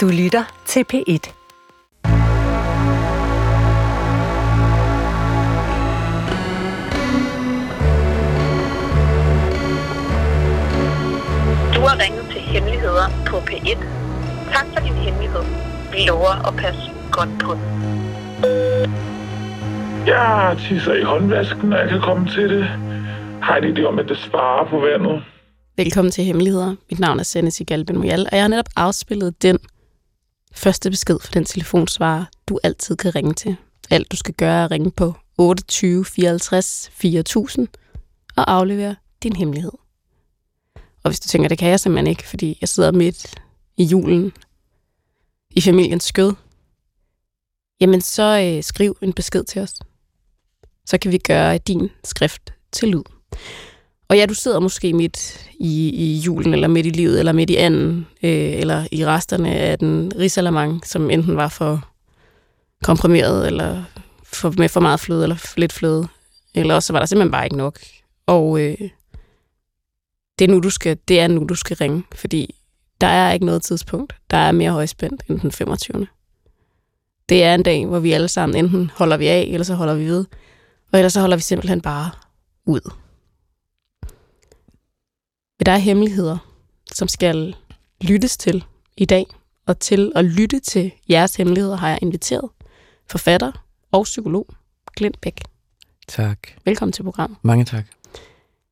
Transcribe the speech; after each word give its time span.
Du 0.00 0.08
lytter 0.08 0.62
til 0.66 0.84
P1. 0.92 1.32
Du 11.74 11.80
har 11.80 11.96
ringet 12.02 12.24
til 12.32 12.40
Hemmeligheder 12.40 13.08
på 13.26 13.36
P1. 13.36 13.78
Tak 14.52 14.66
for 14.72 14.80
din 14.86 14.94
hemmelighed. 14.94 15.42
Vi 15.92 15.98
lover 16.08 16.48
at 16.48 16.56
passe 16.56 16.82
godt 17.12 17.28
på 17.40 17.52
den. 17.54 17.64
Jeg 20.06 20.56
tisser 20.58 20.94
i 20.94 21.02
håndvasken, 21.02 21.68
når 21.68 21.76
jeg 21.76 21.88
kan 21.88 22.00
komme 22.00 22.28
til 22.28 22.50
det. 22.50 22.64
Har 23.42 23.56
en 23.56 23.76
idé 23.76 23.84
om, 23.84 23.98
at 23.98 24.08
det 24.08 24.18
sparer 24.18 24.70
på 24.70 24.78
vandet. 24.78 25.22
Velkommen 25.76 26.10
til 26.10 26.24
Hemmeligheder. 26.24 26.74
Mit 26.90 27.00
navn 27.00 27.18
er 27.18 27.22
Senesi 27.22 27.64
Galben 27.64 27.98
Moyal, 27.98 28.26
og 28.32 28.36
jeg 28.36 28.42
har 28.42 28.48
netop 28.48 28.68
afspillet 28.76 29.42
den 29.42 29.58
første 30.52 30.90
besked 30.90 31.18
for 31.20 31.32
den 31.32 31.44
telefonsvarer, 31.44 32.24
du 32.48 32.58
altid 32.62 32.96
kan 32.96 33.14
ringe 33.14 33.34
til. 33.34 33.56
Alt 33.90 34.12
du 34.12 34.16
skal 34.16 34.34
gøre 34.34 34.60
er 34.60 34.64
at 34.64 34.70
ringe 34.70 34.90
på 34.90 35.14
28 35.38 36.04
54 36.04 36.90
4000 36.92 37.68
og 38.36 38.52
aflevere 38.52 38.96
din 39.22 39.36
hemmelighed. 39.36 39.72
Og 41.02 41.10
hvis 41.10 41.20
du 41.20 41.28
tænker, 41.28 41.48
det 41.48 41.58
kan 41.58 41.70
jeg 41.70 41.80
simpelthen 41.80 42.06
ikke, 42.06 42.28
fordi 42.28 42.58
jeg 42.60 42.68
sidder 42.68 42.92
midt 42.92 43.34
i 43.76 43.84
julen 43.84 44.32
i 45.50 45.60
familiens 45.60 46.04
skød, 46.04 46.32
jamen 47.80 48.00
så 48.00 48.54
øh, 48.56 48.62
skriv 48.62 48.96
en 49.02 49.12
besked 49.12 49.44
til 49.44 49.62
os. 49.62 49.74
Så 50.86 50.98
kan 50.98 51.12
vi 51.12 51.18
gøre 51.18 51.58
din 51.58 51.90
skrift 52.04 52.52
til 52.72 52.88
lyd. 52.88 53.02
Og 54.10 54.16
ja, 54.16 54.26
du 54.26 54.34
sidder 54.34 54.60
måske 54.60 54.92
midt 54.92 55.48
i, 55.58 55.88
i 55.88 56.18
julen, 56.18 56.52
eller 56.52 56.68
midt 56.68 56.86
i 56.86 56.90
livet, 56.90 57.18
eller 57.18 57.32
midt 57.32 57.50
i 57.50 57.56
anden, 57.56 58.06
øh, 58.22 58.30
eller 58.60 58.86
i 58.92 59.06
resterne 59.06 59.54
af 59.54 59.78
den 59.78 60.12
risalamang, 60.18 60.86
som 60.86 61.10
enten 61.10 61.36
var 61.36 61.48
for 61.48 61.88
komprimeret, 62.84 63.46
eller 63.46 63.84
for, 64.24 64.54
med 64.58 64.68
for 64.68 64.80
meget 64.80 65.00
fløde, 65.00 65.22
eller 65.22 65.36
for 65.36 65.60
lidt 65.60 65.72
fløde. 65.72 66.08
Eller 66.54 66.74
også 66.74 66.92
var 66.92 66.98
der 67.00 67.06
simpelthen 67.06 67.30
bare 67.30 67.44
ikke 67.44 67.56
nok. 67.56 67.78
Og 68.26 68.60
øh, 68.60 68.78
det, 70.38 70.44
er 70.44 70.48
nu, 70.48 70.60
du 70.60 70.70
skal, 70.70 70.98
det 71.08 71.20
er 71.20 71.28
nu, 71.28 71.44
du 71.44 71.54
skal 71.54 71.76
ringe, 71.76 72.04
fordi 72.14 72.54
der 73.00 73.06
er 73.06 73.32
ikke 73.32 73.46
noget 73.46 73.62
tidspunkt, 73.62 74.16
der 74.30 74.36
er 74.36 74.52
mere 74.52 74.70
højspændt 74.70 75.22
end 75.28 75.40
den 75.40 75.52
25. 75.52 76.06
Det 77.28 77.44
er 77.44 77.54
en 77.54 77.62
dag, 77.62 77.86
hvor 77.86 77.98
vi 77.98 78.12
alle 78.12 78.28
sammen 78.28 78.64
enten 78.64 78.90
holder 78.94 79.16
vi 79.16 79.26
af, 79.26 79.48
eller 79.52 79.64
så 79.64 79.74
holder 79.74 79.94
vi 79.94 80.06
ved. 80.06 80.24
Og 80.92 80.98
ellers 80.98 81.12
så 81.12 81.20
holder 81.20 81.36
vi 81.36 81.42
simpelthen 81.42 81.80
bare 81.80 82.10
ud. 82.66 82.80
Men 85.60 85.66
der 85.66 85.72
er 85.72 85.78
hemmeligheder, 85.78 86.38
som 86.92 87.08
skal 87.08 87.56
lyttes 88.00 88.36
til 88.36 88.64
i 88.96 89.04
dag. 89.04 89.26
Og 89.66 89.78
til 89.78 90.12
at 90.16 90.24
lytte 90.24 90.60
til 90.60 90.92
jeres 91.10 91.36
hemmeligheder 91.36 91.76
har 91.76 91.88
jeg 91.88 91.98
inviteret 92.02 92.50
forfatter 93.10 93.52
og 93.92 94.04
psykolog 94.04 94.46
Glint 94.96 95.20
Bæk. 95.20 95.40
Tak. 96.08 96.38
Velkommen 96.64 96.92
til 96.92 97.02
programmet. 97.02 97.38
Mange 97.42 97.64
tak. 97.64 97.84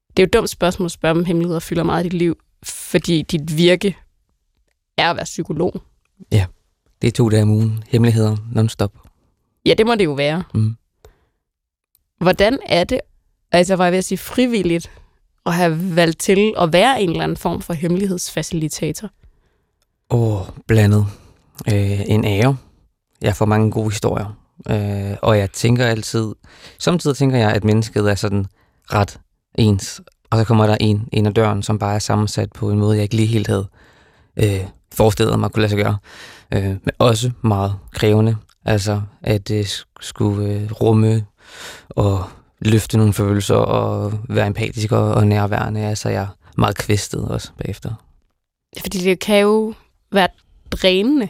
Det 0.08 0.18
er 0.18 0.22
jo 0.22 0.24
et 0.24 0.32
dumt 0.32 0.50
spørgsmål 0.50 0.86
at 0.86 0.90
spørge, 0.92 1.18
om 1.18 1.24
hemmeligheder 1.24 1.60
fylder 1.60 1.82
meget 1.82 2.04
i 2.04 2.08
dit 2.08 2.18
liv, 2.18 2.38
fordi 2.62 3.22
dit 3.22 3.56
virke 3.56 3.96
er 4.96 5.10
at 5.10 5.16
være 5.16 5.24
psykolog. 5.24 5.82
Det 7.02 7.08
er 7.08 7.12
to 7.12 7.28
dage 7.28 7.42
om 7.42 7.50
ugen. 7.50 7.84
Hemmeligheder 7.88 8.36
non-stop. 8.56 8.98
Ja, 9.66 9.74
det 9.74 9.86
må 9.86 9.94
det 9.94 10.04
jo 10.04 10.12
være. 10.12 10.44
Mm. 10.54 10.76
Hvordan 12.18 12.58
er 12.66 12.84
det, 12.84 13.00
altså 13.52 13.76
var 13.76 13.84
jeg 13.84 13.92
ved 13.92 13.98
at 13.98 14.04
sige 14.04 14.18
frivilligt, 14.18 14.90
at 15.48 15.54
have 15.54 15.96
valgt 15.96 16.20
til 16.20 16.54
at 16.58 16.72
være 16.72 17.02
en 17.02 17.10
eller 17.10 17.22
anden 17.22 17.36
form 17.36 17.62
for 17.62 17.72
hemmelighedsfacilitator? 17.72 19.10
Åh, 20.10 20.40
blandet. 20.66 21.06
Øh, 21.68 22.00
en 22.06 22.24
ære. 22.24 22.56
Jeg 23.22 23.36
får 23.36 23.46
mange 23.46 23.70
gode 23.70 23.90
historier. 23.90 24.38
Øh, 24.70 25.16
og 25.22 25.38
jeg 25.38 25.50
tænker 25.52 25.86
altid... 25.86 26.34
Samtidig 26.78 27.16
tænker 27.16 27.38
jeg, 27.38 27.52
at 27.52 27.64
mennesket 27.64 28.10
er 28.10 28.14
sådan 28.14 28.46
ret 28.92 29.20
ens. 29.54 30.00
Og 30.30 30.38
så 30.38 30.44
kommer 30.44 30.66
der 30.66 30.76
en 30.80 31.08
ind 31.12 31.26
ad 31.26 31.32
døren, 31.32 31.62
som 31.62 31.78
bare 31.78 31.94
er 31.94 31.98
sammensat 31.98 32.52
på 32.52 32.70
en 32.70 32.78
måde, 32.78 32.96
jeg 32.96 33.02
ikke 33.02 33.16
lige 33.16 33.26
helt 33.26 33.46
havde 33.46 33.68
øh, 34.36 34.64
forestillet 34.94 35.38
mig 35.38 35.50
kunne 35.50 35.60
lade 35.60 35.70
sig 35.70 35.78
gøre. 35.78 35.96
Øh, 36.54 36.64
men 36.64 36.90
også 36.98 37.30
meget 37.42 37.74
krævende. 37.92 38.36
Altså, 38.64 39.02
at 39.22 39.50
øh, 39.50 39.56
det 39.56 39.84
skulle 40.00 40.52
øh, 40.52 40.72
rumme 40.72 41.26
og 41.88 42.24
løfte 42.60 42.96
nogle 42.96 43.12
følelser 43.12 43.54
og 43.54 44.12
være 44.28 44.46
empatisk 44.46 44.92
og, 44.92 45.14
og 45.14 45.26
nærværende. 45.26 45.80
Altså, 45.80 46.08
jeg 46.08 46.22
er 46.22 46.36
meget 46.58 46.76
kvæstet 46.76 47.28
også 47.28 47.50
bagefter. 47.58 47.94
Fordi 48.80 48.98
det 48.98 49.18
kan 49.18 49.40
jo 49.40 49.74
være 50.12 50.28
drænende 50.70 51.28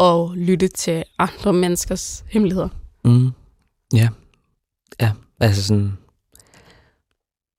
at 0.00 0.30
lytte 0.34 0.68
til 0.68 1.04
andre 1.18 1.52
menneskers 1.52 2.24
hemmeligheder. 2.28 2.68
Mm. 3.04 3.30
Ja. 3.94 4.08
Ja, 5.00 5.12
altså 5.40 5.62
sådan 5.62 5.92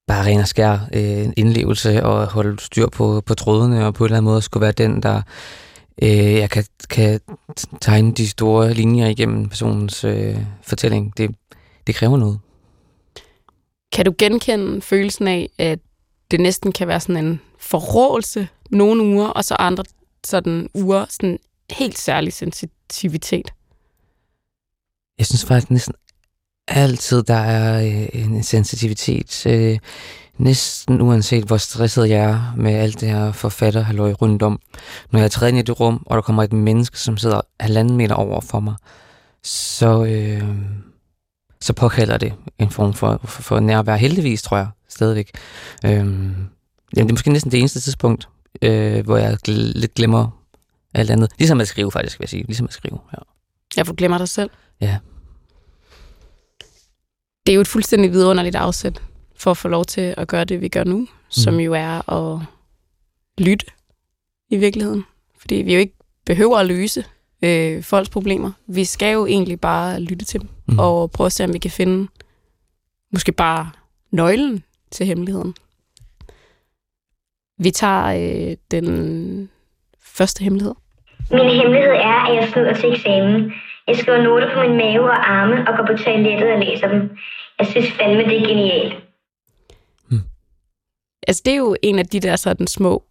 bare 0.07 0.25
ren 0.25 0.39
og 0.39 0.47
skær 0.47 0.73
øh, 0.93 1.27
indlevelse 1.37 2.03
og 2.03 2.27
holde 2.27 2.59
styr 2.59 2.87
på, 2.87 3.21
på 3.25 3.35
trådene 3.35 3.87
og 3.87 3.93
på 3.93 4.03
en 4.03 4.05
eller 4.05 4.17
anden 4.17 4.31
måde 4.31 4.41
skulle 4.41 4.61
være 4.61 4.71
den, 4.71 5.03
der 5.03 5.21
øh, 6.01 6.33
jeg 6.33 6.49
kan, 6.49 6.65
kan 6.89 7.19
tegne 7.81 8.13
de 8.13 8.29
store 8.29 8.73
linjer 8.73 9.07
igennem 9.07 9.49
personens 9.49 10.03
øh, 10.03 10.37
fortælling. 10.61 11.17
Det, 11.17 11.35
det 11.87 11.95
kræver 11.95 12.17
noget. 12.17 12.39
Kan 13.91 14.05
du 14.05 14.13
genkende 14.17 14.81
følelsen 14.81 15.27
af, 15.27 15.49
at 15.57 15.79
det 16.31 16.39
næsten 16.39 16.71
kan 16.71 16.87
være 16.87 16.99
sådan 16.99 17.25
en 17.25 17.41
forrådelse 17.59 18.47
nogle 18.69 19.03
uger, 19.03 19.27
og 19.27 19.43
så 19.43 19.55
andre 19.59 19.83
sådan 20.23 20.69
uger 20.73 21.05
sådan 21.09 21.39
helt 21.71 21.97
særlig 21.97 22.33
sensitivitet? 22.33 23.53
Jeg 25.17 25.25
synes 25.25 25.45
faktisk 25.45 25.71
næsten 25.71 25.93
altid, 26.67 27.23
der 27.23 27.33
er 27.35 27.85
øh, 27.85 28.21
en 28.21 28.43
sensitivitet. 28.43 29.45
Øh, 29.45 29.79
næsten 30.37 31.01
uanset 31.01 31.43
hvor 31.43 31.57
stresset 31.57 32.09
jeg 32.09 32.23
er 32.23 32.53
med 32.57 32.73
alt 32.73 33.01
det 33.01 33.09
her 33.09 33.31
forfatterhalløj 33.31 34.11
rundt 34.11 34.43
om. 34.43 34.59
Når 35.11 35.19
jeg 35.19 35.31
træder 35.31 35.49
ind 35.49 35.57
i 35.57 35.61
det 35.61 35.79
rum, 35.79 36.03
og 36.05 36.15
der 36.15 36.21
kommer 36.21 36.43
et 36.43 36.53
menneske, 36.53 36.99
som 36.99 37.17
sidder 37.17 37.41
halvanden 37.59 37.97
meter 37.97 38.15
over 38.15 38.41
for 38.41 38.59
mig, 38.59 38.75
så, 39.43 40.05
øh, 40.05 40.43
så 41.61 41.73
påkalder 41.73 42.17
det 42.17 42.33
en 42.59 42.69
form 42.69 42.93
for, 42.93 43.19
for, 43.23 43.41
for 43.41 43.59
nærvær. 43.59 43.95
Heldigvis, 43.95 44.41
tror 44.41 44.57
jeg, 44.57 44.67
stadigvæk. 44.87 45.31
Øh, 45.85 45.91
jamen, 45.91 46.49
det 46.95 46.99
er 47.01 47.13
måske 47.13 47.31
næsten 47.31 47.51
det 47.51 47.59
eneste 47.59 47.79
tidspunkt, 47.79 48.29
øh, 48.61 49.05
hvor 49.05 49.17
jeg 49.17 49.37
gl- 49.47 49.51
lidt 49.51 49.93
glemmer 49.93 50.43
alt 50.93 51.11
andet. 51.11 51.31
Ligesom 51.37 51.61
at 51.61 51.67
skrive, 51.67 51.91
faktisk, 51.91 52.19
vil 52.19 52.23
jeg 52.23 52.29
sige. 52.29 52.43
Ligesom 52.43 52.67
at 52.67 52.73
skrive, 52.73 52.99
ja. 53.13 53.17
Jeg 53.77 53.87
får 53.87 53.93
glemmer 53.93 54.17
dig 54.17 54.29
selv. 54.29 54.49
Ja. 54.81 54.97
Det 57.45 57.53
er 57.53 57.55
jo 57.55 57.61
et 57.61 57.67
fuldstændig 57.67 58.11
vidunderligt 58.11 58.55
afsæt 58.55 59.01
for 59.35 59.51
at 59.51 59.57
få 59.57 59.67
lov 59.67 59.85
til 59.85 60.13
at 60.17 60.27
gøre 60.27 60.45
det, 60.45 60.61
vi 60.61 60.67
gør 60.67 60.83
nu, 60.83 60.97
mm. 60.97 61.07
som 61.29 61.59
jo 61.59 61.73
er 61.73 62.11
at 62.11 62.39
lytte 63.37 63.65
i 64.49 64.57
virkeligheden. 64.57 65.03
Fordi 65.39 65.55
vi 65.55 65.73
jo 65.73 65.79
ikke 65.79 65.95
behøver 66.25 66.57
at 66.57 66.65
løse 66.65 67.05
øh, 67.41 67.83
folks 67.83 68.09
problemer. 68.09 68.51
Vi 68.67 68.85
skal 68.85 69.13
jo 69.13 69.25
egentlig 69.25 69.61
bare 69.61 69.99
lytte 70.01 70.25
til 70.25 70.39
dem, 70.41 70.49
Mm. 70.67 70.79
og 70.79 71.11
prøve 71.11 71.25
at 71.25 71.31
se, 71.31 71.43
om 71.43 71.53
vi 71.53 71.57
kan 71.59 71.71
finde 71.71 72.07
måske 73.13 73.31
bare 73.31 73.69
nøglen 74.11 74.63
til 74.91 75.05
hemmeligheden. 75.05 75.55
Vi 77.57 77.71
tager 77.71 78.05
øh, 78.49 78.57
den 78.71 79.49
første 80.01 80.43
hemmelighed. 80.43 80.73
Min 81.31 81.39
hemmelighed 81.61 81.89
er, 81.91 82.25
at 82.29 82.35
jeg 82.35 82.49
snyder 82.53 82.73
til 82.73 82.93
eksamen. 82.93 83.51
Jeg 83.87 83.97
skriver 83.97 84.21
noter 84.23 84.53
på 84.53 84.61
min 84.61 84.77
mave 84.77 85.03
og 85.03 85.29
arme 85.31 85.55
og 85.67 85.77
går 85.77 85.85
på 85.95 86.03
toilettet 86.03 86.51
og 86.53 86.59
læser 86.59 86.87
dem. 86.87 87.09
Jeg 87.59 87.67
synes 87.67 87.91
fandme, 87.91 88.23
det 88.23 88.41
er 88.41 88.47
genialt. 88.47 88.93
Altså, 91.27 91.41
det 91.45 91.53
er 91.53 91.57
jo 91.57 91.75
en 91.83 91.99
af 91.99 92.05
de 92.05 92.19
der 92.19 92.35
sådan 92.35 92.67
små 92.67 93.03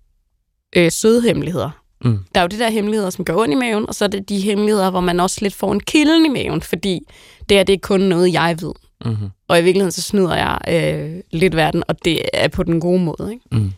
øh, 0.77 0.91
søde 0.93 1.23
hemmeligheder. 1.23 1.71
Mm. 2.05 2.19
Der 2.35 2.41
er 2.41 2.45
jo 2.45 2.49
de 2.49 2.59
der 2.59 2.71
hemmeligheder, 2.71 3.11
som 3.11 3.25
gør 3.25 3.37
ondt 3.37 3.53
i 3.53 3.57
maven, 3.57 3.89
og 3.89 3.95
så 3.95 4.05
er 4.05 4.09
det 4.09 4.29
de 4.29 4.41
hemmeligheder, 4.41 4.91
hvor 4.91 5.01
man 5.01 5.21
også 5.21 5.39
lidt 5.43 5.55
får 5.55 5.73
en 5.73 5.81
kilden 5.81 6.27
i 6.27 6.29
maven, 6.29 6.63
fordi 6.63 7.01
det 7.49 7.59
er, 7.59 7.63
det 7.63 7.73
er 7.73 7.79
kun 7.83 8.01
noget, 8.01 8.33
jeg 8.33 8.57
ved. 8.61 8.73
Mm-hmm. 9.05 9.29
Og 9.49 9.59
i 9.59 9.63
virkeligheden, 9.63 9.93
så 9.93 10.03
snyder 10.03 10.35
jeg 10.35 10.59
øh, 10.69 11.23
lidt 11.31 11.57
verden, 11.57 11.83
og 11.89 12.05
det 12.05 12.23
er 12.33 12.49
på 12.49 12.63
den 12.63 12.81
gode 12.81 13.01
måde. 13.01 13.31
Ikke? 13.33 13.45
Mm. 13.53 13.73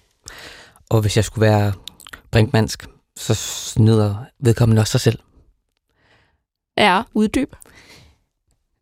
Og 0.91 1.01
hvis 1.01 1.17
jeg 1.17 1.25
skulle 1.25 1.47
være 1.47 1.73
brinkmansk, 2.31 2.87
så 3.17 3.35
snyder 3.35 4.15
vedkommende 4.39 4.81
også 4.81 4.91
sig 4.91 5.01
selv. 5.01 5.19
Ja, 6.79 7.03
uddyb. 7.15 7.53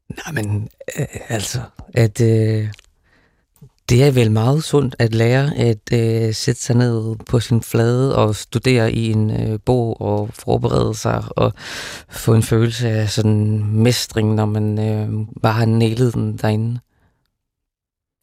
Nej, 0.09 0.33
men 0.33 0.69
øh, 0.99 1.07
altså, 1.29 1.61
at 1.95 2.21
øh, 2.21 2.69
det 3.89 4.05
er 4.05 4.11
vel 4.11 4.31
meget 4.31 4.65
sundt 4.65 4.97
at 4.99 5.15
lære 5.15 5.57
at 5.57 5.93
øh, 5.93 6.35
sætte 6.35 6.63
sig 6.63 6.77
ned 6.77 7.17
på 7.17 7.41
sin 7.41 7.63
flade 7.63 8.17
og 8.17 8.37
studere 8.37 8.93
i 8.93 9.11
en 9.11 9.31
øh, 9.31 9.59
bog 9.65 10.01
og 10.01 10.31
forberede 10.33 10.95
sig 10.95 11.25
og 11.31 11.53
få 12.09 12.35
en 12.35 12.43
følelse 12.43 12.89
af 12.89 13.11
sådan 13.11 13.65
mestring, 13.65 14.35
når 14.35 14.47
man 14.47 14.79
øh, 14.79 15.27
bare 15.43 15.53
har 15.53 15.65
nælet 15.65 16.15
den 16.15 16.37
derinde. 16.37 16.81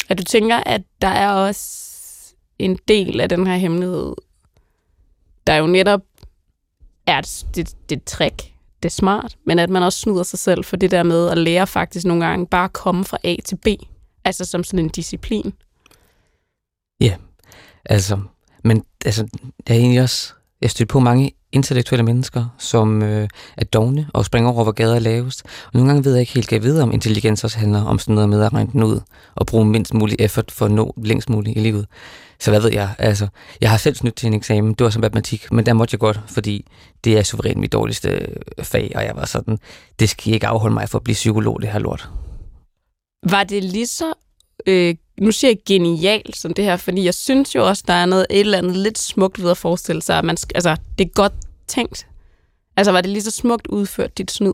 At 0.10 0.18
du 0.18 0.24
tænker, 0.24 0.58
at 0.58 0.82
der 1.02 1.08
er 1.08 1.32
også 1.32 1.92
en 2.60 2.80
del 2.88 3.22
af 3.22 3.30
den 3.30 3.48
her 3.48 3.56
hemmelighed, 3.56 4.14
der 5.48 5.56
jo 5.56 5.68
netop 5.68 6.02
er 7.08 7.22
det, 7.56 7.76
det, 7.90 8.04
trick, 8.04 8.38
det 8.84 8.90
er 8.90 8.94
smart, 8.94 9.38
men 9.46 9.60
at 9.60 9.70
man 9.70 9.84
også 9.84 10.00
snyder 10.00 10.24
sig 10.24 10.40
selv 10.40 10.64
for 10.64 10.76
det 10.76 10.92
der 10.92 11.04
med 11.04 11.30
at 11.30 11.38
lære 11.38 11.68
faktisk 11.68 12.06
nogle 12.06 12.26
gange 12.26 12.48
bare 12.48 12.64
at 12.66 12.74
komme 12.74 13.06
fra 13.06 13.18
A 13.24 13.36
til 13.46 13.56
B, 13.56 13.68
altså 14.26 14.46
som 14.46 14.64
sådan 14.64 14.80
en 14.80 14.90
disciplin. 14.90 15.54
Ja, 17.02 17.16
altså, 17.86 18.20
men 18.64 18.84
altså, 19.06 19.28
jeg 19.68 19.76
er 19.76 19.80
egentlig 19.80 20.02
også, 20.02 20.34
jeg 20.62 20.72
støtter 20.72 20.94
på 20.94 21.00
mange 21.00 21.32
intellektuelle 21.52 22.04
mennesker, 22.04 22.56
som 22.58 23.04
øh, 23.04 23.30
er 23.58 23.66
dogne 23.66 24.10
og 24.14 24.26
springer 24.26 24.52
over, 24.52 24.64
hvor 24.64 24.72
gader 24.72 24.96
er 24.96 25.00
lavest. 25.00 25.44
Og 25.44 25.72
nogle 25.74 25.90
gange 25.90 26.06
ved 26.06 26.14
jeg 26.14 26.20
ikke 26.20 26.34
helt, 26.34 26.48
kan 26.48 26.56
jeg 26.56 26.64
vide, 26.64 26.84
om 26.84 26.92
intelligens 26.92 27.44
også 27.44 27.58
handler 27.58 27.84
om 27.84 28.00
sådan 28.00 28.16
noget 28.16 28.30
med 28.30 28.44
at 28.44 28.54
regne 28.54 28.72
den 28.72 28.84
ud 28.84 29.00
og 29.36 29.46
bruge 29.46 29.66
mindst 29.66 29.94
mulig 29.94 30.16
effort 30.20 30.52
for 30.52 30.66
at 30.66 30.72
nå 30.72 30.94
længst 30.98 31.30
muligt 31.30 31.58
i 31.58 31.60
livet. 31.60 31.88
Så 32.40 32.52
hvad 32.52 32.62
ved 32.62 32.72
jeg? 32.72 32.90
Altså, 32.98 33.28
jeg 33.62 33.70
har 33.70 33.78
selv 33.78 33.96
snydt 33.96 34.16
til 34.16 34.28
en 34.28 34.34
eksamen, 34.34 34.74
det 34.74 34.84
var 34.84 34.90
som 34.90 35.02
matematik, 35.02 35.52
men 35.52 35.66
der 35.66 35.74
måtte 35.74 35.94
jeg 35.94 36.00
godt, 36.00 36.20
fordi 36.28 36.66
det 37.04 37.18
er 37.18 37.24
suverænt 37.24 37.58
mit 37.58 37.74
dårligste 37.74 38.28
fag, 38.64 38.92
og 38.96 39.04
jeg 39.04 39.16
var 39.16 39.26
sådan, 39.26 39.60
det 40.00 40.10
skal 40.10 40.34
ikke 40.34 40.48
afholde 40.48 40.74
mig 40.74 40.90
for 40.90 40.98
at 40.98 41.04
blive 41.04 41.14
psykolog, 41.14 41.62
det 41.62 41.70
her 41.70 41.80
lort. 41.80 42.10
Var 43.30 43.44
det 43.44 43.64
lige 43.64 43.88
så, 43.88 44.14
øh, 44.68 44.96
nu 45.22 45.32
siger 45.32 45.52
jeg 45.52 45.58
genialt 45.66 46.36
som 46.36 46.54
det 46.54 46.66
her, 46.66 46.78
fordi 46.78 47.04
jeg 47.04 47.14
synes 47.14 47.56
jo 47.56 47.68
også, 47.68 47.84
der 47.88 47.94
er 47.94 48.06
noget 48.06 48.26
et 48.30 48.40
eller 48.40 48.58
andet 48.58 48.78
lidt 48.78 48.98
smukt 48.98 49.44
ved 49.44 49.52
at 49.52 49.58
forestille 49.58 50.02
sig, 50.02 50.18
at 50.18 50.26
man, 50.26 50.38
altså, 50.56 50.78
det 50.98 51.06
er 51.06 51.10
godt 51.10 51.34
tænkt. 51.68 52.08
Altså, 52.78 52.92
var 52.92 53.02
det 53.02 53.10
lige 53.12 53.24
så 53.24 53.32
smukt 53.32 53.68
udført, 53.68 54.18
dit 54.18 54.32
snyd? 54.32 54.54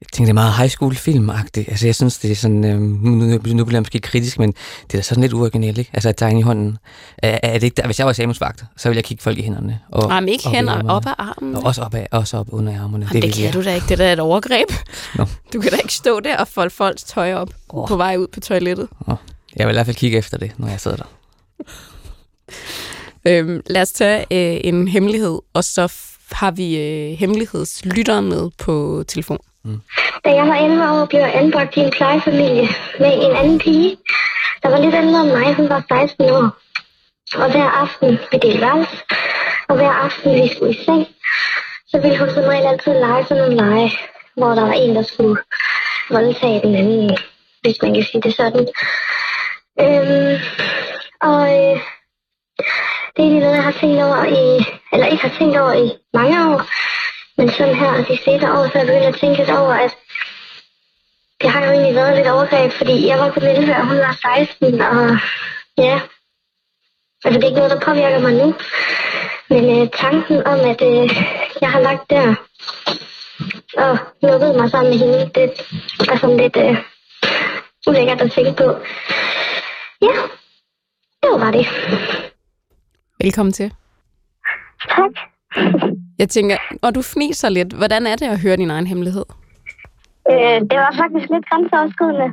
Jeg 0.00 0.08
tænker, 0.12 0.26
det 0.26 0.30
er 0.30 0.42
meget 0.42 0.54
high 0.54 0.70
school 0.70 0.94
film 0.94 1.30
-agtigt. 1.30 1.70
Altså, 1.70 1.86
jeg 1.86 1.94
synes, 1.94 2.18
det 2.18 2.30
er 2.30 2.34
sådan, 2.34 2.64
øh, 2.64 2.80
nu, 2.80 3.38
nu, 3.54 3.64
bliver 3.64 3.70
jeg 3.70 3.80
måske 3.80 4.00
kritisk, 4.00 4.38
men 4.38 4.54
det 4.92 4.98
er 4.98 5.02
sådan 5.02 5.22
lidt 5.22 5.32
uoriginalt, 5.32 5.78
ikke? 5.78 5.90
Altså, 5.94 6.08
at 6.08 6.16
tegne 6.16 6.38
i 6.38 6.42
hånden. 6.42 6.78
Er, 7.18 7.38
er 7.42 7.52
det 7.52 7.62
ikke 7.62 7.74
der? 7.74 7.86
Hvis 7.86 7.98
jeg 7.98 8.06
var 8.06 8.12
samfundsvagt, 8.12 8.64
så 8.76 8.88
ville 8.88 8.96
jeg 8.96 9.04
kigge 9.04 9.22
folk 9.22 9.38
i 9.38 9.42
hænderne. 9.42 9.80
Og, 9.88 10.10
Jamen, 10.10 10.28
ikke 10.28 10.46
og 10.46 10.50
hænder, 10.50 10.88
op 10.88 11.06
ad 11.06 11.12
armen. 11.18 11.56
Og 11.56 11.64
også 11.64 11.82
op, 11.82 11.94
ad, 11.94 12.06
også 12.10 12.36
op 12.36 12.46
under 12.50 12.82
armene. 12.82 13.06
Jamen, 13.06 13.22
det, 13.22 13.22
det 13.22 13.36
vil 13.36 13.42
jeg. 13.42 13.52
kan 13.52 13.62
du 13.62 13.68
da 13.68 13.74
ikke. 13.74 13.86
Det 13.88 13.98
der 13.98 14.04
er 14.04 14.12
et 14.12 14.20
overgreb. 14.20 14.68
Nå. 15.14 15.26
Du 15.52 15.60
kan 15.60 15.70
da 15.70 15.76
ikke 15.76 15.94
stå 15.94 16.20
der 16.20 16.36
og 16.36 16.48
folde 16.48 16.70
folks 16.70 17.02
tøj 17.02 17.34
op 17.34 17.50
Åh. 17.70 17.88
på 17.88 17.96
vej 17.96 18.16
ud 18.16 18.26
på 18.26 18.40
toilettet. 18.40 18.88
Jeg 19.56 19.66
vil 19.66 19.72
i 19.72 19.76
hvert 19.76 19.86
fald 19.86 19.96
kigge 19.96 20.18
efter 20.18 20.38
det, 20.38 20.52
når 20.58 20.68
jeg 20.68 20.80
sidder 20.80 20.96
der. 20.96 21.06
Øhm, 23.24 23.60
lad 23.66 23.82
os 23.82 23.92
tage 23.92 24.20
øh, 24.20 24.60
en 24.64 24.88
hemmelighed, 24.88 25.38
og 25.54 25.64
så 25.64 25.92
har 26.32 26.50
vi 26.50 26.76
øh, 26.76 27.18
hemmelighedslytteren 27.18 28.28
med 28.28 28.50
på 28.58 29.04
telefon. 29.08 29.38
Mm. 29.64 29.80
Da 30.24 30.30
jeg 30.34 30.46
var 30.46 30.54
11 30.54 30.90
år, 30.90 31.06
blev 31.06 31.20
jeg 31.20 31.34
anbragt 31.34 31.76
i 31.76 31.80
en 31.80 31.90
plejefamilie 31.90 32.68
med 32.98 33.12
en 33.24 33.36
anden 33.36 33.58
pige, 33.58 33.96
der 34.62 34.68
var 34.70 34.78
lidt 34.80 34.94
ældre 34.94 35.20
end 35.20 35.32
mig. 35.32 35.54
Hun 35.54 35.68
var 35.68 35.84
16 35.88 36.30
år. 36.30 36.46
Og 37.34 37.50
hver 37.50 37.70
aften, 37.82 38.18
vi 38.32 38.38
delte 38.38 38.60
værelse, 38.60 38.96
og 39.68 39.76
hver 39.76 39.90
aften, 39.90 40.42
vi 40.42 40.48
skulle 40.48 40.74
i 40.74 40.84
seng, 40.84 41.06
så 41.88 42.00
ville 42.00 42.18
hun 42.18 42.30
som 42.30 42.44
regel 42.44 42.66
altid 42.66 42.92
lege 42.92 43.24
sådan 43.24 43.42
nogle 43.42 43.56
lege, 43.56 43.90
hvor 44.36 44.50
der 44.54 44.62
var 44.62 44.72
en, 44.72 44.96
der 44.96 45.02
skulle 45.02 45.42
voldtage 46.10 46.60
den 46.60 46.74
anden, 46.74 47.18
hvis 47.62 47.82
man 47.82 47.94
kan 47.94 48.04
sige 48.04 48.22
det 48.22 48.34
sådan. 48.34 48.68
Øhm, 49.80 50.40
og 51.20 51.42
øh, 51.58 51.76
det 53.12 53.20
er 53.20 53.26
egentlig 53.26 53.40
noget, 53.40 53.56
jeg 53.56 53.64
har 53.64 53.76
tænkt 53.80 54.02
over 54.02 54.24
i, 54.24 54.64
eller 54.92 55.06
ikke 55.06 55.22
har 55.28 55.38
tænkt 55.38 55.56
over 55.58 55.72
i 55.72 55.88
mange 56.14 56.36
år, 56.50 56.60
men 57.40 57.50
sådan 57.50 57.74
her 57.74 58.04
de 58.04 58.16
senere 58.24 58.52
år, 58.58 58.66
så 58.66 58.72
er 58.74 58.78
jeg 58.78 58.86
begyndt 58.86 59.14
at 59.14 59.20
tænke 59.20 59.38
lidt 59.38 59.50
over, 59.50 59.74
at 59.86 59.92
det 61.40 61.50
har 61.50 61.64
jo 61.64 61.70
egentlig 61.72 61.94
været 61.94 62.16
lidt 62.16 62.28
overgreb, 62.28 62.72
fordi 62.72 63.06
jeg 63.06 63.18
var 63.18 63.30
kun 63.30 63.42
11, 63.42 63.76
og 63.76 63.86
hun 63.86 63.98
var 63.98 64.12
16, 64.12 64.80
og 64.80 65.18
ja, 65.78 66.00
altså 67.24 67.36
det 67.38 67.44
er 67.44 67.48
ikke 67.48 67.60
noget, 67.60 67.70
der 67.70 67.86
påvirker 67.86 68.18
mig 68.18 68.32
nu. 68.32 68.54
Men 69.50 69.62
øh, 69.74 69.88
tanken 70.02 70.46
om, 70.52 70.60
at 70.72 70.80
øh, 70.90 71.06
jeg 71.60 71.70
har 71.74 71.80
lagt 71.80 72.10
der 72.10 72.34
og 73.84 73.98
lukket 74.22 74.56
mig 74.56 74.70
sammen 74.70 74.90
med 74.90 74.98
hende, 74.98 75.30
det 75.34 75.44
er 76.10 76.16
sådan 76.16 76.36
lidt 76.36 76.56
øh, 76.56 76.76
ulækkert 77.86 78.20
at 78.20 78.32
tænke 78.32 78.52
på. 78.62 78.68
Ja, 80.06 80.14
det 81.20 81.28
var 81.32 81.38
bare 81.38 81.52
det. 81.52 81.66
Velkommen 83.22 83.52
til. 83.52 83.72
Tak. 84.88 85.12
Jeg 86.20 86.28
tænker, 86.28 86.56
og 86.82 86.94
du 86.94 87.02
fniser 87.02 87.48
lidt. 87.48 87.72
Hvordan 87.72 88.02
er 88.06 88.16
det 88.16 88.26
at 88.26 88.40
høre 88.40 88.56
din 88.56 88.70
egen 88.70 88.86
hemmelighed? 88.86 89.24
Øh, 90.30 90.60
det 90.70 90.76
var 90.84 90.92
faktisk 91.02 91.26
lidt 91.34 91.46
grænseoverskridende. 91.50 92.28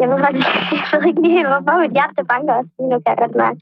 Jeg 0.00 0.06
ved 0.10 0.18
faktisk 0.24 0.46
jeg 0.92 0.98
ved 1.00 1.08
ikke 1.10 1.22
lige 1.24 1.36
helt, 1.38 1.48
hvorfor 1.52 1.74
mit 1.84 1.92
hjerte 1.98 2.22
banker 2.32 2.52
også 2.60 2.70
lige 2.78 2.88
nu, 2.90 2.96
kan 3.04 3.10
jeg 3.12 3.18
godt 3.24 3.36
mærke. 3.44 3.60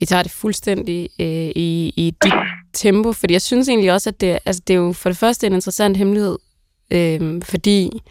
Vi 0.00 0.06
tager 0.06 0.22
det 0.22 0.32
fuldstændig 0.32 1.08
øh, 1.20 1.50
i, 1.66 1.92
i 1.96 2.14
dit 2.24 2.32
tempo, 2.72 3.12
fordi 3.12 3.32
jeg 3.32 3.42
synes 3.42 3.68
egentlig 3.68 3.92
også, 3.92 4.08
at 4.10 4.20
det, 4.20 4.38
altså, 4.46 4.62
det 4.66 4.74
er 4.74 4.78
jo 4.78 4.92
for 4.92 5.08
det 5.08 5.18
første 5.18 5.46
en 5.46 5.52
interessant 5.52 5.96
hemmelighed, 5.96 6.38
øh, 6.90 7.42
fordi 7.42 8.02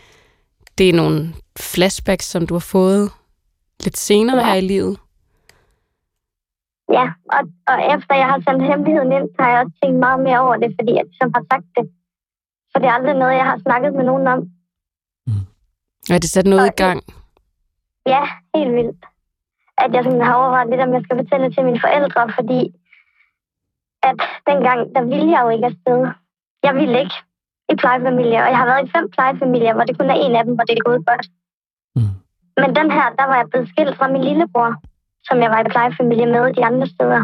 det 0.78 0.90
er 0.90 0.94
nogle 0.94 1.34
flashbacks, 1.60 2.26
som 2.26 2.48
du 2.48 2.54
har 2.54 2.60
fået 2.78 3.12
lidt 3.84 3.98
senere 3.98 4.38
Ja. 4.38 4.46
her 4.46 4.54
i 4.56 4.62
livet. 4.62 4.98
Ja, 6.98 7.06
og, 7.36 7.42
og 7.72 7.78
efter 7.94 8.14
jeg 8.22 8.28
har 8.32 8.40
sendt 8.48 8.64
hemmeligheden 8.70 9.12
ind, 9.18 9.28
så 9.36 9.38
har 9.44 9.50
jeg 9.52 9.60
også 9.64 9.76
tænkt 9.84 10.00
meget 10.06 10.20
mere 10.28 10.40
over 10.46 10.56
det, 10.64 10.70
fordi 10.80 10.92
jeg 10.98 11.06
ligesom 11.10 11.32
har 11.36 11.44
sagt 11.52 11.68
det. 11.78 11.86
For 12.72 12.78
det 12.80 12.88
er 12.88 12.96
aldrig 13.00 13.16
noget, 13.24 13.36
jeg 13.42 13.46
har 13.52 13.58
snakket 13.66 13.92
med 13.98 14.04
nogen 14.12 14.28
om. 14.28 14.40
Er 16.14 16.20
det 16.24 16.30
sat 16.30 16.46
noget 16.48 16.66
i 16.68 16.74
Og- 16.76 16.82
gang? 16.86 17.00
Ja, 18.14 18.24
helt 18.56 18.74
vildt. 18.80 19.02
At 19.84 19.90
jeg 19.94 20.04
sådan 20.04 20.22
har 20.28 20.36
overvejet 20.42 20.70
lidt, 20.70 20.82
om 20.82 20.94
jeg 20.94 21.02
skal 21.04 21.18
fortælle 21.22 21.48
til 21.54 21.66
mine 21.66 21.82
forældre, 21.86 22.22
fordi 22.38 22.60
at 24.10 24.18
dengang, 24.50 24.80
der 24.96 25.04
ville 25.12 25.30
jeg 25.34 25.42
jo 25.46 25.50
ikke 25.56 25.66
afsted. 25.72 26.00
Jeg 26.68 26.74
ville 26.80 27.00
ikke 27.04 27.18
i 27.72 27.76
plejefamilier, 27.76 28.42
og 28.44 28.50
jeg 28.52 28.58
har 28.62 28.66
været 28.72 28.88
i 28.88 28.92
fem 28.96 29.06
plejefamilier, 29.16 29.74
hvor 29.74 29.84
det 29.84 29.98
kun 30.00 30.10
er 30.10 30.20
en 30.26 30.36
af 30.36 30.44
dem, 30.46 30.54
hvor 30.56 30.64
det 30.70 30.76
er 30.78 30.88
gået 30.90 31.04
godt. 31.12 31.26
Mm. 31.96 32.14
Men 32.62 32.70
den 32.80 32.90
her, 32.98 33.06
der 33.20 33.26
var 33.30 33.36
jeg 33.42 33.48
blevet 33.50 33.70
skilt 33.72 33.96
fra 33.98 34.08
min 34.14 34.24
lillebror, 34.30 34.72
som 35.28 35.42
jeg 35.42 35.50
var 35.52 35.60
i 35.60 35.70
plejefamilie 35.72 36.26
med 36.26 36.54
de 36.54 36.66
andre 36.66 36.88
steder. 36.88 37.22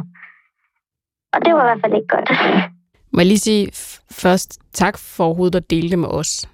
Og 1.34 1.46
det 1.46 1.54
var 1.54 1.62
i 1.62 1.68
hvert 1.68 1.82
fald 1.84 1.94
ikke 1.94 2.08
godt. 2.08 2.30
Må 3.14 3.20
jeg 3.22 3.26
lige 3.28 3.40
sige 3.40 3.72
først 4.12 4.60
tak 4.74 4.98
for 4.98 5.24
overhovedet 5.26 5.56
at 5.56 5.70
dele 5.70 5.90
det 5.90 6.00
med 6.00 6.08
os. 6.10 6.50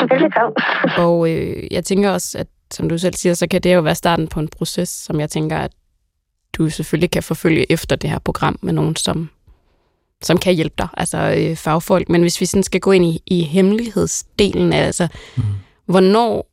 Velkommen. 0.00 0.56
Og 1.06 1.30
øh, 1.30 1.66
jeg 1.70 1.84
tænker 1.84 2.10
også, 2.10 2.38
at 2.38 2.46
som 2.72 2.88
du 2.88 2.98
selv 2.98 3.14
siger, 3.14 3.34
så 3.34 3.46
kan 3.48 3.60
det 3.62 3.74
jo 3.74 3.80
være 3.80 3.94
starten 3.94 4.28
på 4.28 4.40
en 4.40 4.48
proces, 4.48 4.88
som 4.88 5.20
jeg 5.20 5.30
tænker, 5.30 5.58
at 5.58 5.72
du 6.52 6.68
selvfølgelig 6.70 7.10
kan 7.10 7.22
forfølge 7.22 7.72
efter 7.72 7.96
det 7.96 8.10
her 8.10 8.18
program 8.18 8.58
med 8.62 8.72
nogen, 8.72 8.96
som, 8.96 9.30
som 10.22 10.38
kan 10.38 10.54
hjælpe 10.54 10.74
dig, 10.78 10.88
altså 10.96 11.34
øh, 11.38 11.56
fagfolk. 11.56 12.08
Men 12.08 12.20
hvis 12.20 12.40
vi 12.40 12.46
sådan 12.46 12.62
skal 12.62 12.80
gå 12.80 12.92
ind 12.92 13.04
i, 13.04 13.22
i 13.26 13.42
hemmelighedsdelen, 13.42 14.72
altså, 14.72 15.08
Mm. 15.36 15.42
hvornår 15.86 16.46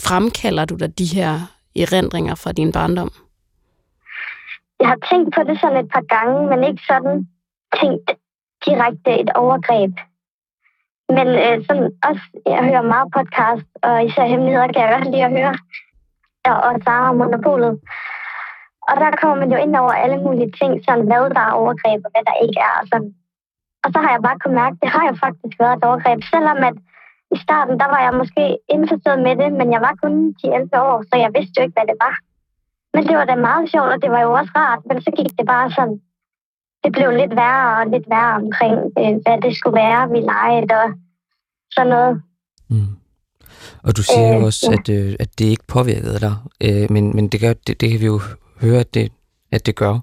fremkalder 0.00 0.64
du 0.64 0.74
dig 0.74 0.98
de 0.98 1.04
her 1.04 1.40
erindringer 1.76 2.34
fra 2.34 2.52
din 2.52 2.72
barndom? 2.72 3.12
Jeg 4.80 4.88
har 4.88 4.98
tænkt 5.10 5.34
på 5.34 5.40
det 5.42 5.60
sådan 5.60 5.84
et 5.84 5.90
par 5.94 6.04
gange, 6.14 6.38
men 6.50 6.64
ikke 6.64 6.82
sådan 6.90 7.16
tænkt 7.80 8.08
direkte 8.66 9.20
et 9.22 9.30
overgreb. 9.42 9.94
Men 11.16 11.26
øh, 11.44 11.56
sådan 11.66 11.88
også, 12.08 12.24
jeg 12.46 12.64
hører 12.68 12.92
meget 12.94 13.08
podcast, 13.16 13.68
og 13.82 14.04
især 14.04 14.26
hemmeligheder 14.32 14.72
kan 14.72 14.82
jeg 14.82 14.92
godt 14.94 15.10
lide 15.10 15.24
at 15.28 15.36
høre. 15.38 15.54
Og, 16.50 16.56
og 16.66 16.72
Sara 16.84 17.08
og 17.10 17.16
Monopolet. 17.16 17.74
Og 18.88 18.94
der 19.02 19.10
kommer 19.20 19.36
man 19.40 19.52
jo 19.52 19.58
ind 19.64 19.76
over 19.76 19.94
alle 20.02 20.18
mulige 20.26 20.52
ting, 20.60 20.72
sådan 20.86 21.06
hvad 21.06 21.30
der 21.36 21.44
er 21.48 21.58
overgreb, 21.60 22.00
og 22.06 22.10
hvad 22.12 22.24
der 22.28 22.36
ikke 22.44 22.60
er. 22.68 22.74
Og, 22.80 22.86
sådan. 22.92 23.10
og 23.84 23.88
så 23.92 23.98
har 24.04 24.10
jeg 24.12 24.22
bare 24.26 24.38
kunnet 24.38 24.60
mærke, 24.62 24.74
at 24.76 24.82
det 24.82 24.90
har 24.96 25.04
jo 25.10 25.14
faktisk 25.24 25.54
været 25.62 25.76
et 25.76 25.84
overgreb. 25.88 26.20
Selvom 26.34 26.58
at 26.68 26.76
i 27.34 27.36
starten, 27.44 27.74
der 27.82 27.88
var 27.94 28.00
jeg 28.06 28.14
måske 28.20 28.44
indforstået 28.74 29.20
med 29.26 29.34
det, 29.42 29.50
men 29.58 29.68
jeg 29.74 29.80
var 29.86 29.94
kun 30.02 30.14
10-11 30.44 30.88
år, 30.88 30.96
så 31.08 31.14
jeg 31.24 31.30
vidste 31.36 31.56
jo 31.56 31.62
ikke, 31.64 31.76
hvad 31.78 31.88
det 31.90 31.98
var. 32.06 32.14
Men 32.96 33.06
det 33.08 33.16
var 33.16 33.24
da 33.24 33.34
meget 33.34 33.70
sjovt, 33.70 33.90
og 33.94 34.02
det 34.02 34.10
var 34.10 34.20
jo 34.26 34.32
også 34.32 34.52
rart, 34.56 34.82
men 34.88 34.96
så 35.02 35.10
gik 35.16 35.30
det 35.38 35.46
bare 35.46 35.70
sådan, 35.76 35.96
det 36.84 36.92
blev 36.92 37.10
lidt 37.10 37.34
værre 37.40 37.68
og 37.78 37.86
lidt 37.94 38.06
værre 38.14 38.34
omkring, 38.42 38.76
øh, 39.00 39.14
hvad 39.24 39.36
det 39.44 39.56
skulle 39.56 39.76
være, 39.84 40.10
vi 40.14 40.20
legede 40.32 40.72
og 40.82 40.88
sådan 41.74 41.90
noget. 41.94 42.22
Mm. 42.68 42.92
Og 43.82 43.96
du 43.96 44.02
siger 44.02 44.28
jo 44.32 44.38
Øh, 44.38 44.44
også, 44.44 44.66
ja. 44.70 44.76
at, 44.76 44.88
øh, 44.88 45.16
at 45.20 45.38
det 45.38 45.44
ikke 45.44 45.66
påvirkede 45.66 46.20
dig, 46.20 46.34
øh, 46.66 46.86
men, 46.90 47.16
men 47.16 47.28
det, 47.28 47.40
gør, 47.40 47.52
det, 47.66 47.80
det 47.80 47.90
kan 47.90 48.00
vi 48.00 48.06
jo 48.06 48.20
høre, 48.60 48.80
at 48.80 48.94
det, 48.94 49.12
at 49.52 49.66
det 49.66 49.74
gør. 49.76 49.98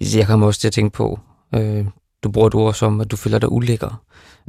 Jeg 0.00 0.26
kommer 0.26 0.46
også 0.46 0.60
til 0.60 0.68
at 0.68 0.72
tænke 0.72 0.96
på, 0.96 1.18
øh, 1.54 1.84
du 2.22 2.30
bruger 2.32 2.46
et 2.46 2.54
ord 2.54 2.74
som, 2.74 3.00
at 3.00 3.10
du 3.10 3.16
føler 3.16 3.38
dig 3.38 3.52
ulækker. 3.52 4.02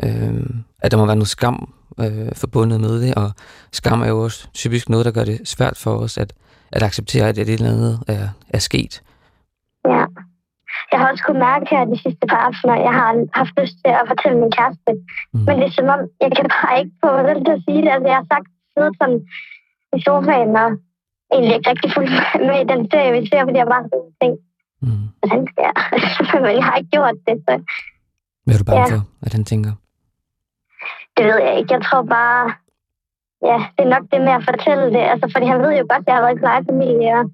Øh, 0.04 0.46
at 0.80 0.92
der 0.92 0.98
må 0.98 1.06
være 1.06 1.16
noget 1.16 1.28
skam 1.28 1.74
øh, 2.00 2.36
forbundet 2.36 2.82
med 2.82 3.02
det, 3.02 3.16
og 3.16 3.32
skam 3.72 4.02
er 4.02 4.08
jo 4.08 4.24
også 4.24 4.48
typisk 4.54 4.90
noget, 4.90 5.06
der 5.06 5.12
gør 5.12 5.24
det 5.24 5.48
svært 5.48 5.78
for 5.78 5.98
os 5.98 6.18
at, 6.18 6.34
at 6.76 6.84
acceptere, 6.84 7.30
at 7.30 7.38
et 7.38 7.50
eller 7.50 7.70
andet 7.74 7.94
er, 8.08 8.26
er 8.58 8.62
sket. 8.70 8.94
Ja. 9.94 10.04
Jeg 10.92 10.98
har 11.00 11.08
også 11.12 11.24
kunnet 11.26 11.42
mærke 11.50 11.66
her 11.74 11.82
de 11.94 11.98
sidste 12.06 12.24
par 12.32 12.42
aftener, 12.48 12.74
at 12.78 12.84
jeg 12.88 12.94
har 13.00 13.08
haft 13.40 13.54
lyst 13.62 13.76
til 13.84 13.92
at 14.02 14.06
fortælle 14.12 14.38
min 14.44 14.52
kæreste. 14.58 14.92
Mm. 15.34 15.40
Men 15.46 15.54
det 15.60 15.66
er 15.68 15.76
som 15.78 15.88
om, 15.96 16.02
jeg 16.24 16.32
kan 16.38 16.46
bare 16.56 16.76
ikke 16.82 16.94
få 17.04 17.10
mig 17.26 17.36
til 17.46 17.54
at 17.58 17.64
sige 17.68 17.82
det. 17.86 17.92
Altså, 17.96 18.08
jeg 18.12 18.18
har 18.22 18.28
sagt 18.34 18.48
siddet 18.74 18.94
sådan 19.00 19.20
i 19.98 20.00
sofaen 20.08 20.52
og 20.64 20.70
egentlig 21.34 21.54
ikke 21.58 21.70
rigtig 21.72 21.90
fuldt 21.96 22.14
med 22.48 22.58
i 22.64 22.70
den 22.74 22.82
serie, 22.92 23.12
vi 23.18 23.22
ser, 23.30 23.42
fordi 23.48 23.60
jeg 23.64 23.70
bare 23.76 23.86
sådan 23.92 24.12
tænkt, 24.22 24.42
Mm. 24.86 25.06
hvordan 25.20 25.42
skal 25.52 25.64
jeg? 25.68 25.76
Men 26.44 26.52
jeg 26.58 26.66
har 26.68 26.76
ikke 26.80 26.90
gjort 26.96 27.18
det, 27.28 27.36
så 27.48 27.54
Hvad 28.46 28.54
er 28.56 28.60
du 28.62 28.66
bange 28.70 28.82
Ja. 28.82 28.96
for, 28.96 29.02
at 29.26 29.34
han 29.38 29.44
tænker? 29.52 29.72
Det 31.18 31.24
ved 31.26 31.40
jeg 31.48 31.54
ikke. 31.60 31.74
Jeg 31.74 31.82
tror 31.88 32.02
bare, 32.18 32.44
ja, 33.42 33.58
det 33.76 33.84
er 33.86 33.94
nok 33.96 34.06
det 34.12 34.22
med 34.22 34.34
at 34.40 34.48
fortælle 34.50 34.86
det. 34.96 35.04
Altså, 35.12 35.26
fordi 35.34 35.46
han 35.46 35.62
ved 35.62 35.74
jo 35.78 35.86
godt, 35.92 36.04
at 36.04 36.08
jeg 36.08 36.16
har 36.16 36.22
været 36.22 36.38
i 36.38 36.44
plejefamilie, 36.44 37.14
og, 37.20 37.26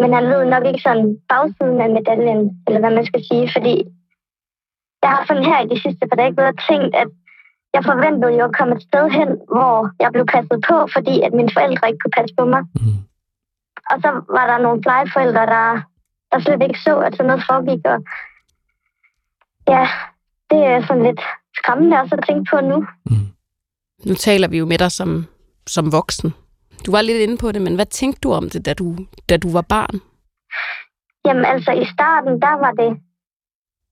men 0.00 0.10
han 0.14 0.24
ved 0.32 0.44
nok 0.44 0.64
ikke 0.66 0.82
sådan 0.88 1.18
bagsiden 1.28 1.80
af 1.80 1.90
medaljen, 1.90 2.40
eller 2.66 2.80
hvad 2.80 2.94
man 2.98 3.06
skal 3.06 3.22
sige, 3.28 3.46
fordi 3.56 3.74
jeg 5.02 5.10
har 5.14 5.24
sådan 5.26 5.48
her 5.50 5.60
i 5.60 5.68
de 5.72 5.80
sidste 5.84 6.04
par 6.08 6.16
dage 6.16 6.34
gået 6.34 6.52
og 6.54 6.58
tænkt, 6.70 6.94
at 7.02 7.10
jeg 7.74 7.84
forventede 7.84 8.32
jo 8.38 8.44
at 8.44 8.56
komme 8.58 8.74
et 8.74 8.82
sted 8.88 9.04
hen, 9.18 9.30
hvor 9.54 9.90
jeg 10.02 10.12
blev 10.12 10.26
passet 10.34 10.58
på, 10.68 10.76
fordi 10.94 11.14
at 11.26 11.32
mine 11.38 11.50
forældre 11.56 11.88
ikke 11.88 12.02
kunne 12.02 12.18
passe 12.18 12.34
på 12.38 12.44
mig. 12.44 12.62
Mm. 12.80 12.98
Og 13.90 13.96
så 14.02 14.10
var 14.36 14.46
der 14.46 14.58
nogle 14.58 14.82
plejeforældre, 14.82 15.46
der, 15.56 15.68
der 16.30 16.38
slet 16.38 16.62
ikke 16.62 16.80
så, 16.86 16.94
at 17.06 17.12
sådan 17.12 17.26
noget 17.26 17.46
foregik. 17.48 17.82
Og 17.92 17.98
ja, 19.74 19.84
det 20.50 20.60
er 20.72 20.86
sådan 20.86 21.02
lidt 21.02 21.22
skræmmende 21.58 22.00
også 22.00 22.14
at 22.14 22.24
tænke 22.28 22.44
på 22.50 22.60
nu. 22.60 22.78
Mm. 23.10 23.26
Nu 24.08 24.14
taler 24.14 24.48
vi 24.48 24.58
jo 24.58 24.66
med 24.66 24.78
dig 24.78 24.92
som, 24.92 25.10
som 25.66 25.92
voksen. 25.92 26.30
Du 26.86 26.90
var 26.90 27.02
lidt 27.02 27.20
inde 27.24 27.36
på 27.38 27.52
det, 27.52 27.62
men 27.62 27.74
hvad 27.74 27.86
tænkte 27.86 28.20
du 28.20 28.32
om 28.32 28.50
det, 28.50 28.66
da 28.66 28.72
du, 28.74 28.86
da 29.28 29.36
du 29.36 29.48
var 29.52 29.66
barn? 29.74 29.96
Jamen 31.26 31.44
altså, 31.44 31.72
i 31.72 31.84
starten, 31.94 32.32
der 32.46 32.54
var 32.64 32.72
det... 32.80 32.90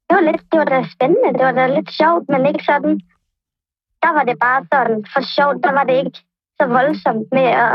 Det 0.06 0.14
var, 0.16 0.24
lidt, 0.30 0.42
det 0.50 0.58
var 0.60 0.64
da 0.64 0.78
spændende, 0.94 1.32
det 1.38 1.44
var 1.48 1.52
da 1.52 1.66
lidt 1.66 1.90
sjovt, 2.00 2.24
men 2.28 2.46
ikke 2.50 2.64
sådan... 2.70 2.94
Der 4.02 4.12
var 4.16 4.24
det 4.28 4.36
bare 4.46 4.60
sådan 4.72 4.98
for 5.12 5.22
sjovt, 5.36 5.58
der 5.64 5.72
var 5.78 5.84
det 5.84 5.96
ikke 6.04 6.18
så 6.58 6.64
voldsomt 6.76 7.28
med 7.36 7.48
at... 7.64 7.74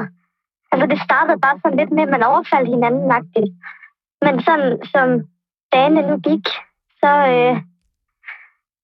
Altså, 0.71 0.85
det 0.91 0.99
startede 1.07 1.39
bare 1.45 1.59
sådan 1.61 1.79
lidt 1.79 1.91
med, 1.91 2.03
at 2.03 2.13
man 2.15 2.29
overfaldt 2.31 2.69
hinanden 2.75 3.05
nagtigt. 3.13 3.51
Men 4.25 4.33
sådan, 4.47 4.71
som 4.93 5.07
dagene 5.73 6.01
nu 6.09 6.15
gik, 6.29 6.45
så, 7.01 7.11
øh, 7.33 7.55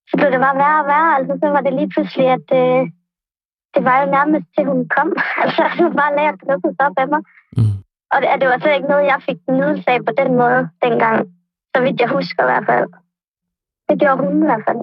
så 0.10 0.14
blev 0.18 0.30
det 0.32 0.46
bare 0.46 0.60
værre 0.64 0.82
og 0.84 0.88
værre. 0.94 1.12
Altså, 1.18 1.34
så 1.42 1.48
var 1.56 1.62
det 1.62 1.74
lige 1.74 1.92
pludselig, 1.94 2.28
at 2.38 2.48
øh, 2.62 2.82
det 3.76 3.84
var 3.90 3.96
jo 4.02 4.08
nærmest 4.18 4.48
til, 4.56 4.64
hun 4.72 4.82
kom. 4.96 5.10
Altså, 5.44 5.62
det 5.76 5.84
var 5.88 5.96
bare 6.02 6.16
lært 6.20 6.38
at 6.42 6.48
lukke 6.50 6.70
op 6.88 6.98
af 7.04 7.08
mig. 7.14 7.22
Mm. 7.58 7.76
Og 8.12 8.18
det, 8.22 8.28
det 8.42 8.48
var 8.52 8.58
slet 8.60 8.76
ikke 8.78 8.92
noget, 8.94 9.12
jeg 9.14 9.20
fik 9.28 9.40
nydelse 9.60 9.90
af 9.94 10.00
på 10.10 10.14
den 10.22 10.30
måde 10.42 10.62
dengang. 10.86 11.20
Så 11.72 11.78
vidt 11.86 12.02
jeg 12.04 12.10
husker 12.18 12.42
i 12.44 12.50
hvert 12.52 12.68
fald. 12.72 12.88
Det 13.90 13.96
gjorde 14.02 14.20
hun 14.24 14.44
i 14.44 14.48
hvert 14.50 14.66
fald. 14.68 14.82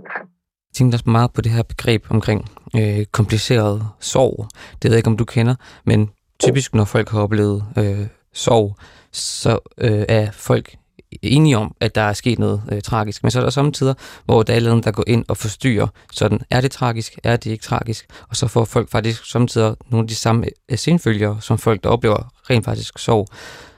Jeg 0.68 0.74
tænkte 0.76 0.96
også 0.96 1.10
meget 1.10 1.30
på 1.32 1.40
det 1.40 1.52
her 1.52 1.62
begreb 1.62 2.02
omkring 2.10 2.40
øh, 2.78 3.04
kompliceret 3.18 3.76
sorg. 4.00 4.34
Det 4.78 4.84
ved 4.84 4.92
jeg 4.94 5.02
ikke, 5.02 5.12
om 5.14 5.16
du 5.16 5.24
kender, 5.24 5.54
men 5.84 6.10
typisk, 6.44 6.74
når 6.74 6.84
folk 6.84 7.08
har 7.10 7.20
oplevet 7.20 7.64
øh, 7.78 8.06
sorg, 8.32 8.76
så 9.12 9.58
øh, 9.78 10.04
er 10.08 10.30
folk 10.30 10.76
enige 11.22 11.58
om, 11.58 11.74
at 11.80 11.94
der 11.94 12.00
er 12.00 12.12
sket 12.12 12.38
noget 12.38 12.62
øh, 12.72 12.82
tragisk. 12.82 13.22
Men 13.22 13.30
så 13.30 13.38
er 13.38 13.42
der 13.42 13.50
samtidig, 13.50 13.94
hvor 14.24 14.42
der 14.42 14.54
er 14.54 14.60
noget, 14.60 14.84
der 14.84 14.90
går 14.90 15.04
ind 15.06 15.24
og 15.28 15.36
forstyrrer. 15.36 15.86
Sådan, 16.12 16.40
er 16.50 16.60
det 16.60 16.70
tragisk? 16.70 17.18
Er 17.24 17.36
det 17.36 17.50
ikke 17.50 17.64
tragisk? 17.64 18.06
Og 18.30 18.36
så 18.36 18.48
får 18.48 18.64
folk 18.64 18.90
faktisk 18.90 19.30
samtidig 19.30 19.76
nogle 19.90 20.04
af 20.04 20.08
de 20.08 20.14
samme 20.14 20.46
øh, 20.70 20.78
senfølger, 20.78 21.38
som 21.40 21.58
folk, 21.58 21.84
der 21.84 21.90
oplever 21.90 22.32
rent 22.50 22.64
faktisk 22.64 22.98
sorg. 22.98 23.26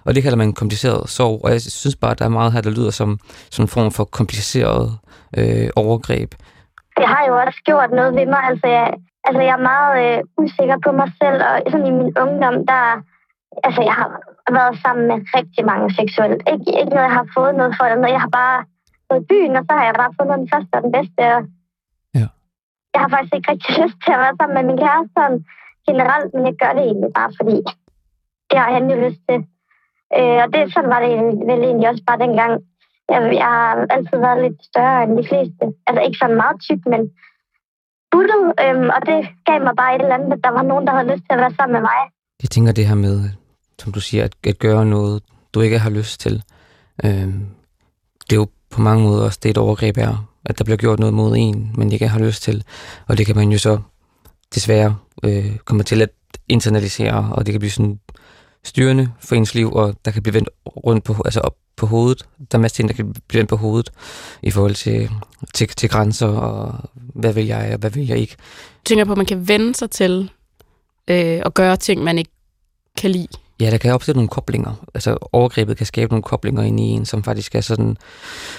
Og 0.04 0.14
det 0.14 0.22
kalder 0.22 0.36
man 0.36 0.52
kompliceret 0.52 1.08
sorg. 1.08 1.44
Og 1.44 1.50
jeg 1.50 1.60
synes 1.60 1.96
bare, 1.96 2.10
at 2.10 2.18
der 2.18 2.24
er 2.24 2.28
meget 2.28 2.52
her, 2.52 2.60
der 2.60 2.70
lyder 2.70 2.90
som, 2.90 3.18
som 3.50 3.62
en 3.62 3.68
form 3.68 3.90
for 3.90 4.04
kompliceret 4.04 4.98
øh, 5.38 5.68
overgreb. 5.76 6.30
Det 6.98 7.06
har 7.12 7.24
jo 7.28 7.34
også 7.46 7.60
gjort 7.64 7.90
noget 7.90 8.14
ved 8.14 8.26
mig. 8.26 8.42
Altså, 8.50 8.66
jeg, 8.66 8.88
altså, 9.24 9.42
jeg 9.42 9.54
er 9.58 9.68
meget 9.72 9.92
øh, 10.04 10.18
usikker 10.42 10.76
på 10.86 10.90
mig 11.00 11.08
selv, 11.22 11.38
og 11.48 11.54
sådan 11.70 11.86
i 11.86 11.90
min 11.90 12.12
ungdom, 12.24 12.56
der... 12.66 12.84
Altså, 13.66 13.80
jeg 13.90 13.96
har 14.00 14.08
været 14.58 14.74
sammen 14.84 15.04
med 15.10 15.18
rigtig 15.38 15.62
mange 15.70 15.88
seksuelt. 15.98 16.40
Ikke, 16.52 16.70
ikke 16.80 16.94
noget, 16.94 17.08
jeg 17.10 17.18
har 17.20 17.28
fået 17.36 17.54
noget 17.60 17.72
for, 17.76 17.84
eller 17.84 18.00
noget. 18.00 18.16
Jeg 18.18 18.24
har 18.26 18.34
bare 18.42 18.58
gået 19.08 19.22
i 19.22 19.28
byen, 19.30 19.56
og 19.58 19.64
så 19.64 19.72
har 19.78 19.84
jeg 19.88 20.00
bare 20.02 20.16
fundet 20.18 20.40
den 20.42 20.50
første 20.52 20.74
og 20.76 20.82
den 20.86 20.92
bedste. 20.98 21.22
Og 21.36 21.42
Ja. 22.18 22.26
Jeg 22.94 23.00
har 23.02 23.10
faktisk 23.14 23.34
ikke 23.34 23.50
rigtig 23.52 23.72
lyst 23.82 23.98
til 24.04 24.12
at 24.14 24.22
være 24.24 24.36
sammen 24.38 24.56
med 24.58 24.64
min 24.68 24.82
kæreste 24.84 25.12
sådan 25.18 25.40
generelt, 25.88 26.30
men 26.34 26.42
jeg 26.48 26.56
gør 26.62 26.72
det 26.76 26.84
egentlig 26.88 27.12
bare, 27.18 27.30
fordi 27.38 27.56
det 28.48 28.56
har 28.62 28.70
han 28.76 28.84
jo 28.90 28.96
lyst 29.06 29.22
til. 29.28 29.38
Øh, 30.18 30.38
og 30.44 30.48
det, 30.52 30.60
sådan 30.74 30.92
var 30.94 31.00
det 31.04 31.12
vel 31.50 31.60
egentlig 31.68 31.88
også 31.92 32.04
bare 32.08 32.22
dengang. 32.26 32.52
Jeg, 33.12 33.20
jeg 33.42 33.50
har 33.58 33.86
altid 33.96 34.18
været 34.26 34.42
lidt 34.44 34.58
større 34.70 34.98
end 35.04 35.12
de 35.20 35.28
fleste. 35.30 35.64
Altså 35.86 36.00
ikke 36.06 36.18
sådan 36.22 36.40
meget 36.42 36.56
tyk, 36.66 36.82
men 36.92 37.02
buttet. 38.12 38.42
Øhm, 38.64 38.88
og 38.96 39.00
det 39.10 39.18
gav 39.48 39.58
mig 39.66 39.74
bare 39.80 39.92
et 39.94 40.02
eller 40.02 40.18
andet, 40.18 40.32
at 40.36 40.44
der 40.46 40.52
var 40.58 40.64
nogen, 40.70 40.86
der 40.86 40.92
havde 40.96 41.10
lyst 41.12 41.24
til 41.26 41.36
at 41.36 41.42
være 41.44 41.56
sammen 41.58 41.74
med 41.76 41.84
mig. 41.90 42.00
Jeg 42.42 42.50
tænker 42.50 42.72
det 42.72 42.86
her 42.90 42.98
med, 43.06 43.16
som 43.82 43.92
du 43.92 44.00
siger, 44.00 44.24
at, 44.24 44.32
at 44.44 44.58
gøre 44.58 44.86
noget, 44.86 45.22
du 45.54 45.60
ikke 45.60 45.78
har 45.78 45.90
lyst 45.90 46.20
til. 46.20 46.42
Øh, 47.04 47.10
det 48.30 48.32
er 48.32 48.36
jo 48.36 48.48
på 48.70 48.80
mange 48.80 49.02
måder 49.02 49.24
også 49.24 49.38
det, 49.42 49.50
et 49.50 49.58
overgreb 49.58 49.96
er. 49.96 50.30
At 50.44 50.58
der 50.58 50.64
bliver 50.64 50.76
gjort 50.76 50.98
noget 50.98 51.14
mod 51.14 51.36
en, 51.36 51.70
man 51.74 51.92
ikke 51.92 52.08
har 52.08 52.18
lyst 52.18 52.42
til. 52.42 52.64
Og 53.06 53.18
det 53.18 53.26
kan 53.26 53.36
man 53.36 53.52
jo 53.52 53.58
så 53.58 53.78
desværre 54.54 54.96
øh, 55.22 55.56
komme 55.56 55.82
til 55.82 56.02
at 56.02 56.10
internalisere, 56.48 57.32
og 57.32 57.46
det 57.46 57.52
kan 57.52 57.60
blive 57.60 57.70
sådan 57.70 58.00
styrende 58.64 59.08
for 59.20 59.34
ens 59.34 59.54
liv, 59.54 59.72
og 59.72 59.94
der 60.04 60.10
kan 60.10 60.22
blive 60.22 60.34
vendt 60.34 60.48
rundt 60.66 61.04
på, 61.04 61.22
altså 61.24 61.40
op 61.40 61.56
på 61.76 61.86
hovedet. 61.86 62.26
Der 62.52 62.58
er 62.58 62.62
masser 62.62 62.76
ting, 62.76 62.88
der 62.88 62.94
kan 62.94 63.14
blive 63.28 63.38
vendt 63.38 63.48
på 63.48 63.56
hovedet 63.56 63.90
i 64.42 64.50
forhold 64.50 64.74
til, 64.74 65.10
til, 65.54 65.68
til 65.68 65.88
grænser, 65.88 66.26
og 66.26 66.90
hvad 66.94 67.32
vil 67.32 67.46
jeg, 67.46 67.70
og 67.72 67.78
hvad 67.78 67.90
vil 67.90 68.06
jeg 68.06 68.18
ikke. 68.18 68.36
Jeg 68.38 68.84
tænker 68.84 69.04
på, 69.04 69.12
at 69.12 69.18
man 69.18 69.26
kan 69.26 69.48
vende 69.48 69.74
sig 69.74 69.90
til 69.90 70.30
øh, 71.10 71.40
at 71.44 71.54
gøre 71.54 71.76
ting, 71.76 72.04
man 72.04 72.18
ikke 72.18 72.30
kan 72.96 73.10
lide. 73.10 73.28
Ja, 73.60 73.70
der 73.70 73.78
kan 73.78 73.92
opstå 73.92 74.12
nogle 74.12 74.28
koblinger. 74.28 74.84
Altså 74.94 75.16
overgrebet 75.32 75.76
kan 75.76 75.86
skabe 75.86 76.12
nogle 76.12 76.22
koblinger 76.22 76.62
ind 76.62 76.80
i 76.80 76.82
en, 76.82 77.04
som 77.04 77.22
faktisk 77.22 77.54
er 77.54 77.60
sådan, 77.60 77.96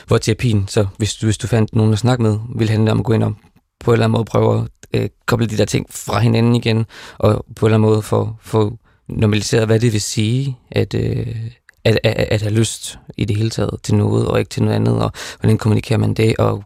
hvor 0.07 0.17
terapien, 0.17 0.67
så 0.67 0.85
hvis 0.97 1.15
du, 1.15 1.25
hvis 1.27 1.37
du 1.37 1.47
fandt 1.47 1.75
nogen 1.75 1.93
at 1.93 1.99
snakke 1.99 2.23
med, 2.23 2.39
vil 2.55 2.69
handle 2.69 2.91
om 2.91 2.99
at 2.99 3.05
gå 3.05 3.13
ind 3.13 3.23
og 3.23 3.33
på 3.79 3.91
en 3.91 3.93
eller 3.93 4.05
anden 4.05 4.11
måde 4.11 4.25
prøve 4.25 4.61
at 4.93 5.01
øh, 5.01 5.09
koble 5.25 5.47
de 5.47 5.57
der 5.57 5.65
ting 5.65 5.85
fra 5.89 6.19
hinanden 6.19 6.55
igen, 6.55 6.85
og 7.17 7.45
på 7.55 7.65
en 7.65 7.69
eller 7.69 7.77
anden 7.77 7.89
måde 7.89 8.01
få, 8.01 8.29
få 8.41 8.77
normaliseret, 9.09 9.65
hvad 9.65 9.79
det 9.79 9.93
vil 9.93 10.01
sige, 10.01 10.57
at, 10.71 10.93
øh, 10.93 11.35
at, 11.83 11.99
at, 12.03 12.13
at 12.13 12.41
have 12.41 12.53
lyst 12.53 12.99
i 13.17 13.25
det 13.25 13.37
hele 13.37 13.49
taget 13.49 13.79
til 13.83 13.95
noget, 13.95 14.27
og 14.27 14.39
ikke 14.39 14.49
til 14.49 14.63
noget 14.63 14.75
andet, 14.75 15.01
og 15.01 15.11
hvordan 15.39 15.57
kommunikerer 15.57 15.99
man 15.99 16.13
det, 16.13 16.37
og 16.37 16.63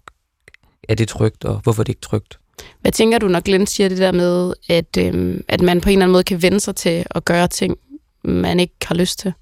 er 0.90 0.96
det 0.96 1.08
trygt, 1.08 1.46
og 1.46 1.60
hvorfor 1.64 1.82
er 1.82 1.84
det 1.84 1.92
ikke 1.92 2.02
trygt? 2.02 2.40
Hvad 2.82 2.92
tænker 2.92 3.18
du, 3.20 3.28
når 3.28 3.40
Glenn 3.40 3.68
siger 3.68 3.90
det 3.90 3.98
der 3.98 4.12
med, 4.12 4.54
at, 4.70 4.98
øhm, 4.98 5.44
at 5.48 5.62
man 5.62 5.82
på 5.82 5.90
en 5.90 5.94
eller 5.94 6.06
anden 6.06 6.14
måde 6.14 6.24
kan 6.24 6.42
vende 6.42 6.60
sig 6.60 6.76
til 6.76 7.06
at 7.12 7.26
gøre 7.26 7.48
ting, 7.48 7.78
man 8.24 8.60
ikke 8.60 8.80
har 8.88 8.96
lyst 8.96 9.20
til? 9.20 9.34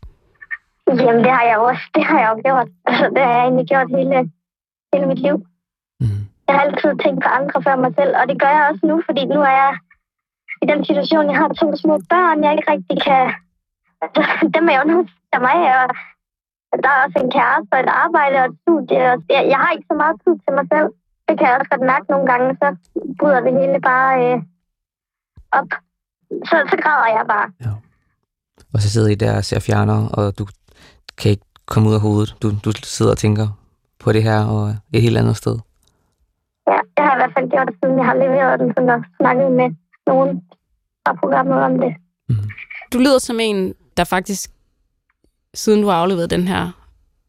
Jamen, 0.88 1.24
det 1.24 1.32
har 1.32 1.46
jeg 1.52 1.58
også. 1.58 1.84
Det 1.96 2.04
har 2.04 2.20
jeg 2.20 2.30
jo 2.34 2.42
gjort. 2.46 2.70
Altså, 2.86 3.06
det 3.16 3.22
har 3.26 3.34
jeg 3.38 3.44
egentlig 3.44 3.68
gjort 3.68 3.90
hele, 3.98 4.32
hele 4.94 5.08
mit 5.08 5.22
liv. 5.28 5.38
Mm. 6.00 6.22
Jeg 6.48 6.56
har 6.56 6.62
altid 6.62 6.92
tænkt 7.04 7.24
på 7.24 7.30
andre 7.40 7.64
før 7.66 7.76
mig 7.76 7.92
selv, 8.00 8.14
og 8.20 8.24
det 8.30 8.42
gør 8.42 8.52
jeg 8.58 8.68
også 8.72 8.84
nu, 8.92 8.96
fordi 9.08 9.26
nu 9.26 9.40
er 9.42 9.56
jeg 9.64 9.74
i 10.64 10.66
den 10.72 10.86
situation, 10.86 11.30
jeg 11.32 11.38
har 11.42 11.48
to 11.48 11.68
små 11.76 11.96
børn, 12.10 12.44
jeg 12.44 12.52
ikke 12.54 12.72
rigtig 12.72 12.98
kan... 13.08 13.24
Altså, 14.02 14.22
dem 14.56 14.70
er 14.72 14.76
jo 14.80 14.86
nødt 14.92 15.10
til 15.32 15.42
mig, 15.48 15.58
og 15.80 15.86
der 16.84 16.90
er 16.90 17.04
også 17.06 17.20
en 17.24 17.32
kæreste 17.38 17.74
og 17.76 17.80
et 17.80 17.92
arbejde 18.06 18.36
og 18.42 18.46
et 18.50 18.58
studie. 18.64 19.02
Og 19.12 19.16
jeg, 19.36 19.42
jeg 19.52 19.60
har 19.62 19.72
ikke 19.72 19.90
så 19.92 19.96
meget 20.02 20.16
tid 20.24 20.36
til 20.44 20.54
mig 20.58 20.66
selv. 20.74 20.90
Det 21.28 21.34
kan 21.38 21.48
jeg 21.48 21.58
også 21.58 21.72
godt 21.74 21.90
mærke 21.92 22.06
nogle 22.14 22.28
gange, 22.32 22.48
så 22.62 22.68
bryder 23.20 23.42
det 23.46 23.54
hele 23.60 23.80
bare 23.92 24.14
øh, 24.24 24.38
op. 25.60 25.72
Så, 26.50 26.56
så 26.72 26.78
græder 26.84 27.10
jeg 27.18 27.26
bare. 27.34 27.48
Og 28.74 28.82
så 28.82 28.90
sidder 28.90 29.08
I 29.08 29.16
der 29.16 29.38
og 29.38 29.46
ser 29.46 29.60
fjerner, 29.60 30.08
og 30.08 30.40
du 30.40 30.48
kan 31.18 31.32
ikke 31.32 31.44
komme 31.66 31.90
ud 31.90 31.94
af 31.94 32.02
hovedet. 32.02 32.36
Du, 32.42 32.52
du 32.66 32.72
sidder 32.84 33.12
og 33.12 33.18
tænker 33.18 33.48
på 34.00 34.12
det 34.12 34.24
her 34.24 34.46
og 34.46 34.76
et 34.94 35.02
helt 35.02 35.18
andet 35.18 35.38
sted. 35.38 35.58
Ja, 36.68 36.78
det 36.98 37.06
har 37.06 37.12
jeg 37.12 37.18
i 37.18 37.22
hvert 37.22 37.34
fald 37.38 37.50
gjort, 37.50 37.70
siden 37.84 37.98
jeg 37.98 38.06
har 38.06 38.14
leveret 38.14 38.60
den, 38.60 38.70
sådan 38.76 38.90
og 38.90 39.04
snakket 39.20 39.52
med 39.52 39.70
nogen 40.08 40.42
fra 41.08 41.14
programmet 41.14 41.58
om 41.58 41.80
det. 41.80 41.94
Du 42.94 42.98
lyder 42.98 43.20
som 43.20 43.40
en, 43.40 43.74
der 43.98 44.04
faktisk, 44.04 44.52
siden 45.54 45.82
du 45.82 45.88
har 45.88 45.96
afleveret 45.96 46.30
den 46.30 46.48
her, 46.48 46.72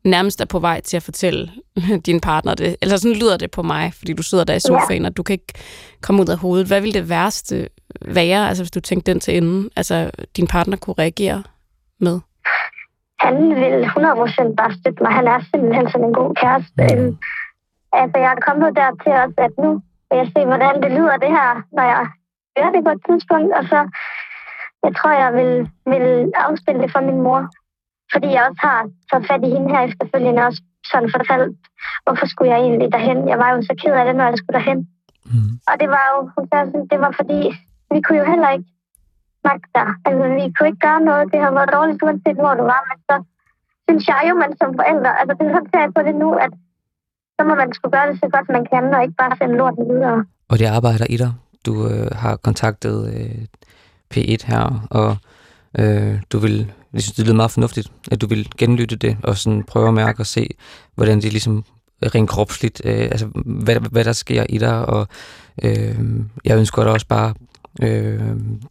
nærmest 0.05 0.41
er 0.41 0.45
på 0.45 0.59
vej 0.59 0.81
til 0.81 0.97
at 0.97 1.03
fortælle 1.03 1.51
din 2.07 2.21
partner 2.21 2.55
det. 2.55 2.77
Eller 2.83 2.97
sådan 2.97 3.17
lyder 3.17 3.37
det 3.37 3.51
på 3.51 3.63
mig, 3.63 3.95
fordi 3.95 4.13
du 4.13 4.23
sidder 4.23 4.45
der 4.45 4.55
i 4.55 4.61
sofaen, 4.61 5.05
og 5.05 5.17
du 5.17 5.23
kan 5.23 5.33
ikke 5.33 5.53
komme 6.01 6.23
ud 6.23 6.29
af 6.29 6.39
hovedet. 6.39 6.67
Hvad 6.67 6.81
ville 6.81 7.01
det 7.01 7.09
værste 7.09 7.69
være, 8.01 8.49
altså 8.49 8.63
hvis 8.63 8.71
du 8.71 8.81
tænkte 8.81 9.13
den 9.13 9.21
til 9.21 9.37
enden, 9.37 9.71
altså 9.77 10.11
din 10.37 10.47
partner 10.47 10.77
kunne 10.77 10.95
reagere 10.99 11.43
med? 12.01 12.21
Han 13.21 13.37
vil 13.63 13.85
100% 13.85 14.55
bare 14.61 14.73
støtte 14.79 15.03
mig. 15.03 15.13
Han 15.13 15.27
er 15.27 15.41
simpelthen 15.51 15.87
sådan 15.91 16.07
en 16.07 16.15
god 16.21 16.35
kæreste. 16.35 16.83
Mm. 16.97 17.19
Altså, 17.93 18.17
jeg 18.25 18.31
er 18.33 18.47
kommet 18.49 18.77
dertil 18.81 19.13
også, 19.25 19.39
at 19.47 19.55
nu 19.65 19.71
vil 20.09 20.19
jeg 20.23 20.29
se, 20.37 20.41
hvordan 20.51 20.83
det 20.83 20.91
lyder 20.97 21.17
det 21.25 21.33
her, 21.39 21.51
når 21.77 21.87
jeg 21.95 22.05
hører 22.57 22.73
det 22.75 22.85
på 22.85 22.93
et 22.97 23.03
tidspunkt. 23.09 23.51
Og 23.59 23.65
så, 23.73 23.79
jeg 24.85 24.93
tror, 24.97 25.13
jeg 25.25 25.31
vil, 25.39 25.53
vil 25.93 26.07
afspille 26.47 26.83
det 26.83 26.93
for 26.95 27.03
min 27.09 27.21
mor. 27.27 27.41
Fordi 28.13 28.29
jeg 28.35 28.43
også 28.49 28.61
har 28.69 28.81
taget 29.11 29.27
fat 29.29 29.43
i 29.47 29.55
hende 29.55 29.71
her 29.75 29.83
efterfølgende 29.89 30.47
også 30.49 30.63
sådan 30.93 31.11
fortalt, 31.17 31.57
hvorfor 32.05 32.27
skulle 32.27 32.51
jeg 32.53 32.61
egentlig 32.61 32.89
derhen? 32.93 33.29
Jeg 33.33 33.39
var 33.43 33.51
jo 33.55 33.59
så 33.63 33.75
ked 33.83 33.93
af 34.01 34.05
det, 34.05 34.17
når 34.17 34.27
jeg 34.31 34.39
skulle 34.39 34.59
derhen. 34.59 34.81
Mm. 35.31 35.53
Og 35.69 35.75
det 35.81 35.89
var 35.95 36.05
jo, 36.13 36.19
hun 36.35 36.45
sagde 36.49 36.67
sådan, 36.67 36.87
det 36.93 37.01
var 37.05 37.13
fordi, 37.21 37.41
vi 37.93 37.99
kunne 38.01 38.19
jo 38.23 38.27
heller 38.33 38.51
ikke 38.57 38.69
snakke 39.43 39.67
dig. 39.77 39.89
Altså, 40.07 40.25
vi 40.39 40.45
kunne 40.55 40.69
ikke 40.71 40.87
gøre 40.89 41.01
noget. 41.09 41.33
Det 41.33 41.41
har 41.45 41.53
været 41.59 41.75
dårligt, 41.77 42.03
uanset 42.03 42.39
hvor 42.43 42.55
du 42.61 42.65
var. 42.73 42.83
Men 42.89 42.99
så 43.09 43.15
synes 43.85 44.05
jeg 44.13 44.23
jo, 44.29 44.35
man 44.43 44.53
som 44.61 44.71
forældre, 44.81 45.11
altså 45.21 45.33
det 45.39 45.45
er 45.47 45.53
sådan, 45.55 45.71
ser 45.73 45.85
jeg 45.87 45.93
på 45.97 46.03
det 46.09 46.17
nu, 46.25 46.29
at 46.45 46.53
så 47.37 47.43
må 47.49 47.55
man 47.63 47.71
skulle 47.73 47.95
gøre 47.97 48.09
det 48.11 48.17
så 48.23 48.29
godt, 48.35 48.49
man 48.57 48.65
kan, 48.73 48.85
og 48.95 49.03
ikke 49.03 49.19
bare 49.23 49.37
sende 49.41 49.57
lorten 49.61 49.85
videre. 49.93 50.25
Og 50.51 50.59
det 50.59 50.67
arbejder 50.67 51.07
i 51.11 51.17
dig. 51.17 51.33
Du 51.67 51.89
øh, 51.89 52.11
har 52.23 52.37
kontaktet 52.37 52.97
øh, 53.15 53.45
P1 54.15 54.47
her, 54.47 54.87
og 54.91 55.17
øh, 55.79 56.23
du 56.33 56.39
vil, 56.39 56.73
jeg 56.93 57.03
synes, 57.03 57.17
det 57.17 57.25
lyder 57.25 57.37
meget 57.37 57.51
fornuftigt, 57.51 57.93
at 58.13 58.21
du 58.21 58.27
vil 58.27 58.49
genlytte 58.59 58.97
det, 58.97 59.17
og 59.23 59.37
sådan 59.37 59.63
prøve 59.63 59.89
at 59.89 59.95
mærke 59.95 60.21
og 60.21 60.27
se, 60.27 60.49
hvordan 60.95 61.21
det 61.21 61.33
ligesom 61.33 61.65
rent 62.15 62.31
kropsligt, 62.31 62.83
øh, 62.85 63.01
altså 63.15 63.27
hvad, 63.65 63.77
hvad 63.91 64.05
der 64.05 64.13
sker 64.13 64.45
i 64.49 64.59
dig, 64.59 64.87
og 64.87 65.09
øh, 65.63 65.99
jeg 66.45 66.59
ønsker 66.59 66.83
dig 66.83 66.93
også 66.93 67.07
bare 67.07 67.35
øh, 67.83 68.21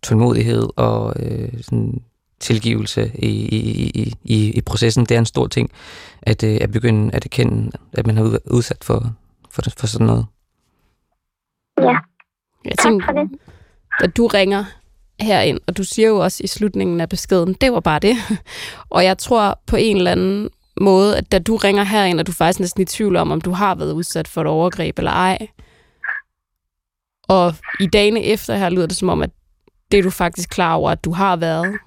tålmodighed 0.03 0.67
og 0.75 1.13
øh, 1.19 1.49
sådan 1.61 2.01
tilgivelse 2.39 3.11
i, 3.15 3.27
i, 3.29 3.91
i, 3.95 4.13
i, 4.23 4.51
i 4.51 4.61
processen. 4.61 5.05
Det 5.05 5.15
er 5.15 5.19
en 5.19 5.25
stor 5.25 5.47
ting, 5.47 5.71
at, 6.21 6.43
øh, 6.43 6.57
at 6.61 6.71
begynde 6.71 7.13
at 7.15 7.25
erkende, 7.25 7.71
at 7.93 8.07
man 8.07 8.17
har 8.17 8.23
været 8.23 8.39
udsat 8.51 8.83
for, 8.83 9.13
for, 9.51 9.61
for 9.77 9.87
sådan 9.87 10.07
noget. 10.07 10.25
Ja, 11.81 11.97
Jeg 12.65 12.77
tak 12.77 12.83
tænkte, 12.85 13.05
for 13.05 13.11
det. 13.11 13.29
da 14.01 14.07
du 14.07 14.27
ringer 14.27 14.65
herind, 15.19 15.59
og 15.67 15.77
du 15.77 15.83
siger 15.83 16.07
jo 16.07 16.17
også 16.17 16.43
i 16.43 16.47
slutningen 16.47 17.01
af 17.01 17.09
beskeden, 17.09 17.53
det 17.53 17.71
var 17.73 17.79
bare 17.79 17.99
det. 17.99 18.15
Og 18.89 19.03
jeg 19.03 19.17
tror 19.17 19.59
på 19.65 19.75
en 19.75 19.97
eller 19.97 20.11
anden 20.11 20.49
måde, 20.81 21.17
at 21.17 21.31
da 21.31 21.39
du 21.39 21.55
ringer 21.55 21.83
herind, 21.83 22.19
og 22.19 22.27
du 22.27 22.31
er 22.31 22.35
faktisk 22.35 22.59
næsten 22.59 22.81
i 22.81 22.85
tvivl 22.85 23.15
om, 23.15 23.31
om 23.31 23.41
du 23.41 23.51
har 23.51 23.75
været 23.75 23.91
udsat 23.91 24.27
for 24.27 24.41
et 24.41 24.47
overgreb 24.47 24.97
eller 24.99 25.11
ej. 25.11 25.47
Og 27.27 27.55
i 27.79 27.85
dagene 27.87 28.23
efter 28.23 28.55
her 28.55 28.69
lyder 28.69 28.87
det 28.87 28.97
som 28.97 29.09
om, 29.09 29.21
at 29.21 29.29
det 29.91 29.99
er 29.99 30.03
du 30.03 30.09
faktisk 30.09 30.49
klar 30.49 30.73
over, 30.73 30.91
at 30.91 31.05
du 31.05 31.11
har 31.11 31.35
været. 31.35 31.77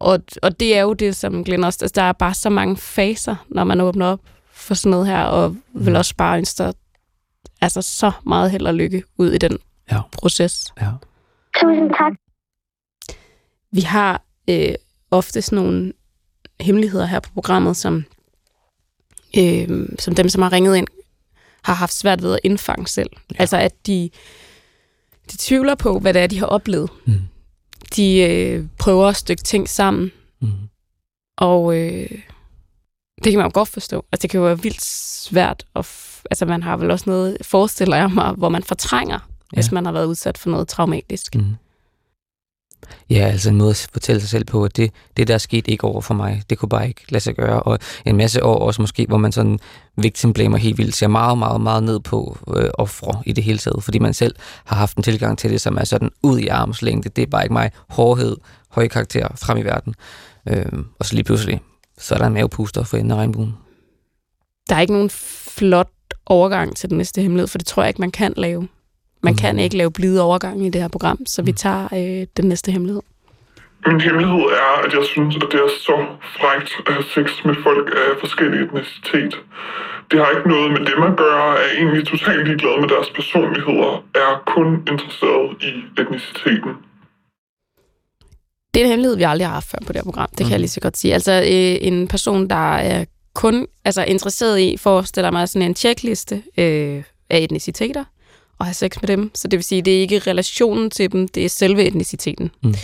Og, 0.00 0.18
og 0.42 0.60
det 0.60 0.76
er 0.76 0.80
jo 0.82 0.92
det, 0.92 1.16
som 1.16 1.44
Glenn 1.44 1.64
også... 1.64 1.78
Altså, 1.82 2.00
der 2.00 2.02
er 2.02 2.12
bare 2.12 2.34
så 2.34 2.50
mange 2.50 2.76
faser, 2.76 3.36
når 3.48 3.64
man 3.64 3.80
åbner 3.80 4.06
op 4.06 4.20
for 4.52 4.74
sådan 4.74 4.90
noget 4.90 5.06
her, 5.06 5.22
og 5.22 5.56
vil 5.74 5.96
også 5.96 6.14
bare 6.16 6.38
ønske 6.38 6.72
altså, 7.60 7.82
så 7.82 8.12
meget 8.26 8.50
held 8.50 8.66
og 8.66 8.74
lykke 8.74 9.02
ud 9.18 9.30
i 9.32 9.38
den 9.38 9.58
Ja. 9.90 10.00
proces. 10.12 10.72
Ja. 10.80 10.90
Tusind 11.60 11.90
tak. 11.90 12.12
Vi 13.72 13.80
har 13.80 14.22
øh, 14.50 14.74
ofte 15.10 15.42
sådan 15.42 15.64
nogle 15.64 15.92
hemmeligheder 16.60 17.06
her 17.06 17.20
på 17.20 17.30
programmet, 17.34 17.76
som, 17.76 18.04
øh, 19.38 19.88
som 19.98 20.14
dem, 20.14 20.28
som 20.28 20.42
har 20.42 20.52
ringet 20.52 20.76
ind, 20.76 20.86
har 21.64 21.74
haft 21.74 21.94
svært 21.94 22.22
ved 22.22 22.32
at 22.34 22.40
indfange 22.44 22.86
selv. 22.86 23.10
Ja. 23.34 23.36
Altså 23.38 23.56
at 23.56 23.86
de, 23.86 24.10
de 25.32 25.36
tvivler 25.38 25.74
på, 25.74 25.98
hvad 25.98 26.14
det 26.14 26.22
er, 26.22 26.26
de 26.26 26.38
har 26.38 26.46
oplevet. 26.46 26.90
Mm. 27.06 27.14
De 27.96 28.18
øh, 28.20 28.66
prøver 28.78 29.06
at 29.08 29.16
stykke 29.16 29.42
ting 29.42 29.68
sammen, 29.68 30.12
Mm. 30.40 30.48
og 31.38 31.76
øh, 31.78 32.08
det 33.24 33.32
kan 33.32 33.36
man 33.36 33.46
jo 33.46 33.50
godt 33.54 33.68
forstå. 33.68 34.04
Altså 34.12 34.22
det 34.22 34.30
kan 34.30 34.38
jo 34.40 34.46
være 34.46 34.62
vildt 34.62 34.84
svært. 34.84 35.64
At 35.76 35.86
f- 35.86 36.22
altså 36.30 36.46
man 36.46 36.62
har 36.62 36.76
vel 36.76 36.90
også 36.90 37.04
noget, 37.10 37.36
forestiller 37.42 37.96
jeg 37.96 38.10
mig, 38.10 38.32
hvor 38.32 38.48
man 38.48 38.62
fortrænger, 38.62 39.18
ja. 39.52 39.56
hvis 39.56 39.72
man 39.72 39.84
har 39.84 39.92
været 39.92 40.06
udsat 40.06 40.38
for 40.38 40.50
noget 40.50 40.68
traumatisk. 40.68 41.34
Mm. 41.34 41.44
Ja, 43.10 43.26
altså 43.26 43.50
en 43.50 43.56
måde 43.56 43.70
at 43.70 43.88
fortælle 43.92 44.20
sig 44.20 44.30
selv 44.30 44.44
på, 44.44 44.64
at 44.64 44.76
det, 44.76 44.90
det 45.16 45.28
der 45.28 45.34
er 45.34 45.38
sket 45.38 45.68
ikke 45.68 45.84
over 45.84 46.00
for 46.00 46.14
mig, 46.14 46.42
det 46.50 46.58
kunne 46.58 46.68
bare 46.68 46.88
ikke 46.88 47.00
lade 47.08 47.24
sig 47.24 47.34
gøre. 47.34 47.62
Og 47.62 47.78
en 48.06 48.16
masse 48.16 48.44
år 48.44 48.58
også 48.58 48.82
måske, 48.82 49.06
hvor 49.08 49.16
man 49.16 49.32
sådan 49.32 49.58
victimblamer 49.96 50.58
helt 50.58 50.78
vildt, 50.78 50.94
ser 50.94 51.08
meget, 51.08 51.38
meget, 51.38 51.60
meget 51.60 51.82
ned 51.82 52.00
på 52.00 52.38
øh, 52.56 52.70
ofre 52.74 53.22
i 53.26 53.32
det 53.32 53.44
hele 53.44 53.58
taget, 53.58 53.84
fordi 53.84 53.98
man 53.98 54.14
selv 54.14 54.34
har 54.64 54.76
haft 54.76 54.96
en 54.96 55.02
tilgang 55.02 55.38
til 55.38 55.50
det, 55.50 55.60
som 55.60 55.76
er 55.76 55.84
sådan 55.84 56.10
ud 56.22 56.38
i 56.38 56.46
armslængde. 56.48 57.08
Det 57.08 57.22
er 57.22 57.26
bare 57.26 57.44
ikke 57.44 57.52
mig. 57.52 57.70
Hårdhed, 57.88 58.36
høje 58.68 58.88
karakter 58.88 59.28
frem 59.36 59.58
i 59.58 59.62
verden. 59.62 59.94
Øh, 60.48 60.66
og 60.98 61.06
så 61.06 61.14
lige 61.14 61.24
pludselig, 61.24 61.60
så 61.98 62.14
er 62.14 62.18
der 62.18 62.26
en 62.26 62.34
mavepuster 62.34 62.84
for 62.84 62.96
enden 62.96 63.10
af 63.10 63.16
regnbuen. 63.16 63.54
der 64.68 64.76
er 64.76 64.80
ikke 64.80 64.92
nogen 64.92 65.10
flot 65.10 65.90
overgang 66.26 66.76
til 66.76 66.90
den 66.90 66.98
næste 66.98 67.22
hemmelighed, 67.22 67.48
for 67.48 67.58
det 67.58 67.66
tror 67.66 67.82
jeg 67.82 67.88
ikke, 67.88 68.00
man 68.00 68.10
kan 68.10 68.34
lave. 68.36 68.68
Man 69.22 69.34
kan 69.34 69.54
Mm. 69.54 69.58
ikke 69.58 69.76
lave 69.76 69.90
blide 69.92 70.22
overgang 70.22 70.66
i 70.66 70.70
det 70.70 70.80
her 70.80 70.88
program, 70.88 71.26
så 71.26 71.42
vi 71.42 71.52
tager 71.52 71.84
øh, 71.92 72.26
den 72.36 72.44
næste 72.48 72.72
hemmelighed. 72.72 73.02
Min 73.86 74.00
hemmelighed 74.00 74.40
er, 74.64 74.72
at 74.86 74.92
jeg 74.98 75.04
synes, 75.04 75.36
at 75.36 75.42
det 75.52 75.60
er 75.60 75.68
så 75.88 75.96
frægt 76.40 76.70
at 76.86 76.92
have 76.92 77.04
sex 77.14 77.44
med 77.44 77.54
folk 77.62 77.86
af 78.02 78.20
forskellig 78.20 78.60
etnicitet. 78.66 79.34
Det 80.10 80.16
har 80.20 80.30
ikke 80.36 80.48
noget 80.48 80.70
med 80.76 80.78
dem 80.90 81.02
at 81.10 81.16
gøre, 81.16 81.48
er 81.62 81.68
egentlig 81.78 82.06
totalt 82.08 82.44
ligeglad 82.48 82.80
med 82.80 82.88
deres 82.88 83.10
personligheder, 83.18 83.90
er 84.14 84.42
kun 84.54 84.66
interesseret 84.92 85.48
i 85.68 85.70
etniciteten. 86.00 86.72
Det 88.74 88.80
er 88.80 88.84
en 88.84 88.90
hemmelighed, 88.90 89.16
vi 89.16 89.22
aldrig 89.22 89.46
har 89.46 89.54
haft 89.54 89.70
før 89.70 89.78
på 89.86 89.92
det 89.92 89.96
her 90.00 90.04
program. 90.10 90.28
Det 90.30 90.38
kan 90.38 90.46
Mhm. 90.46 90.50
jeg 90.52 90.60
lige 90.60 90.68
så 90.70 90.80
godt 90.80 90.96
sige. 90.98 91.14
Altså 91.14 91.32
øh, 91.32 91.88
en 91.88 92.08
person, 92.08 92.48
der 92.50 92.74
er 92.76 93.04
kun 93.34 93.66
altså, 93.84 94.04
interesseret 94.04 94.60
i, 94.60 94.76
forestiller 94.76 95.30
mig 95.30 95.48
sådan 95.48 95.68
en 95.68 95.76
checkliste 95.76 96.34
øh, 96.58 97.02
af 97.30 97.38
etniciteter, 97.38 98.04
og 98.62 98.66
have 98.66 98.74
sex 98.74 99.00
med 99.00 99.08
dem. 99.08 99.30
Så 99.34 99.48
det 99.48 99.56
vil 99.56 99.64
sige, 99.64 99.82
det 99.82 99.96
er 99.96 100.00
ikke 100.00 100.18
relationen 100.18 100.90
til 100.90 101.12
dem, 101.12 101.28
det 101.28 101.44
er 101.44 101.48
selve 101.48 101.84
etniciteten. 101.84 102.50
Mm. 102.62 102.74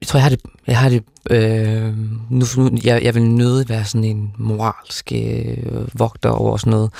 Jeg 0.00 0.06
tror, 0.06 0.18
jeg 0.18 0.22
har 0.22 0.30
det, 0.30 0.40
jeg 0.66 0.78
har 0.78 0.88
det 0.88 1.04
øh, 1.30 1.94
nu, 2.30 2.44
nu, 2.56 2.78
jeg, 2.84 3.02
jeg 3.02 3.14
vil 3.14 3.22
nødig 3.22 3.68
være 3.68 3.84
sådan 3.84 4.04
en 4.04 4.34
moralsk 4.38 5.12
øh, 5.12 5.98
vogter 5.98 6.28
over 6.28 6.56
sådan 6.56 6.70
noget, 6.70 6.90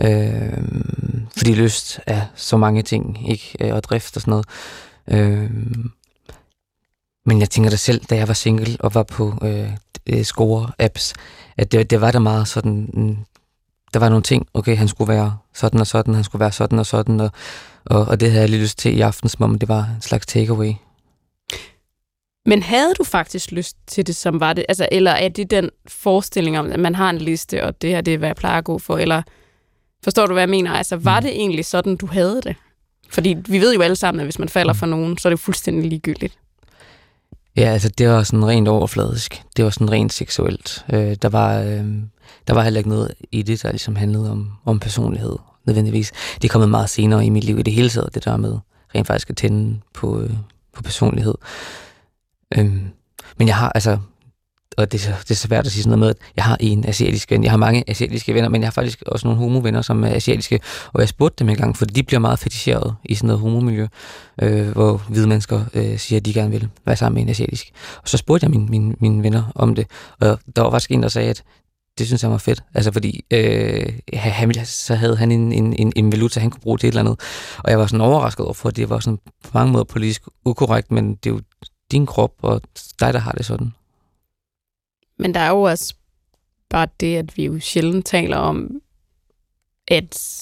øh, 0.00 0.64
fordi 1.36 1.54
lyst 1.54 2.00
er 2.06 2.22
så 2.34 2.56
mange 2.56 2.82
ting, 2.82 3.30
ikke, 3.30 3.56
øh, 3.60 3.74
og 3.74 3.84
drift 3.84 4.16
og 4.16 4.22
sådan 4.22 4.30
noget. 4.30 4.46
Øh, 5.08 5.50
men 7.26 7.40
jeg 7.40 7.50
tænker 7.50 7.70
da 7.70 7.76
selv, 7.76 8.04
da 8.04 8.16
jeg 8.16 8.28
var 8.28 8.34
single 8.34 8.76
og 8.80 8.94
var 8.94 9.02
på 9.02 9.34
øh, 9.42 9.70
øh 10.06 10.20
score-apps, 10.20 11.12
at 11.56 11.72
det, 11.72 11.90
det 11.90 12.00
var 12.00 12.10
da 12.10 12.18
meget 12.18 12.48
sådan, 12.48 12.90
mm, 12.94 13.16
der 13.94 14.00
var 14.00 14.08
nogle 14.08 14.22
ting, 14.22 14.46
okay, 14.54 14.76
han 14.76 14.88
skulle 14.88 15.12
være 15.12 15.36
sådan 15.54 15.80
og 15.80 15.86
sådan, 15.86 16.14
han 16.14 16.24
skulle 16.24 16.40
være 16.40 16.52
sådan 16.52 16.78
og 16.78 16.86
sådan, 16.86 17.20
og, 17.20 17.30
og, 17.84 18.04
og 18.04 18.20
det 18.20 18.30
havde 18.30 18.42
jeg 18.42 18.50
lige 18.50 18.62
lyst 18.62 18.78
til 18.78 18.96
i 18.98 19.00
aften, 19.00 19.28
som 19.28 19.42
om 19.42 19.58
det 19.58 19.68
var 19.68 19.80
en 19.96 20.02
slags 20.02 20.26
takeaway. 20.26 20.72
Men 22.46 22.62
havde 22.62 22.94
du 22.98 23.04
faktisk 23.04 23.52
lyst 23.52 23.76
til 23.86 24.06
det, 24.06 24.16
som 24.16 24.40
var 24.40 24.52
det? 24.52 24.64
Altså, 24.68 24.88
eller 24.92 25.10
er 25.10 25.28
det 25.28 25.50
den 25.50 25.70
forestilling 25.88 26.58
om, 26.58 26.72
at 26.72 26.80
man 26.80 26.94
har 26.94 27.10
en 27.10 27.18
liste, 27.18 27.64
og 27.64 27.82
det 27.82 27.90
her 27.90 28.00
det 28.00 28.14
er, 28.14 28.18
hvad 28.18 28.28
jeg 28.28 28.36
plejer 28.36 28.58
at 28.58 28.64
gå 28.64 28.78
for? 28.78 28.98
Eller 28.98 29.22
forstår 30.04 30.26
du, 30.26 30.32
hvad 30.32 30.42
jeg 30.42 30.48
mener? 30.48 30.72
Altså, 30.72 30.96
var 30.96 31.20
det 31.20 31.30
egentlig 31.30 31.64
sådan, 31.64 31.96
du 31.96 32.06
havde 32.06 32.40
det? 32.44 32.56
Fordi 33.10 33.36
vi 33.48 33.60
ved 33.60 33.74
jo 33.74 33.80
alle 33.80 33.96
sammen, 33.96 34.20
at 34.20 34.26
hvis 34.26 34.38
man 34.38 34.48
falder 34.48 34.72
for 34.72 34.86
nogen, 34.86 35.18
så 35.18 35.28
er 35.28 35.30
det 35.30 35.40
fuldstændig 35.40 35.90
ligegyldigt. 35.90 36.38
Ja, 37.60 37.72
altså 37.72 37.88
det 37.88 38.08
var 38.08 38.22
sådan 38.22 38.46
rent 38.46 38.68
overfladisk. 38.68 39.42
Det 39.56 39.64
var 39.64 39.70
sådan 39.70 39.90
rent 39.90 40.12
seksuelt. 40.12 40.84
Øh, 40.92 41.16
der, 41.22 41.28
var, 41.28 41.58
øh, 41.58 41.84
der 42.48 42.54
var 42.54 42.62
heller 42.62 42.80
ikke 42.80 42.90
noget 42.90 43.14
i 43.32 43.42
det, 43.42 43.62
der 43.62 43.70
ligesom 43.70 43.96
handlede 43.96 44.30
om, 44.30 44.52
om 44.64 44.80
personlighed 44.80 45.36
nødvendigvis. 45.64 46.12
Det 46.42 46.48
er 46.48 46.52
kommet 46.52 46.68
meget 46.68 46.90
senere 46.90 47.26
i 47.26 47.30
mit 47.30 47.44
liv 47.44 47.58
i 47.58 47.62
det 47.62 47.72
hele 47.72 47.88
taget, 47.88 48.14
det 48.14 48.24
der 48.24 48.36
med 48.36 48.58
rent 48.94 49.06
faktisk 49.06 49.30
at 49.30 49.36
tænde 49.36 49.80
på, 49.94 50.20
øh, 50.20 50.30
på 50.74 50.82
personlighed. 50.82 51.34
Øhm, 52.58 52.88
men 53.36 53.48
jeg 53.48 53.56
har 53.56 53.72
altså, 53.72 53.98
og 54.76 54.92
det 54.92 54.98
er, 54.98 55.02
så, 55.02 55.14
det 55.22 55.30
er 55.30 55.34
svært 55.34 55.66
at 55.66 55.72
sige 55.72 55.82
sådan 55.82 55.98
noget 55.98 56.00
med, 56.00 56.08
at 56.08 56.16
jeg 56.36 56.44
har 56.44 56.56
en 56.60 56.88
asiatisk 56.88 57.30
ven. 57.30 57.44
Jeg 57.44 57.52
har 57.52 57.56
mange 57.56 57.84
asiatiske 57.86 58.34
venner, 58.34 58.48
men 58.48 58.60
jeg 58.60 58.66
har 58.66 58.72
faktisk 58.72 59.02
også 59.06 59.26
nogle 59.26 59.38
homovenner, 59.38 59.82
som 59.82 60.04
er 60.04 60.08
asiatiske. 60.08 60.60
Og 60.92 61.00
jeg 61.00 61.08
spurgte 61.08 61.44
dem 61.44 61.48
engang, 61.48 61.76
for 61.76 61.84
de 61.84 62.02
bliver 62.02 62.20
meget 62.20 62.38
feticheret 62.38 62.94
i 63.04 63.14
sådan 63.14 63.26
noget 63.26 63.40
homomiljø, 63.40 63.86
øh, 64.42 64.68
hvor 64.68 65.02
hvide 65.08 65.28
mennesker 65.28 65.64
øh, 65.74 65.98
siger, 65.98 66.20
at 66.20 66.24
de 66.24 66.34
gerne 66.34 66.50
vil 66.50 66.68
være 66.86 66.96
sammen 66.96 67.14
med 67.14 67.22
en 67.22 67.28
asiatisk. 67.28 67.70
Og 68.02 68.08
så 68.08 68.16
spurgte 68.16 68.44
jeg 68.44 68.50
mine, 68.50 68.66
mine, 68.66 68.94
mine 69.00 69.22
venner 69.22 69.52
om 69.54 69.74
det, 69.74 69.86
og 70.20 70.38
der 70.56 70.62
var 70.62 70.70
faktisk 70.70 70.90
en, 70.90 71.02
der 71.02 71.08
sagde, 71.08 71.30
at 71.30 71.42
det 71.98 72.06
synes 72.06 72.22
jeg 72.22 72.30
var 72.30 72.38
fedt. 72.38 72.62
Altså 72.74 72.92
fordi, 72.92 73.24
øh, 73.30 73.92
han, 74.12 74.54
så 74.64 74.94
havde 74.94 75.16
han 75.16 75.32
en, 75.32 75.52
en, 75.52 75.74
en, 75.78 75.92
en 75.96 76.12
valuta, 76.12 76.40
han 76.40 76.50
kunne 76.50 76.60
bruge 76.60 76.78
til 76.78 76.86
et 76.86 76.90
eller 76.90 77.00
andet. 77.00 77.20
Og 77.58 77.70
jeg 77.70 77.78
var 77.78 77.86
sådan 77.86 78.00
overrasket 78.00 78.44
over, 78.44 78.54
for 78.54 78.70
det 78.70 78.90
var 78.90 79.00
sådan 79.00 79.18
på 79.44 79.50
mange 79.54 79.72
måder 79.72 79.84
politisk 79.84 80.22
ukorrekt, 80.44 80.90
men 80.90 81.14
det 81.14 81.30
er 81.30 81.34
jo 81.34 81.40
din 81.90 82.06
krop, 82.06 82.32
og 82.42 82.60
dig, 83.00 83.12
der 83.12 83.20
har 83.20 83.32
det 83.32 83.46
sådan. 83.46 83.72
Men 85.20 85.34
der 85.34 85.40
er 85.40 85.48
jo 85.50 85.62
også 85.62 85.94
bare 86.70 86.86
det, 87.00 87.16
at 87.16 87.36
vi 87.36 87.44
jo 87.44 87.60
sjældent 87.60 88.06
taler 88.06 88.36
om, 88.36 88.70
at 89.88 90.36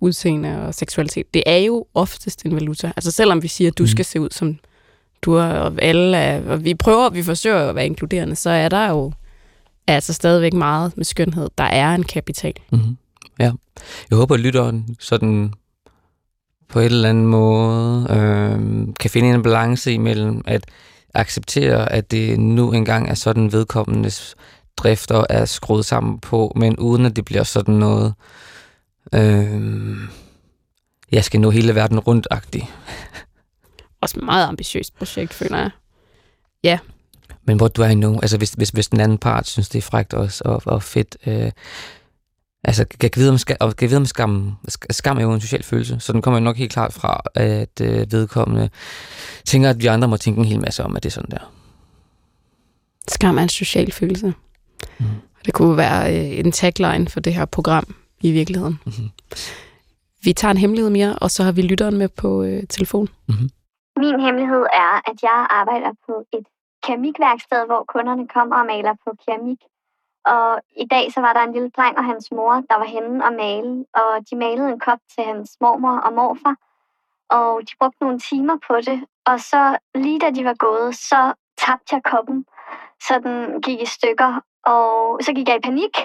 udseende 0.00 0.66
og 0.66 0.74
seksualitet, 0.74 1.34
det 1.34 1.42
er 1.46 1.56
jo 1.56 1.86
oftest 1.94 2.42
en 2.44 2.54
valuta. 2.54 2.92
Altså 2.96 3.10
selvom 3.10 3.42
vi 3.42 3.48
siger, 3.48 3.70
at 3.70 3.78
du 3.78 3.82
Mm. 3.82 3.86
skal 3.86 4.04
se 4.04 4.20
ud 4.20 4.28
som 4.30 4.58
du 5.22 5.32
er, 5.34 5.44
og 5.46 5.72
alle 5.82 6.16
er, 6.16 6.50
og 6.50 6.64
vi 6.64 6.74
prøver, 6.74 7.10
vi 7.10 7.22
forsøger 7.22 7.68
at 7.68 7.74
være 7.74 7.86
inkluderende, 7.86 8.36
så 8.36 8.50
er 8.50 8.68
der 8.68 8.88
jo 8.90 9.12
altså 9.86 10.12
stadigvæk 10.12 10.52
meget 10.52 10.96
med 10.96 11.04
skønhed. 11.04 11.48
Der 11.58 11.64
er 11.64 11.94
en 11.94 12.02
kapital. 12.02 12.52
Mm-hmm. 12.72 12.96
Ja. 13.38 13.52
Jeg 14.10 14.16
håber, 14.18 14.34
at 14.34 14.40
lytteren 14.40 14.96
sådan 15.00 15.52
på 16.68 16.80
en 16.80 16.86
eller 16.86 17.08
anden 17.08 17.26
måde 17.26 18.06
øh, 18.10 18.86
kan 19.00 19.10
finde 19.10 19.28
en 19.30 19.42
balance 19.42 19.92
imellem 19.92 20.42
at 20.46 20.64
acceptere, 21.14 21.92
at 21.92 22.10
det 22.10 22.40
nu 22.40 22.72
engang 22.72 23.10
er 23.10 23.14
sådan 23.14 23.52
vedkommendes 23.52 24.36
drifter 24.76 25.24
er 25.28 25.44
skruet 25.44 25.84
sammen 25.84 26.18
på, 26.18 26.52
men 26.56 26.76
uden 26.76 27.06
at 27.06 27.16
det 27.16 27.24
bliver 27.24 27.42
sådan 27.42 27.74
noget, 27.74 28.14
øh, 29.14 29.96
jeg 31.12 31.24
skal 31.24 31.40
nå 31.40 31.50
hele 31.50 31.74
verden 31.74 31.98
rundt-agtigt. 31.98 32.66
Også 34.02 34.18
et 34.18 34.24
meget 34.24 34.46
ambitiøst 34.46 34.96
projekt, 34.98 35.34
føler 35.34 35.58
jeg. 35.58 35.70
Men 37.44 37.56
hvor 37.56 37.68
du 37.68 37.82
er 37.82 37.94
nu, 37.94 38.18
altså 38.22 38.38
hvis, 38.38 38.50
hvis, 38.52 38.70
hvis 38.70 38.88
den 38.88 39.00
anden 39.00 39.18
part 39.18 39.46
synes, 39.46 39.68
det 39.68 39.78
er 39.78 39.82
frækt 39.82 40.14
og, 40.14 40.30
og, 40.44 40.62
og 40.66 40.82
fedt, 40.82 41.16
øh, 41.26 41.52
Altså, 42.64 42.86
jeg 43.02 43.12
kan 43.12 43.20
vide 43.20 43.30
om, 43.30 43.38
skam, 43.38 43.56
og 43.60 43.76
kan 43.76 43.88
vide 43.88 43.96
om 43.96 44.06
skam, 44.06 44.56
skam 44.90 45.18
er 45.18 45.22
jo 45.22 45.32
en 45.32 45.40
social 45.40 45.62
følelse, 45.62 46.00
så 46.00 46.12
den 46.12 46.22
kommer 46.22 46.38
jo 46.38 46.44
nok 46.44 46.56
helt 46.56 46.72
klart 46.72 46.92
fra, 46.92 47.20
at 47.34 47.80
øh, 47.80 48.12
vedkommende 48.12 48.70
tænker, 49.44 49.70
at 49.70 49.82
vi 49.82 49.86
andre 49.86 50.08
må 50.08 50.16
tænke 50.16 50.38
en 50.38 50.44
hel 50.44 50.60
masse 50.60 50.84
om, 50.84 50.96
at 50.96 51.02
det 51.02 51.08
er 51.08 51.12
sådan 51.12 51.30
der. 51.30 51.52
Skam 53.08 53.38
er 53.38 53.42
en 53.42 53.48
social 53.48 53.92
følelse. 53.92 54.34
Mm. 54.98 55.06
Det 55.44 55.54
kunne 55.54 55.76
være 55.76 56.16
øh, 56.16 56.38
en 56.38 56.52
tagline 56.52 57.08
for 57.08 57.20
det 57.20 57.34
her 57.34 57.44
program 57.44 57.94
i 58.20 58.32
virkeligheden. 58.32 58.78
Mm-hmm. 58.86 59.10
Vi 60.24 60.32
tager 60.32 60.52
en 60.52 60.58
hemmelighed 60.58 60.90
mere, 60.90 61.18
og 61.18 61.30
så 61.30 61.42
har 61.42 61.52
vi 61.52 61.62
lytteren 61.62 61.96
med 61.98 62.08
på 62.08 62.42
øh, 62.42 62.62
telefon. 62.68 63.08
Mm-hmm. 63.28 63.50
Min 63.96 64.20
hemmelighed 64.20 64.62
er, 64.84 65.10
at 65.10 65.16
jeg 65.22 65.46
arbejder 65.50 65.92
på 66.06 66.14
et 66.32 66.46
keramikværksted, 66.84 67.66
hvor 67.66 67.84
kunderne 67.88 68.28
kommer 68.28 68.56
og 68.56 68.66
maler 68.66 68.94
på 69.04 69.10
keramik. 69.24 69.60
Og 70.24 70.60
i 70.76 70.86
dag 70.90 71.12
så 71.12 71.20
var 71.20 71.32
der 71.32 71.40
en 71.40 71.52
lille 71.52 71.70
dreng 71.70 71.98
og 71.98 72.04
hans 72.04 72.30
mor, 72.30 72.52
der 72.52 72.78
var 72.78 72.84
henne 72.84 73.24
og 73.24 73.32
male, 73.32 73.84
og 73.94 74.30
de 74.30 74.36
malede 74.36 74.68
en 74.68 74.80
kop 74.80 74.98
til 75.14 75.24
hans 75.24 75.56
mormor 75.60 75.96
og 75.98 76.12
morfar. 76.12 76.56
Og 77.30 77.60
de 77.62 77.72
brugte 77.80 77.98
nogle 78.00 78.18
timer 78.18 78.56
på 78.68 78.76
det, 78.76 79.04
og 79.26 79.40
så 79.40 79.78
lige 79.94 80.20
da 80.20 80.30
de 80.30 80.44
var 80.44 80.54
gået, 80.54 80.94
så 80.96 81.32
tabte 81.58 81.94
jeg 81.94 82.02
koppen, 82.02 82.46
så 83.02 83.20
den 83.24 83.62
gik 83.62 83.82
i 83.82 83.86
stykker, 83.86 84.40
og 84.64 85.20
så 85.22 85.32
gik 85.32 85.48
jeg 85.48 85.56
i 85.56 85.66
panik, 85.68 85.96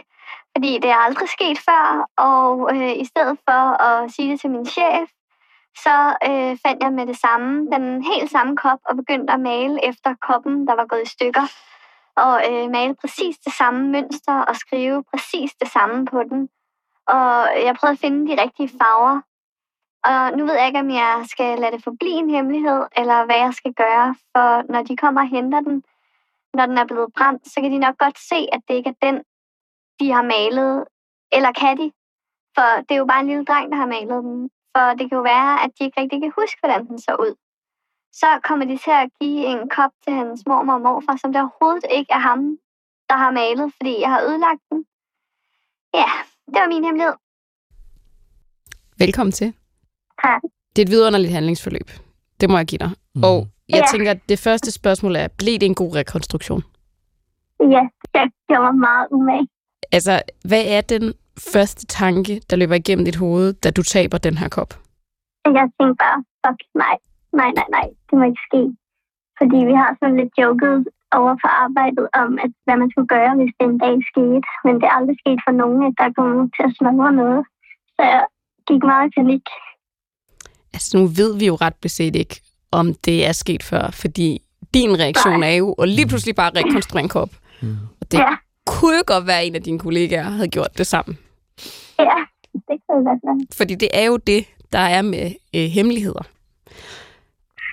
fordi 0.56 0.80
det 0.80 0.89
er 0.89 0.95
aldrig 0.95 1.30
sket 1.30 1.60
før, 1.60 2.10
og 2.17 2.75
øh, 2.75 2.97
i 2.97 3.06
stedet 3.06 3.38
for 3.49 3.82
at 3.84 4.12
sige 4.12 4.32
det 4.32 4.39
til 4.39 4.49
min 4.49 4.65
chef, 4.65 5.10
så 5.78 5.95
øh, 6.28 6.58
fandt 6.65 6.84
jeg 6.84 6.93
med 6.93 7.06
det 7.08 7.17
samme, 7.17 7.71
den 7.71 8.04
helt 8.04 8.32
samme 8.32 8.58
kop, 8.58 8.80
og 8.89 8.95
begyndte 8.95 9.34
at 9.34 9.39
male 9.39 9.86
efter 9.89 10.15
koppen, 10.21 10.67
der 10.67 10.75
var 10.75 10.86
gået 10.86 11.04
i 11.04 11.10
stykker 11.10 11.45
og 12.15 12.41
øh, 12.49 12.71
male 12.71 12.95
præcis 12.95 13.38
det 13.38 13.54
samme 13.54 13.89
mønster 13.89 14.41
og 14.41 14.56
skrive 14.56 15.04
præcis 15.04 15.51
det 15.62 15.71
samme 15.71 16.06
på 16.06 16.23
den. 16.23 16.49
Og 17.08 17.47
jeg 17.65 17.75
prøvede 17.80 17.93
at 17.93 17.99
finde 17.99 18.28
de 18.30 18.41
rigtige 18.41 18.69
farver. 18.80 19.21
Og 20.10 20.38
nu 20.38 20.45
ved 20.45 20.54
jeg 20.54 20.67
ikke, 20.67 20.80
om 20.80 20.89
jeg 20.89 21.25
skal 21.28 21.60
lade 21.60 21.71
det 21.71 21.84
forblive 21.84 22.17
en 22.17 22.30
hemmelighed, 22.30 22.82
eller 22.97 23.25
hvad 23.25 23.36
jeg 23.36 23.54
skal 23.54 23.73
gøre, 23.73 24.15
for 24.32 24.71
når 24.71 24.82
de 24.84 24.97
kommer 24.97 25.21
og 25.21 25.28
henter 25.28 25.60
den, 25.60 25.84
når 26.54 26.65
den 26.65 26.78
er 26.78 26.86
blevet 26.86 27.13
brændt, 27.17 27.47
så 27.47 27.62
kan 27.62 27.71
de 27.71 27.78
nok 27.78 27.97
godt 27.97 28.19
se, 28.19 28.39
at 28.51 28.62
det 28.67 28.73
ikke 28.73 28.89
er 28.89 29.06
den, 29.08 29.23
de 29.99 30.12
har 30.12 30.21
malet. 30.21 30.86
Eller 31.32 31.51
kan 31.51 31.78
de? 31.78 31.91
For 32.56 32.69
det 32.86 32.91
er 32.91 32.99
jo 33.04 33.06
bare 33.06 33.19
en 33.19 33.28
lille 33.28 33.45
dreng, 33.45 33.71
der 33.71 33.78
har 33.78 33.86
malet 33.86 34.23
den. 34.23 34.49
For 34.78 34.86
det 34.97 35.10
kan 35.10 35.17
jo 35.17 35.21
være, 35.21 35.63
at 35.63 35.71
de 35.80 35.84
ikke 35.84 36.01
rigtig 36.01 36.21
kan 36.21 36.34
huske, 36.39 36.60
hvordan 36.62 36.88
den 36.88 36.99
så 36.99 37.15
ud 37.19 37.36
så 38.19 38.28
kommer 38.47 38.65
de 38.65 38.78
til 38.86 38.95
at 39.04 39.10
give 39.21 39.45
en 39.51 39.69
kop 39.69 39.91
til 40.04 40.13
hans 40.13 40.43
mormor 40.47 40.73
og 40.73 40.82
morfar, 40.82 41.17
som 41.21 41.34
det 41.34 41.41
overhovedet 41.41 41.86
ikke 41.97 42.12
er 42.13 42.23
ham, 42.30 42.39
der 43.10 43.17
har 43.23 43.32
malet, 43.32 43.73
fordi 43.78 43.93
jeg 44.01 44.10
har 44.10 44.21
ødelagt 44.30 44.62
den. 44.69 44.80
Ja, 46.01 46.12
det 46.51 46.60
var 46.63 46.69
min 46.73 46.84
hemmelighed. 46.88 47.15
Velkommen 49.04 49.32
til. 49.32 49.54
Tak. 50.23 50.41
Det 50.75 50.82
er 50.82 50.86
et 50.86 50.91
vidunderligt 50.91 51.34
handlingsforløb. 51.34 51.89
Det 52.41 52.49
må 52.49 52.58
jeg 52.58 52.65
give 52.65 52.80
dig. 52.80 52.91
Mm. 53.15 53.23
Og 53.23 53.47
jeg 53.69 53.84
ja. 53.84 53.91
tænker, 53.91 54.12
at 54.12 54.30
det 54.30 54.39
første 54.39 54.71
spørgsmål 54.71 55.15
er, 55.15 55.28
blev 55.28 55.54
det 55.60 55.65
en 55.65 55.75
god 55.75 55.95
rekonstruktion? 55.95 56.62
Ja, 57.60 57.84
jeg 58.13 58.30
gjorde 58.47 58.63
mig 58.63 58.75
meget 58.75 59.08
umage. 59.12 59.47
Altså, 59.91 60.21
hvad 60.45 60.63
er 60.67 60.82
den 60.82 61.13
første 61.54 61.86
tanke, 61.86 62.41
der 62.49 62.56
løber 62.56 62.75
igennem 62.75 63.06
dit 63.06 63.15
hoved, 63.15 63.54
da 63.54 63.71
du 63.71 63.84
taber 63.84 64.17
den 64.17 64.38
her 64.38 64.49
kop? 64.49 64.73
Jeg 65.45 65.69
tænkte 65.78 65.95
bare, 66.04 66.17
fuck 66.43 66.60
nej, 66.75 66.97
nej, 67.41 67.52
nej, 67.60 67.67
nej, 67.78 67.88
det 68.08 68.13
må 68.17 68.24
ikke 68.32 68.45
ske. 68.50 68.62
Fordi 69.39 69.58
vi 69.69 69.76
har 69.82 69.89
sådan 70.00 70.17
lidt 70.21 70.34
joket 70.43 70.78
over 71.19 71.34
for 71.43 71.52
arbejdet 71.65 72.06
om, 72.21 72.30
at 72.45 72.52
hvad 72.65 72.78
man 72.82 72.89
skulle 72.91 73.12
gøre, 73.15 73.32
hvis 73.39 73.54
det 73.58 73.65
en 73.67 73.80
dag 73.86 73.95
skete. 74.12 74.48
Men 74.65 74.74
det 74.80 74.86
er 74.88 74.95
aldrig 75.00 75.17
sket 75.24 75.39
for 75.45 75.54
nogen, 75.62 75.80
at 75.88 75.93
der 76.00 76.08
kommer 76.17 76.43
til 76.56 76.63
at 76.67 76.76
smadre 76.78 77.12
noget. 77.21 77.41
Så 77.95 78.02
jeg 78.13 78.24
gik 78.69 78.82
meget 78.91 79.06
i 79.10 79.13
panik. 79.19 79.45
Altså 80.76 80.89
nu 80.98 81.04
ved 81.19 81.32
vi 81.39 81.45
jo 81.52 81.56
ret 81.65 81.78
beset 81.86 82.15
ikke, 82.15 82.36
om 82.71 82.86
det 83.06 83.17
er 83.28 83.32
sket 83.32 83.63
før, 83.63 83.86
fordi 84.04 84.30
din 84.74 85.00
reaktion 85.00 85.39
Nej. 85.39 85.50
er 85.52 85.56
jo 85.56 85.67
at 85.82 85.89
lige 85.89 86.08
pludselig 86.08 86.36
bare 86.36 86.52
rekonstruere 86.56 87.04
en 87.04 87.10
kop. 87.10 87.32
Mm. 87.62 87.78
Og 88.02 88.12
det 88.12 88.17
ja. 88.17 88.34
kunne 88.65 88.95
jo 89.00 89.04
godt 89.13 89.28
være, 89.28 89.39
at 89.41 89.48
en 89.48 89.56
af 89.56 89.63
dine 89.63 89.80
kollegaer 89.80 90.30
havde 90.38 90.48
gjort 90.48 90.78
det 90.78 90.88
sammen. 90.88 91.17
Ja, 92.00 92.19
det 92.67 92.78
kunne 92.88 93.02
hvert 93.08 93.19
fald. 93.26 93.58
Fordi 93.58 93.76
det 93.76 93.89
er 93.93 94.06
jo 94.06 94.17
det, 94.17 94.45
der 94.74 94.80
er 94.80 95.02
med 95.02 95.32
øh, 95.56 95.62
hemmeligheder 95.62 96.24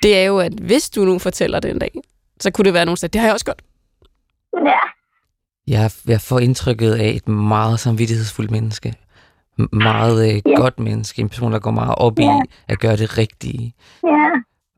det 0.02 0.18
er 0.18 0.24
jo, 0.24 0.38
at 0.38 0.52
hvis 0.52 0.90
du 0.90 1.04
nu 1.04 1.18
fortæller 1.18 1.60
det 1.60 1.70
en 1.70 1.78
dag, 1.78 1.92
så 2.40 2.50
kunne 2.50 2.64
det 2.64 2.74
være 2.74 2.84
nogen, 2.84 2.96
der 3.00 3.08
det 3.08 3.20
har 3.20 3.28
jeg 3.28 3.34
også 3.34 3.44
gjort. 3.44 3.62
Ja. 4.66 4.78
Jeg, 5.66 5.90
jeg 6.06 6.20
får 6.20 6.38
indtrykket 6.38 6.94
af 6.94 7.08
et 7.08 7.28
meget 7.28 7.80
samvittighedsfuldt 7.80 8.50
menneske. 8.50 8.94
Meget 9.72 10.28
øh, 10.28 10.42
ja. 10.46 10.54
godt 10.56 10.80
menneske. 10.80 11.20
En 11.20 11.28
person, 11.28 11.52
der 11.52 11.58
går 11.58 11.70
meget 11.70 11.94
op 11.94 12.18
ja. 12.18 12.24
i 12.24 12.50
at 12.68 12.78
gøre 12.78 12.96
det 12.96 13.18
rigtige. 13.18 13.74
Ja. 14.04 14.28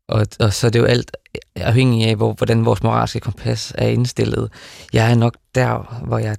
Og, 0.09 0.27
og 0.41 0.53
så 0.53 0.67
er 0.67 0.71
det 0.71 0.79
jo 0.79 0.85
alt 0.85 1.17
afhængig 1.57 2.09
af, 2.09 2.17
hvor, 2.17 2.33
hvordan 2.33 2.65
vores 2.65 2.83
moralske 2.83 3.21
kompas 3.21 3.73
er 3.79 3.89
indstillet. 3.89 4.53
Jeg 4.93 5.11
er 5.11 5.15
nok 5.15 5.37
der, 5.55 6.01
hvor 6.07 6.19
jeg 6.19 6.37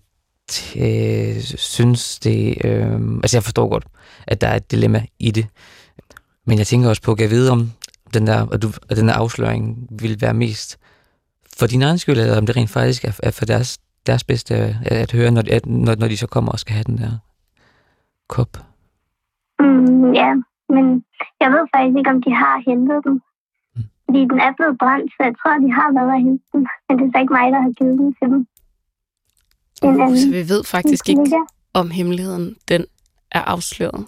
øh, 0.76 1.42
synes 1.58 2.20
det... 2.20 2.66
Øh, 2.66 3.02
altså 3.24 3.38
jeg 3.38 3.44
forstår 3.44 3.70
godt, 3.70 3.86
at 4.28 4.42
der 4.42 4.48
er 4.48 4.56
et 4.56 4.72
dilemma 4.72 5.06
i 5.20 5.32
det. 5.32 5.48
Men 6.46 6.58
jeg 6.58 6.68
tænker 6.68 6.90
også 6.90 7.02
på, 7.02 7.12
at 7.12 7.20
jeg 7.20 7.30
vide, 7.30 7.52
om 7.52 7.72
den 8.20 8.28
der, 8.28 8.40
at, 8.54 8.62
du, 8.62 8.68
at 8.90 8.98
den 8.98 9.08
der 9.08 9.14
afsløring 9.14 9.88
vil 10.02 10.22
være 10.22 10.34
mest 10.34 10.80
for 11.60 11.68
din 11.68 11.82
egen 11.82 11.98
skyld, 11.98 12.18
eller 12.18 12.38
om 12.38 12.46
det 12.46 12.56
rent 12.56 12.70
faktisk 12.70 13.06
er, 13.06 13.20
er 13.24 13.32
for 13.32 13.46
deres, 13.46 13.80
deres 14.08 14.24
bedste 14.24 14.56
at, 14.56 14.76
at 14.86 15.12
høre, 15.12 15.32
når, 15.32 15.44
at, 15.52 15.66
når, 15.66 15.96
når 15.96 16.08
de 16.08 16.18
så 16.18 16.28
kommer 16.28 16.52
og 16.52 16.60
skal 16.60 16.74
have 16.74 16.84
den 16.84 16.98
der 16.98 17.14
kop? 18.28 18.52
Mm, 19.60 20.14
ja, 20.14 20.32
men 20.76 20.86
jeg 21.42 21.50
ved 21.56 21.64
faktisk 21.76 21.98
ikke, 21.98 22.10
om 22.16 22.22
de 22.22 22.32
har 22.44 22.56
hentet 22.70 23.00
den. 23.08 23.22
Mm. 23.76 23.84
Fordi 24.06 24.20
den 24.32 24.40
er 24.48 24.52
blevet 24.58 24.78
brændt, 24.82 25.12
så 25.12 25.20
jeg 25.28 25.34
tror, 25.40 25.52
de 25.66 25.72
har 25.80 25.90
været 25.98 26.12
at 26.18 26.24
hente 26.28 26.46
den. 26.54 26.68
Men 26.86 26.94
det 26.98 27.04
er 27.06 27.12
så 27.14 27.20
ikke 27.22 27.34
mig, 27.40 27.48
der 27.56 27.62
har 27.62 27.74
givet 27.80 27.98
den 28.00 28.10
til 28.20 28.28
dem. 28.34 28.42
Uh, 29.86 30.18
så 30.18 30.28
vi 30.32 30.44
ved 30.54 30.64
faktisk 30.64 31.10
ikke, 31.10 31.22
om 31.74 31.92
hemmeligheden 31.92 32.56
den 32.68 32.86
er 33.32 33.42
afsløret. 33.42 34.06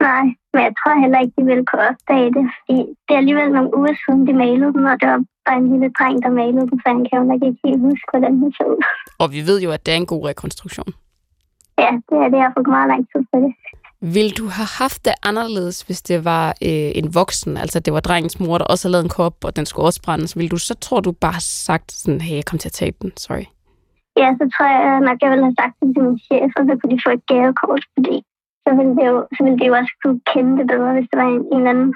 Nej, 0.00 0.26
men 0.52 0.60
jeg 0.66 0.74
tror 0.78 1.00
heller 1.02 1.18
ikke, 1.20 1.34
de 1.38 1.44
ville 1.50 1.66
kunne 1.66 1.88
opdage 1.90 2.30
det, 2.36 2.44
fordi 2.56 2.78
det 3.04 3.12
er 3.14 3.22
alligevel 3.22 3.48
nogle 3.52 3.76
uger 3.78 3.94
siden, 4.02 4.26
de 4.28 4.32
malede 4.44 4.72
den, 4.76 4.84
og 4.92 4.96
det 5.00 5.08
var 5.12 5.20
bare 5.46 5.58
en 5.62 5.70
lille 5.72 5.90
dreng, 5.98 6.16
der 6.24 6.30
malede 6.42 6.66
den, 6.70 6.78
så 6.82 6.86
han 6.94 7.02
kan 7.06 7.18
jo 7.20 7.24
nok 7.30 7.42
ikke 7.48 7.60
helt 7.66 7.82
huske, 7.88 8.06
hvordan 8.12 8.34
den 8.40 8.52
så 8.52 8.64
ud. 8.72 8.80
Og 9.22 9.26
vi 9.34 9.40
ved 9.48 9.58
jo, 9.66 9.70
at 9.76 9.86
det 9.86 9.92
er 9.92 10.00
en 10.04 10.12
god 10.14 10.22
rekonstruktion. 10.28 10.90
Ja, 11.82 11.90
det 12.08 12.16
er 12.24 12.28
det. 12.30 12.38
Jeg 12.40 12.46
har 12.48 12.54
fået 12.56 12.74
meget 12.76 12.88
lang 12.92 13.02
tid 13.12 13.22
for 13.30 13.38
det. 13.44 13.52
Vil 14.16 14.30
du 14.38 14.44
have 14.58 14.70
haft 14.82 15.04
det 15.04 15.14
anderledes, 15.22 15.82
hvis 15.82 16.02
det 16.02 16.24
var 16.24 16.46
øh, 16.48 16.90
en 17.00 17.14
voksen, 17.14 17.56
altså 17.56 17.80
det 17.80 17.92
var 17.92 18.00
drengens 18.00 18.40
mor, 18.40 18.58
der 18.58 18.64
også 18.64 18.82
havde 18.84 18.92
lavet 18.92 19.04
en 19.04 19.16
kop, 19.20 19.36
og 19.44 19.56
den 19.56 19.66
skulle 19.66 19.86
også 19.86 20.02
brændes? 20.02 20.38
Vil 20.38 20.50
du 20.50 20.56
så, 20.56 20.74
tror 20.74 21.00
du, 21.00 21.12
bare 21.12 21.40
sagt 21.40 21.92
sådan, 21.92 22.20
hey, 22.20 22.36
jeg 22.36 22.44
kom 22.44 22.58
til 22.58 22.68
at 22.68 22.78
tabe 22.80 22.96
den, 23.02 23.12
sorry? 23.16 23.46
Ja, 24.20 24.28
så 24.38 24.44
tror 24.54 24.66
jeg 24.76 25.00
nok, 25.08 25.18
jeg 25.22 25.30
ville 25.30 25.44
have 25.48 25.58
sagt 25.60 25.74
det 25.80 25.88
til 25.94 26.02
min 26.06 26.18
chef, 26.26 26.50
og 26.58 26.62
så 26.68 26.72
kunne 26.78 26.92
de 26.94 27.04
få 27.06 27.10
et 27.18 27.26
gavekort, 27.30 27.84
fordi 27.94 28.16
så 28.66 28.70
ville, 28.78 28.94
det 28.98 29.04
jo, 29.10 29.16
så 29.34 29.40
ville 29.44 29.58
de 29.60 29.66
jo 29.70 29.74
også 29.80 29.94
kunne 30.02 30.20
kende 30.32 30.52
det 30.58 30.66
bedre, 30.72 30.92
hvis 30.96 31.08
det 31.10 31.18
var 31.22 31.28
en, 31.34 31.44
en 31.52 31.58
eller 31.60 31.72
anden 31.74 31.92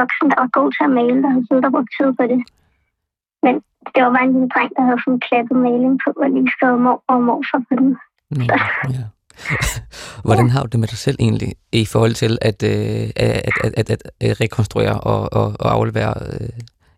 voksen, 0.00 0.26
der 0.30 0.38
var 0.42 0.50
god 0.58 0.68
til 0.76 0.84
at 0.88 0.94
male, 0.98 1.22
der 1.22 1.30
havde 1.32 1.46
siddet 1.48 1.64
og 1.68 1.72
brugt 1.74 1.92
tid 1.96 2.08
på 2.18 2.24
det. 2.32 2.40
Men 3.44 3.54
det 3.92 4.00
var 4.04 4.12
bare 4.14 4.26
en 4.28 4.34
lille 4.34 4.50
dreng, 4.54 4.70
der 4.76 4.82
havde 4.86 5.00
sådan 5.04 5.20
klappet 5.28 5.56
maling 5.64 5.94
på, 6.04 6.08
og 6.22 6.28
lige 6.34 6.52
skrevet 6.56 6.80
mor 6.84 6.96
og 7.12 7.18
morfar 7.26 7.62
på 7.68 7.74
den. 7.80 7.90
Mm, 8.30 8.46
ja. 8.96 9.04
Hvordan 10.26 10.50
har 10.50 10.62
du 10.62 10.68
det 10.72 10.80
med 10.80 10.88
dig 10.88 10.98
selv 10.98 11.16
egentlig, 11.20 11.52
i 11.72 11.84
forhold 11.92 12.14
til 12.22 12.38
at, 12.42 12.58
øh, 12.62 13.04
at, 13.16 13.30
at, 13.46 13.54
at, 13.64 13.72
at, 13.80 13.90
at 13.90 14.02
øh, 14.24 14.30
rekonstruere 14.40 15.00
og, 15.00 15.20
og, 15.32 15.46
og 15.60 15.72
aflevere 15.76 16.14
øh, 16.26 16.48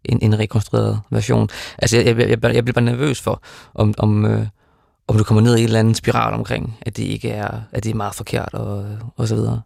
en, 0.04 0.18
en 0.22 0.38
rekonstrueret 0.38 1.00
version? 1.10 1.48
Altså, 1.78 1.96
jeg, 1.96 2.06
jeg, 2.06 2.16
jeg, 2.18 2.54
jeg 2.54 2.64
bliver 2.64 2.78
bare 2.78 2.84
nervøs 2.84 3.22
for, 3.22 3.42
om, 3.74 3.94
om, 3.98 4.26
øh, 4.26 4.46
om 5.08 5.16
du 5.16 5.24
kommer 5.24 5.42
ned 5.42 5.56
i 5.56 5.60
en 5.60 5.64
eller 5.64 5.82
anden 5.82 5.94
spiral 5.94 6.34
omkring, 6.34 6.64
at 6.86 6.96
det 6.96 7.02
ikke 7.14 7.30
er, 7.30 7.50
at 7.72 7.84
det 7.84 7.90
er 7.90 8.02
meget 8.02 8.14
forkert 8.14 8.54
og, 8.54 8.74
og 9.16 9.24
så 9.26 9.34
videre? 9.34 9.60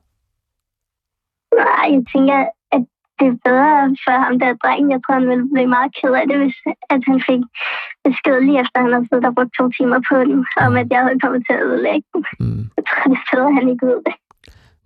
Nej, 1.62 1.86
jeg 1.96 2.04
tænker, 2.14 2.38
at 2.76 2.84
det 3.18 3.26
er 3.32 3.38
bedre 3.48 3.74
for 4.04 4.16
ham 4.24 4.34
der 4.42 4.60
dreng. 4.62 4.84
Jeg 4.94 5.00
tror, 5.02 5.14
han 5.20 5.28
ville 5.32 5.48
blive 5.54 5.74
meget 5.76 5.90
ked 5.98 6.12
af 6.20 6.24
det, 6.30 6.36
hvis 6.42 6.56
at 6.94 7.00
han 7.08 7.18
fik 7.28 7.42
besked 8.06 8.36
lige 8.46 8.60
efter, 8.62 8.76
han 8.84 8.92
havde 8.92 9.08
siddet 9.08 9.28
og 9.30 9.34
brugt 9.36 9.52
to 9.58 9.64
timer 9.76 10.00
på 10.10 10.16
den, 10.28 10.36
mm. 10.36 10.66
om 10.66 10.72
at 10.82 10.88
jeg 10.94 11.02
havde 11.06 11.20
kommet 11.24 11.40
til 11.46 11.54
at 11.58 11.64
ødelægge 11.68 12.08
den. 12.14 12.22
Mm. 12.40 12.62
Jeg 12.76 12.84
tror, 12.88 13.04
det 13.10 13.18
er 13.20 13.28
bedre, 13.32 13.50
at 13.52 13.56
han 13.58 13.66
ikke 13.72 13.86
ved 13.90 14.00
det. 14.08 14.14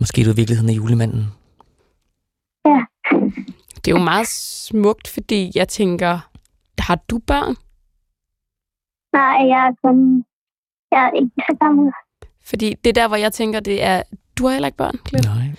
Måske 0.00 0.24
du 0.26 0.32
i 0.32 0.38
virkeligheden 0.40 0.70
er 0.72 0.78
julemanden. 0.80 1.22
Ja. 2.70 2.80
Det 3.80 3.88
er 3.88 3.96
jo 3.98 4.04
meget 4.12 4.28
smukt, 4.66 5.06
fordi 5.16 5.40
jeg 5.54 5.68
tænker, 5.68 6.12
har 6.78 6.98
du 7.10 7.16
børn? 7.30 7.54
Nej, 9.12 9.36
jeg 9.52 9.60
er 9.68 9.74
kun 9.82 10.24
jeg 10.92 11.00
er 11.06 11.10
ikke 11.20 11.30
så 11.36 11.56
gammel. 11.60 11.92
Fordi 12.44 12.74
det 12.84 12.90
er 12.90 13.00
der, 13.02 13.08
hvor 13.08 13.16
jeg 13.16 13.32
tænker, 13.32 13.60
det 13.60 13.82
er... 13.82 14.02
Du 14.38 14.46
har 14.46 14.52
heller 14.52 14.68
ikke 14.68 14.78
børn, 14.78 14.96
Glenn. 15.04 15.24
Nej. 15.24 15.50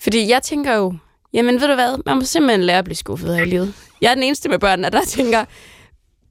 Fordi 0.00 0.30
jeg 0.30 0.42
tænker 0.42 0.74
jo, 0.74 0.94
jamen 1.32 1.60
ved 1.60 1.68
du 1.68 1.74
hvad, 1.74 2.02
man 2.06 2.16
må 2.16 2.22
simpelthen 2.22 2.64
lære 2.64 2.78
at 2.78 2.84
blive 2.84 2.96
skuffet 2.96 3.36
her 3.36 3.42
i 3.42 3.46
livet. 3.46 3.74
Jeg 4.00 4.10
er 4.10 4.14
den 4.14 4.22
eneste 4.22 4.48
med 4.48 4.58
børn, 4.58 4.82
der 4.82 5.00
tænker, 5.06 5.44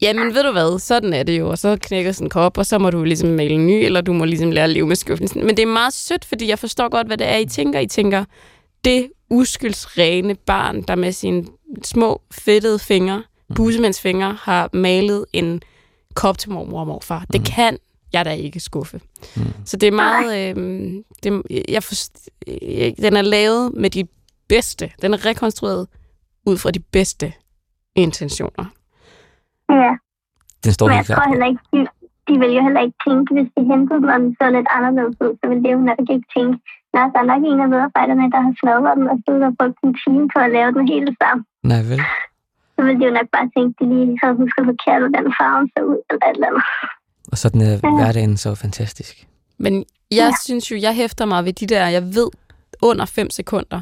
Jamen, 0.01 0.33
ved 0.33 0.43
du 0.43 0.51
hvad, 0.51 0.79
sådan 0.79 1.13
er 1.13 1.23
det 1.23 1.39
jo, 1.39 1.49
og 1.49 1.57
så 1.57 1.77
knækker 1.81 2.11
sådan 2.11 2.25
en 2.25 2.29
kop, 2.29 2.57
og 2.57 2.65
så 2.65 2.77
må 2.77 2.89
du 2.89 3.03
ligesom 3.03 3.29
male 3.29 3.53
en 3.53 3.67
ny, 3.67 3.71
eller 3.71 4.01
du 4.01 4.13
må 4.13 4.25
ligesom 4.25 4.51
lære 4.51 4.63
at 4.63 4.69
leve 4.69 4.87
med 4.87 4.95
skuffelsen. 4.95 5.45
Men 5.45 5.57
det 5.57 5.63
er 5.63 5.67
meget 5.67 5.93
sødt, 5.93 6.25
fordi 6.25 6.47
jeg 6.47 6.59
forstår 6.59 6.89
godt, 6.89 7.07
hvad 7.07 7.17
det 7.17 7.27
er, 7.27 7.37
I 7.37 7.45
tænker. 7.45 7.79
I 7.79 7.87
tænker, 7.87 8.25
det 8.85 9.09
uskyldsrene 9.29 10.35
barn, 10.35 10.81
der 10.81 10.95
med 10.95 11.11
sine 11.11 11.45
små, 11.83 12.21
fedtede 12.31 12.79
fingre, 12.79 13.23
busemandsfingre, 13.55 14.37
har 14.41 14.69
malet 14.73 15.25
en 15.33 15.61
kop 16.13 16.37
til 16.37 16.51
mormor 16.51 16.79
og 16.79 16.87
morfar. 16.87 17.25
Det 17.33 17.45
kan 17.45 17.77
jeg 18.13 18.25
da 18.25 18.31
ikke 18.31 18.59
skuffe. 18.59 19.01
Mm. 19.35 19.43
Så 19.65 19.77
det 19.77 19.87
er 19.87 19.91
meget... 19.91 20.57
Øh, 20.57 20.93
det, 21.23 21.43
jeg 21.69 21.83
forst, 21.83 22.29
øh, 22.47 22.91
den 23.05 23.15
er 23.15 23.21
lavet 23.21 23.73
med 23.73 23.89
de 23.89 24.07
bedste. 24.49 24.91
Den 25.01 25.13
er 25.13 25.25
rekonstrueret 25.25 25.87
ud 26.45 26.57
fra 26.57 26.71
de 26.71 26.79
bedste 26.79 27.33
intentioner. 27.95 28.65
Ja, 29.69 29.91
Den 30.63 30.71
står 30.73 30.87
men 30.87 30.97
jeg 30.97 31.05
tror 31.05 31.29
heller 31.29 31.47
ikke, 31.51 31.63
de, 31.73 31.79
de 32.27 32.39
vil 32.39 32.51
jo 32.57 32.61
heller 32.63 32.81
ikke 32.81 32.97
tænke, 33.07 33.33
hvis 33.35 33.49
de 33.57 33.61
hentede 33.71 33.99
dem, 34.01 34.09
og 34.13 34.19
den 34.19 34.35
så 34.39 34.45
lidt 34.57 34.67
anderledes 34.77 35.15
ud, 35.25 35.33
så 35.39 35.45
vil 35.49 35.63
det 35.63 35.71
jo 35.71 35.79
nok 35.89 35.99
ikke 36.15 36.27
tænke, 36.37 36.59
Nå, 36.93 37.01
der 37.13 37.19
er 37.23 37.31
nok 37.33 37.43
en 37.51 37.63
af 37.65 37.69
medarbejderne, 37.73 38.31
der 38.33 38.41
har 38.45 38.53
smadret 38.59 38.97
den, 38.97 39.05
og 39.11 39.17
så 39.23 39.31
har 39.45 39.53
brugt 39.59 39.79
en 39.85 39.93
time 40.03 40.23
på 40.33 40.37
at 40.45 40.51
lave 40.57 40.71
den 40.77 40.83
hele 40.93 41.11
sammen. 41.21 41.43
Nej, 41.71 41.81
vel? 41.89 42.01
Så 42.75 42.79
vil 42.85 42.99
de 42.99 43.05
jo 43.09 43.13
nok 43.19 43.29
bare 43.35 43.47
tænke, 43.55 43.71
at 43.73 43.79
de 43.79 43.85
lige 43.93 44.19
havde 44.21 44.35
husket 44.41 44.63
forkert, 44.71 45.01
hvordan 45.03 45.27
farven 45.39 45.65
så 45.73 45.79
ud, 45.91 45.99
eller 46.09 46.25
et 46.27 46.35
eller 46.37 46.49
andet. 46.49 46.65
Og 47.27 47.37
sådan 47.37 47.61
er 47.61 47.95
hverdagen 47.95 48.37
så 48.37 48.55
fantastisk. 48.55 49.27
Men 49.57 49.85
jeg 50.11 50.17
ja. 50.17 50.31
synes 50.45 50.71
jo, 50.71 50.77
jeg 50.81 50.95
hæfter 50.95 51.25
mig 51.25 51.45
ved 51.45 51.53
de 51.53 51.67
der, 51.67 51.87
jeg 51.87 52.15
ved, 52.15 52.29
under 52.81 53.05
5 53.05 53.29
sekunder 53.29 53.81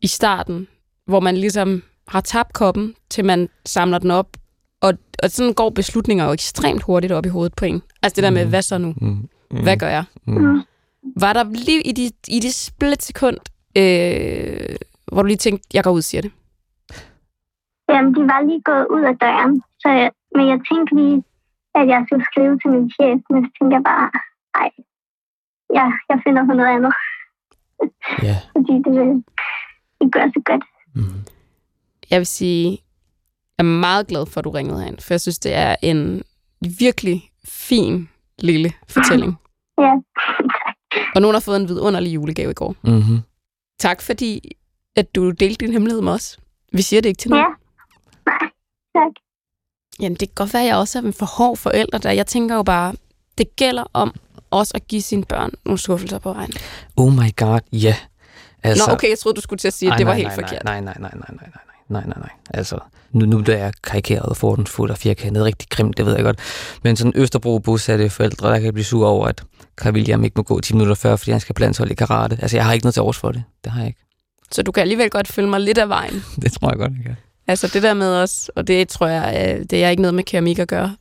i 0.00 0.06
starten, 0.06 0.68
hvor 1.06 1.20
man 1.20 1.36
ligesom 1.36 1.82
har 2.08 2.20
tabt 2.20 2.52
koppen, 2.52 2.94
til 3.10 3.24
man 3.24 3.48
samler 3.66 3.98
den 3.98 4.10
op. 4.10 4.36
Og, 4.80 4.92
og 5.22 5.30
sådan 5.30 5.54
går 5.54 5.70
beslutninger 5.70 6.24
jo 6.24 6.32
ekstremt 6.32 6.82
hurtigt 6.82 7.12
op 7.12 7.26
i 7.26 7.28
hovedet 7.28 7.54
på 7.54 7.64
en. 7.64 7.82
Altså 8.02 8.16
det 8.16 8.22
der 8.24 8.30
med, 8.30 8.46
hvad 8.46 8.62
så 8.62 8.78
nu? 8.78 8.94
Mm. 8.96 9.28
Mm. 9.50 9.62
Hvad 9.62 9.76
gør 9.76 9.88
jeg? 9.88 10.04
Mm. 10.26 10.62
Var 11.16 11.32
der 11.32 11.44
lige 11.44 11.82
i 11.82 11.92
de, 11.92 12.10
i 12.28 12.40
de 12.40 12.52
split 12.52 13.02
sekund, 13.02 13.36
øh, 13.76 14.76
hvor 15.12 15.22
du 15.22 15.26
lige 15.26 15.36
tænkte, 15.36 15.68
jeg 15.74 15.84
går 15.84 15.90
ud 15.90 15.98
og 15.98 16.04
siger 16.04 16.22
det? 16.22 16.32
Jamen, 17.88 18.14
de 18.14 18.20
var 18.20 18.46
lige 18.46 18.62
gået 18.64 18.86
ud 18.90 19.02
af 19.10 19.16
døren, 19.18 19.62
så 19.78 19.88
jeg, 19.88 20.10
men 20.34 20.48
jeg 20.48 20.58
tænkte 20.70 20.94
lige, 20.96 21.24
at 21.78 21.84
jeg 21.92 22.00
skulle 22.06 22.24
skrive 22.30 22.54
til 22.60 22.70
min 22.74 22.90
chef, 22.96 23.18
men 23.30 23.38
så 23.44 23.50
tænkte 23.56 23.74
jeg 23.78 23.84
bare, 23.92 24.06
nej, 24.56 24.70
ja, 25.78 25.86
jeg 26.10 26.18
finder 26.24 26.42
på 26.48 26.52
noget 26.58 26.70
andet, 26.76 26.92
Ja. 28.28 28.36
fordi 28.54 28.72
det 28.84 28.92
vil 28.98 29.24
ikke 30.00 30.10
gøre 30.16 30.30
så 30.36 30.40
godt. 30.44 30.64
Mm. 30.94 31.20
Jeg 32.10 32.18
vil 32.18 32.26
sige, 32.26 32.70
jeg 33.58 33.64
er 33.64 33.68
meget 33.86 34.06
glad 34.06 34.26
for, 34.26 34.38
at 34.40 34.44
du 34.44 34.50
ringede 34.50 34.80
herind, 34.80 34.98
for 35.00 35.14
jeg 35.14 35.20
synes, 35.20 35.38
det 35.38 35.54
er 35.54 35.76
en 35.82 36.22
virkelig 36.78 37.30
fin 37.44 38.08
lille 38.38 38.72
fortælling. 38.88 39.34
Ja, 39.78 39.92
Og 41.14 41.20
nogen 41.22 41.34
har 41.34 41.40
fået 41.40 41.60
en 41.60 41.68
vidunderlig 41.68 42.14
julegave 42.14 42.50
i 42.50 42.54
går. 42.54 42.74
Mm-hmm. 42.84 43.18
Tak 43.78 44.02
fordi, 44.02 44.50
at 44.96 45.14
du 45.14 45.30
delte 45.30 45.66
din 45.66 45.72
hemmelighed 45.72 46.02
med 46.02 46.12
os. 46.12 46.38
Vi 46.72 46.82
siger 46.82 47.00
det 47.02 47.08
ikke 47.08 47.18
til 47.18 47.30
nogen. 47.30 47.44
ja. 47.44 47.53
Jamen, 50.00 50.16
det 50.16 50.28
kan 50.28 50.34
godt 50.34 50.54
være, 50.54 50.62
at 50.62 50.68
jeg 50.68 50.76
også 50.76 50.98
er 50.98 51.02
en 51.02 51.12
for 51.12 51.26
hård 51.26 51.56
forælder 51.56 51.98
der. 51.98 52.10
Jeg 52.10 52.26
tænker 52.26 52.54
jo 52.56 52.62
bare, 52.62 52.94
det 53.38 53.56
gælder 53.56 53.84
om 53.92 54.14
også 54.50 54.72
at 54.74 54.88
give 54.88 55.02
sine 55.02 55.24
børn 55.24 55.50
nogle 55.64 55.78
skuffelser 55.78 56.18
på 56.18 56.32
vejen. 56.32 56.52
Oh 56.96 57.12
my 57.12 57.36
god, 57.36 57.60
ja. 57.72 57.96
Altså, 58.62 58.84
Nå, 58.88 58.92
okay, 58.92 59.08
jeg 59.10 59.18
troede, 59.18 59.36
du 59.36 59.40
skulle 59.40 59.58
til 59.58 59.68
at 59.68 59.74
sige, 59.74 59.92
at 59.92 59.98
det 59.98 60.06
var 60.06 60.12
nej, 60.12 60.16
helt 60.16 60.28
nej, 60.28 60.34
forkert. 60.34 60.64
Nej, 60.64 60.80
nej, 60.80 60.94
nej, 61.00 61.10
nej, 61.14 61.20
nej, 61.28 61.36
nej, 61.40 61.50
nej, 61.88 62.00
nej, 62.02 62.06
nej, 62.06 62.18
nej. 62.18 62.30
Altså, 62.54 62.78
nu, 63.12 63.26
nu 63.26 63.40
der 63.40 63.56
er 63.56 63.72
karikeret 63.82 64.22
og 64.22 64.36
fuld 64.36 64.90
og 64.90 64.98
firkantet, 64.98 65.44
rigtig 65.44 65.68
grimt, 65.68 65.96
det 65.96 66.06
ved 66.06 66.14
jeg 66.14 66.24
godt. 66.24 66.38
Men 66.82 66.96
sådan 66.96 67.12
Østerbro 67.14 67.58
bosatte 67.58 68.10
forældre, 68.10 68.52
der 68.52 68.58
kan 68.58 68.72
blive 68.72 68.84
sure 68.84 69.08
over, 69.08 69.26
at 69.26 69.42
Carl 69.76 69.94
William 69.94 70.24
ikke 70.24 70.34
må 70.36 70.42
gå 70.42 70.60
10 70.60 70.72
minutter 70.72 70.94
før, 70.94 71.16
fordi 71.16 71.30
han 71.30 71.40
skal 71.40 71.54
blandt 71.54 71.90
i 71.90 71.94
karate. 71.94 72.38
Altså, 72.42 72.56
jeg 72.56 72.64
har 72.64 72.72
ikke 72.72 72.84
noget 72.84 72.94
til 72.94 73.02
overs 73.02 73.16
for 73.18 73.32
det. 73.32 73.42
Det 73.64 73.72
har 73.72 73.80
jeg 73.80 73.86
ikke. 73.86 74.00
Så 74.50 74.62
du 74.62 74.72
kan 74.72 74.80
alligevel 74.80 75.10
godt 75.10 75.28
følge 75.28 75.48
mig 75.48 75.60
lidt 75.60 75.78
af 75.78 75.88
vejen. 75.88 76.24
Det 76.42 76.52
tror 76.52 76.68
jeg 76.68 76.78
godt, 76.78 76.92
jeg 76.92 77.04
kan. 77.04 77.16
Altså 77.46 77.68
det 77.72 77.82
der 77.82 77.94
med 77.94 78.16
os, 78.22 78.48
og 78.56 78.66
det 78.66 78.88
tror 78.88 79.06
jeg, 79.06 79.56
øh, 79.58 79.64
det 79.70 79.84
er 79.84 79.88
ikke 79.88 80.02
noget 80.02 80.14
med 80.14 80.24
keramik 80.24 80.58
at 80.58 80.68
gøre. 80.68 80.96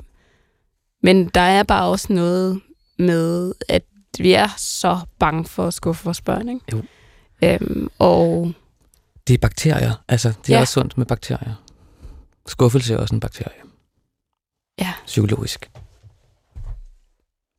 Men 1.04 1.28
der 1.28 1.42
er 1.42 1.64
bare 1.64 1.88
også 1.90 2.14
noget 2.14 2.62
med, 3.00 3.54
at 3.70 3.84
vi 4.20 4.34
er 4.34 4.48
så 4.58 5.00
bange 5.20 5.46
for 5.46 5.68
at 5.68 5.74
skuffe 5.74 6.04
vores 6.04 6.22
børn, 6.22 6.50
ikke? 6.50 6.62
Jo. 6.72 6.84
Øhm, 7.44 7.90
og 8.00 8.54
Det 9.28 9.34
er 9.34 9.38
bakterier. 9.38 10.04
Altså, 10.08 10.34
det 10.48 10.50
er 10.54 10.58
Ja. 10.58 10.62
også 10.62 10.74
sundt 10.74 10.98
med 10.98 11.06
bakterier. 11.06 11.64
Skuffelse 12.48 12.94
er 12.94 12.98
også 12.98 13.16
en 13.16 13.20
bakterie. 13.20 13.62
Ja. 14.80 14.94
Psykologisk. 15.06 15.72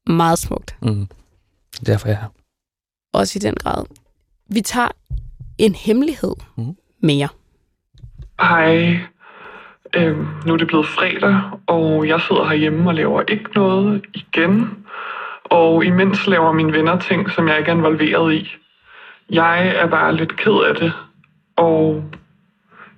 meget 0.07 0.39
smukt, 0.39 0.77
Mm. 0.83 1.09
Derfor 1.87 2.09
er 2.09 2.13
jeg 2.13 2.27
også 3.13 3.39
i 3.39 3.41
den 3.41 3.55
grad. 3.55 3.85
Vi 4.47 4.61
tager 4.61 4.89
en 5.59 5.75
hemmelighed 5.75 6.35
Mhm. 6.57 6.77
mere. 7.01 7.29
Hej. 8.41 8.99
Øhm, 9.97 10.27
nu 10.47 10.53
er 10.53 10.57
det 10.57 10.67
blevet 10.67 10.87
fredag, 10.87 11.41
og 11.67 12.09
jeg 12.09 12.21
sidder 12.21 12.45
herhjemme 12.45 12.91
og 12.91 12.95
laver 12.95 13.23
ikke 13.29 13.51
noget 13.55 14.05
igen. 14.15 14.85
Og 15.45 15.85
imens 15.85 16.27
laver 16.27 16.53
mine 16.53 16.73
venner 16.73 16.99
ting, 16.99 17.31
som 17.31 17.49
jeg 17.49 17.59
ikke 17.59 17.71
er 17.71 17.75
involveret 17.75 18.35
i. 18.35 18.49
Jeg 19.31 19.69
er 19.69 19.87
bare 19.87 20.17
lidt 20.17 20.37
ked 20.37 20.65
af 20.69 20.75
det, 20.75 20.93
og 21.57 22.05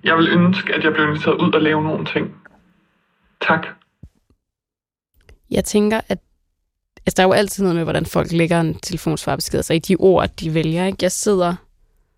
jeg 0.03 0.17
vil 0.17 0.29
ønske, 0.29 0.75
at 0.75 0.83
jeg 0.83 0.93
blev 0.93 1.07
inviteret 1.07 1.41
ud 1.41 1.53
og 1.53 1.61
lave 1.61 1.83
nogle 1.83 2.05
ting. 2.05 2.35
Tak. 3.41 3.67
Jeg 5.51 5.65
tænker, 5.65 6.01
at 6.09 6.19
altså, 7.05 7.13
der 7.17 7.23
er 7.23 7.27
jo 7.27 7.33
altid 7.33 7.63
noget 7.63 7.75
med, 7.75 7.83
hvordan 7.83 8.05
folk 8.05 8.31
lægger 8.31 8.59
en 8.59 8.79
telefonsvarbesked, 8.79 9.59
altså 9.59 9.73
i 9.73 9.79
de 9.79 9.95
ord, 9.99 10.29
de 10.29 10.53
vælger. 10.53 10.85
Ikke? 10.85 10.97
Jeg 11.01 11.11
sidder, 11.11 11.55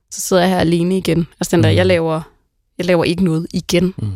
så 0.09 0.21
sidder 0.21 0.43
jeg 0.43 0.51
her 0.51 0.59
alene 0.59 0.97
igen. 0.97 1.27
Altså 1.39 1.55
den 1.55 1.63
der, 1.63 1.69
jeg 1.69 1.85
laver, 1.85 2.21
jeg 2.79 2.85
laver 2.85 3.03
ikke 3.03 3.23
noget 3.23 3.47
igen. 3.53 3.93
Mm. 3.97 4.11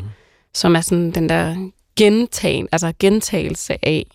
som 0.56 0.76
er 0.76 0.82
sådan 0.82 1.12
den 1.12 1.30
der 1.30 1.70
gentagen, 1.96 2.68
altså 2.72 2.94
gentagelse 3.00 3.86
af, 3.86 4.06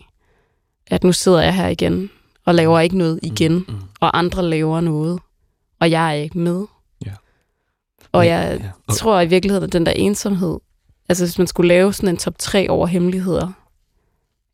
at 0.87 1.03
nu 1.03 1.11
sidder 1.13 1.41
jeg 1.41 1.55
her 1.55 1.67
igen 1.67 2.09
og 2.45 2.55
laver 2.55 2.79
ikke 2.79 2.97
noget 2.97 3.19
igen, 3.23 3.53
Mm. 3.67 3.75
og 3.99 4.17
andre 4.17 4.43
laver 4.43 4.81
noget, 4.81 5.19
og 5.79 5.91
jeg 5.91 6.09
er 6.09 6.13
ikke 6.13 6.37
med. 6.37 6.65
Ja. 7.05 7.11
Og 8.11 8.25
Ja, 8.25 8.37
jeg 8.37 8.59
ja. 8.61 8.69
Og- 8.87 8.95
tror 8.97 9.21
i 9.21 9.25
virkeligheden, 9.27 9.63
at 9.63 9.73
den 9.73 9.85
der 9.85 9.91
ensomhed, 9.91 10.59
altså 11.09 11.25
hvis 11.25 11.37
man 11.37 11.47
skulle 11.47 11.67
lave 11.67 11.93
sådan 11.93 12.09
en 12.09 12.17
top 12.17 12.37
3 12.37 12.69
over 12.69 12.87
hemmeligheder, 12.87 13.51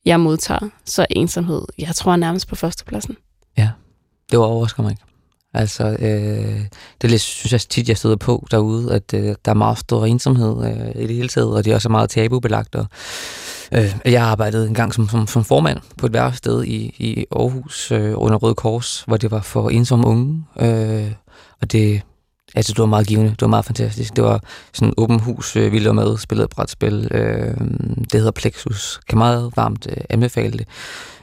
jeg 0.06 0.20
modtager, 0.20 0.70
så 0.86 1.06
ensomhed, 1.10 1.62
jeg 1.78 1.96
tror 1.96 2.16
nærmest 2.16 2.48
på 2.48 2.56
førstepladsen. 2.56 3.18
Det 4.32 4.40
var 4.40 4.46
overrasker 4.46 4.84
mig 4.84 4.92
ikke. 4.92 5.04
Altså, 5.56 5.98
øh, 6.00 6.62
det 7.02 7.22
synes 7.22 7.52
jeg 7.52 7.62
tit, 7.62 7.90
jeg 7.90 7.98
støder 7.98 8.16
på 8.16 8.48
derude, 8.52 8.94
at 8.94 9.14
øh, 9.14 9.36
der 9.46 9.52
er 9.52 9.54
meget 9.54 9.78
stor 9.78 10.06
ensomhed 10.06 10.66
øh, 10.66 11.04
i 11.04 11.08
det 11.08 11.16
hele 11.16 11.28
taget, 11.28 11.54
og 11.54 11.66
det 11.66 11.72
er 11.72 11.76
også 11.76 11.90
meget 11.90 12.10
tabubelagt. 12.10 12.76
Og, 12.76 12.86
øh, 13.72 13.96
jeg 14.06 14.24
arbejdede 14.24 14.68
engang 14.68 14.94
som, 14.94 15.10
som, 15.10 15.28
som 15.28 15.44
formand 15.44 15.80
på 15.98 16.06
et 16.06 16.14
værksted 16.14 16.64
i, 16.64 16.96
i 16.98 17.26
Aarhus 17.32 17.92
øh, 17.92 18.14
under 18.16 18.38
Røde 18.38 18.56
Kors, 18.56 19.04
hvor 19.08 19.18
det 19.18 19.32
var 19.32 19.42
for 19.42 19.70
ensomme 19.70 20.08
unge. 20.08 20.44
Øh, 20.60 21.12
og 21.62 21.72
det, 21.72 22.02
altså, 22.56 22.74
det 22.74 22.80
var 22.80 22.86
meget 22.86 23.08
givende, 23.08 23.30
det 23.30 23.42
var 23.42 23.48
meget 23.48 23.66
fantastisk. 23.66 24.16
Det 24.16 24.24
var 24.24 24.44
sådan 24.74 24.94
åben 24.98 25.20
hus, 25.20 25.56
øh, 25.56 25.72
vi 25.72 25.80
lavede 25.80 25.94
med, 25.94 26.18
spillede 26.18 26.48
brætspil. 26.48 27.08
Øh, 27.12 27.58
det 28.12 28.14
hedder 28.14 28.32
Plexus. 28.32 29.00
Kan 29.10 29.18
meget 29.18 29.52
varmt 29.56 29.88
øh, 29.90 30.04
anbefale 30.10 30.58
det. 30.58 30.68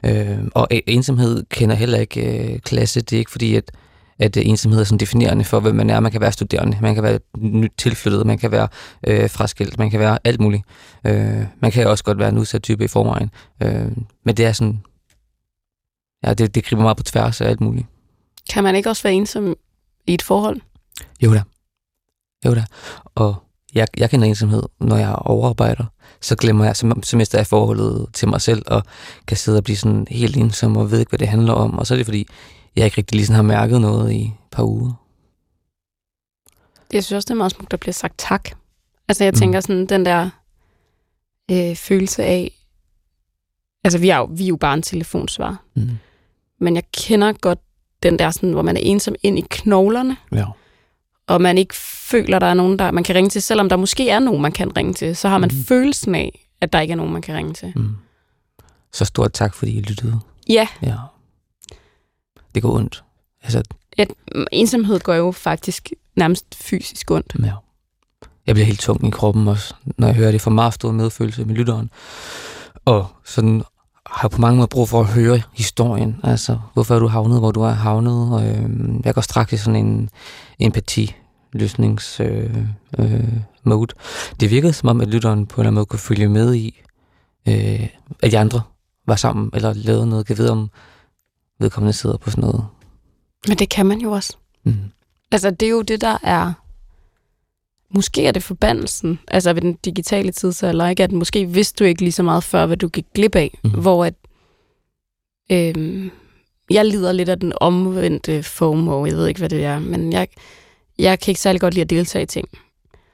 Øh, 0.04 0.38
og 0.54 0.68
e- 0.72 0.80
ensomhed 0.86 1.44
kender 1.50 1.74
heller 1.74 1.98
ikke 1.98 2.52
øh, 2.52 2.58
klasse. 2.58 3.00
Det 3.00 3.12
er 3.12 3.18
ikke 3.18 3.30
fordi, 3.30 3.56
at, 3.56 3.70
at 4.18 4.36
øh, 4.36 4.46
ensomhed 4.46 4.80
er 4.80 4.84
sådan 4.84 4.98
definerende 4.98 5.44
for, 5.44 5.60
hvem 5.60 5.74
man 5.74 5.90
er. 5.90 6.00
Man 6.00 6.12
kan 6.12 6.20
være 6.20 6.32
studerende, 6.32 6.78
man 6.80 6.94
kan 6.94 7.02
være 7.02 7.18
nyt 7.38 7.72
tilflyttet, 7.78 8.26
man 8.26 8.38
kan 8.38 8.50
være 8.50 8.68
øh, 9.06 9.30
fraskilt, 9.30 9.78
man 9.78 9.90
kan 9.90 10.00
være 10.00 10.18
alt 10.24 10.40
muligt. 10.40 10.62
Øh, 11.06 11.44
man 11.60 11.72
kan 11.72 11.86
også 11.86 12.04
godt 12.04 12.18
være 12.18 12.28
en 12.28 12.38
udsat 12.38 12.62
type 12.62 12.84
i 12.84 12.88
forvejen. 12.88 13.30
Øh, 13.62 13.92
men 14.24 14.36
det 14.36 14.44
er 14.44 14.52
sådan, 14.52 14.80
ja, 16.24 16.34
det, 16.34 16.54
det 16.54 16.64
griber 16.64 16.82
meget 16.82 16.96
på 16.96 17.02
tværs 17.02 17.40
af 17.40 17.48
alt 17.48 17.60
muligt. 17.60 17.86
Kan 18.50 18.64
man 18.64 18.74
ikke 18.74 18.88
også 18.88 19.02
være 19.02 19.14
ensom 19.14 19.54
i 20.06 20.14
et 20.14 20.22
forhold? 20.22 20.60
Jo 21.22 21.34
da. 21.34 21.42
Jo 22.46 22.54
da. 22.54 22.64
Og 23.14 23.34
jeg, 23.74 23.86
jeg 23.96 24.10
kender 24.10 24.28
ensomhed, 24.28 24.62
når 24.80 24.96
jeg 24.96 25.14
overarbejder. 25.14 25.84
Så 26.20 26.36
glemmer 26.36 26.64
jeg, 26.64 26.76
så, 26.76 26.94
så 27.02 27.16
mister 27.16 27.38
jeg 27.38 27.46
forholdet 27.46 28.06
til 28.12 28.28
mig 28.28 28.40
selv, 28.40 28.62
og 28.66 28.82
kan 29.26 29.36
sidde 29.36 29.58
og 29.58 29.64
blive 29.64 29.76
sådan 29.76 30.06
helt 30.10 30.36
ensom, 30.36 30.76
og 30.76 30.90
ved 30.90 30.98
ikke, 30.98 31.10
hvad 31.10 31.18
det 31.18 31.28
handler 31.28 31.52
om. 31.52 31.78
Og 31.78 31.86
så 31.86 31.94
er 31.94 31.96
det 31.96 32.06
fordi, 32.06 32.28
jeg 32.76 32.84
ikke 32.84 32.96
rigtig 32.98 33.16
lige 33.16 33.26
sådan 33.26 33.36
har 33.36 33.42
mærket 33.42 33.80
noget 33.80 34.12
i 34.12 34.22
et 34.24 34.32
par 34.50 34.62
uger. 34.64 34.92
Jeg 36.92 37.04
synes 37.04 37.16
også, 37.16 37.26
det 37.26 37.30
er 37.30 37.38
meget 37.38 37.52
smukt, 37.52 37.70
der 37.70 37.76
bliver 37.76 37.92
sagt 37.92 38.14
tak. 38.18 38.48
Altså 39.08 39.24
jeg 39.24 39.32
Mm. 39.32 39.38
tænker 39.38 39.60
sådan, 39.60 39.86
den 39.86 40.06
der 40.06 40.30
øh, 41.50 41.76
følelse 41.76 42.24
af, 42.24 42.52
altså 43.84 43.98
vi 43.98 44.08
er, 44.08 44.16
jo, 44.16 44.24
vi 44.24 44.44
er 44.44 44.48
jo 44.48 44.56
bare 44.56 44.74
en 44.74 44.82
telefonsvar, 44.82 45.62
Mm. 45.74 45.90
men 46.60 46.74
jeg 46.74 46.82
kender 46.92 47.32
godt 47.32 47.58
den 48.02 48.18
der 48.18 48.30
sådan, 48.30 48.52
hvor 48.52 48.62
man 48.62 48.76
er 48.76 48.80
ensom 48.80 49.14
ind 49.22 49.38
i 49.38 49.44
knoglerne, 49.50 50.16
Ja. 50.32 50.46
og 51.26 51.40
man 51.40 51.58
ikke 51.58 51.74
føler, 51.74 52.38
der 52.38 52.46
er 52.46 52.54
nogen, 52.54 52.78
der 52.78 52.90
man 52.90 53.04
kan 53.04 53.14
ringe 53.14 53.30
til, 53.30 53.42
selvom 53.42 53.68
der 53.68 53.76
måske 53.76 54.08
er 54.10 54.18
nogen, 54.18 54.42
man 54.42 54.52
kan 54.52 54.76
ringe 54.76 54.92
til, 54.94 55.16
så 55.16 55.28
har 55.28 55.38
man 55.38 55.50
mm. 55.52 55.64
følelsen 55.64 56.14
af, 56.14 56.48
at 56.60 56.72
der 56.72 56.80
ikke 56.80 56.92
er 56.92 56.96
nogen, 56.96 57.12
man 57.12 57.22
kan 57.22 57.34
ringe 57.36 57.54
til. 57.54 57.72
Mm. 57.76 57.96
Så 58.92 59.04
stort 59.04 59.32
tak, 59.32 59.54
fordi 59.54 59.72
I 59.78 59.80
lyttede. 59.80 60.20
Ja, 60.48 60.68
Ja. 60.82 60.96
Det 62.54 62.62
går 62.62 62.74
ondt. 62.74 63.04
Altså, 63.42 63.62
at 63.98 64.08
ensomhed 64.52 65.00
går 65.00 65.14
jo 65.14 65.32
faktisk 65.32 65.90
nærmest 66.16 66.54
fysisk 66.54 67.10
ondt. 67.10 67.36
ja. 67.44 67.52
Jeg 68.46 68.54
bliver 68.54 68.66
helt 68.66 68.80
tung 68.80 69.06
i 69.06 69.10
kroppen 69.10 69.48
også, 69.48 69.74
når 69.98 70.06
jeg 70.06 70.16
hører 70.16 70.30
det. 70.30 70.40
For 70.40 70.50
meget 70.50 70.74
stor 70.74 70.92
medfølelse 70.92 71.44
med 71.44 71.54
lytteren. 71.54 71.90
Og 72.84 73.06
sådan 73.24 73.62
har 74.06 74.20
jeg 74.22 74.30
på 74.30 74.40
mange 74.40 74.56
måder 74.56 74.66
brug 74.66 74.88
for 74.88 75.00
at 75.00 75.06
høre 75.06 75.42
historien. 75.52 76.20
Altså, 76.22 76.58
hvorfor 76.74 76.94
er 76.94 76.98
du 76.98 77.06
havnet, 77.06 77.38
hvor 77.38 77.50
du 77.50 77.62
er 77.62 77.70
havnet? 77.70 78.32
Og, 78.32 78.46
øh, 78.46 78.70
jeg 79.04 79.14
går 79.14 79.20
straks 79.20 79.52
i 79.52 79.56
sådan 79.56 79.86
en 79.86 80.10
empati 80.58 81.14
løsnings 81.52 82.20
øh, 82.20 82.56
øh, 82.98 83.32
mode. 83.64 83.94
Det 84.40 84.50
virkede 84.50 84.72
som 84.72 84.88
om, 84.88 85.00
at 85.00 85.08
lytteren 85.08 85.46
på 85.46 85.54
en 85.54 85.60
eller 85.60 85.68
anden 85.68 85.74
måde 85.74 85.86
kunne 85.86 85.98
følge 85.98 86.28
med 86.28 86.54
i, 86.54 86.82
øh, 87.48 87.88
at 88.22 88.32
de 88.32 88.38
andre 88.38 88.62
var 89.06 89.16
sammen, 89.16 89.50
eller 89.54 89.72
lavede 89.72 90.06
noget. 90.06 90.28
Jeg 90.28 90.38
ved 90.38 90.48
om 90.48 90.70
vedkommende 91.62 91.92
sidder 91.92 92.16
på 92.16 92.30
sådan 92.30 92.42
noget. 92.42 92.66
Men 93.48 93.58
det 93.58 93.68
kan 93.68 93.86
man 93.86 93.98
jo 93.98 94.12
også. 94.12 94.36
Mm. 94.64 94.74
Altså, 95.32 95.50
det 95.50 95.66
er 95.66 95.70
jo 95.70 95.82
det, 95.82 96.00
der 96.00 96.18
er... 96.22 96.52
Måske 97.94 98.26
er 98.26 98.32
det 98.32 98.42
forbandelsen, 98.42 99.18
altså 99.28 99.52
ved 99.52 99.62
den 99.62 99.72
digitale 99.72 100.32
tidsalder, 100.32 100.88
ikke? 100.88 101.04
At 101.04 101.12
måske 101.12 101.46
vidste 101.46 101.84
du 101.84 101.88
ikke 101.88 102.02
lige 102.02 102.12
så 102.12 102.22
meget 102.22 102.44
før, 102.44 102.66
hvad 102.66 102.76
du 102.76 102.88
gik 102.88 103.06
glip 103.14 103.36
af. 103.36 103.58
Mhm. 103.64 103.80
Hvor 103.80 104.04
at... 104.04 104.14
Øhm, 105.52 106.10
jeg 106.70 106.84
lider 106.84 107.12
lidt 107.12 107.28
af 107.28 107.40
den 107.40 107.52
omvendte 107.60 108.42
FOMO, 108.42 109.06
jeg 109.06 109.14
ved 109.14 109.26
ikke, 109.26 109.38
hvad 109.38 109.48
det 109.48 109.64
er, 109.64 109.78
men 109.78 110.12
jeg, 110.12 110.28
jeg 110.98 111.20
kan 111.20 111.30
ikke 111.30 111.40
særlig 111.40 111.60
godt 111.60 111.74
lide 111.74 111.82
at 111.82 111.90
deltage 111.90 112.22
i 112.22 112.26
ting. 112.26 112.48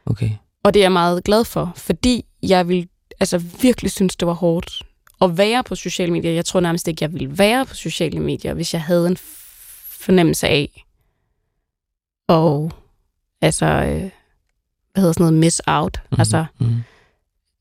Okay. 0.07 0.31
Og 0.65 0.75
det 0.75 0.81
er 0.81 0.85
jeg 0.85 0.93
meget 0.93 1.25
glad 1.25 1.45
for, 1.45 1.73
fordi 1.77 2.25
jeg 2.43 2.69
vil 2.69 2.89
altså 3.21 3.39
virkelig 3.39 3.91
synes, 3.91 4.17
det 4.17 4.29
var 4.29 4.35
hårdt 4.35 4.83
at 5.21 5.39
være 5.39 5.65
på 5.65 5.75
sociale 5.75 6.13
medier. 6.13 6.33
Jeg 6.33 6.45
tror 6.45 6.61
nærmest 6.61 6.89
ikke, 6.89 7.05
jeg 7.05 7.13
ville 7.13 7.39
være 7.39 7.67
på 7.67 7.75
sociale 7.75 8.21
medier, 8.21 8.55
hvis 8.55 8.75
jeg 8.75 8.83
havde 8.83 9.07
en 9.07 9.17
fornemmelse 9.91 10.49
af 10.49 10.85
og 12.29 12.73
altså, 13.41 13.67
øh, 13.67 14.11
hvad 14.93 15.01
hedder 15.03 15.13
sådan 15.13 15.23
noget, 15.25 15.35
miss 15.35 15.61
out. 15.67 16.01
Mm-hmm. 16.05 16.21
Altså, 16.21 16.45
Mm. 16.61 16.77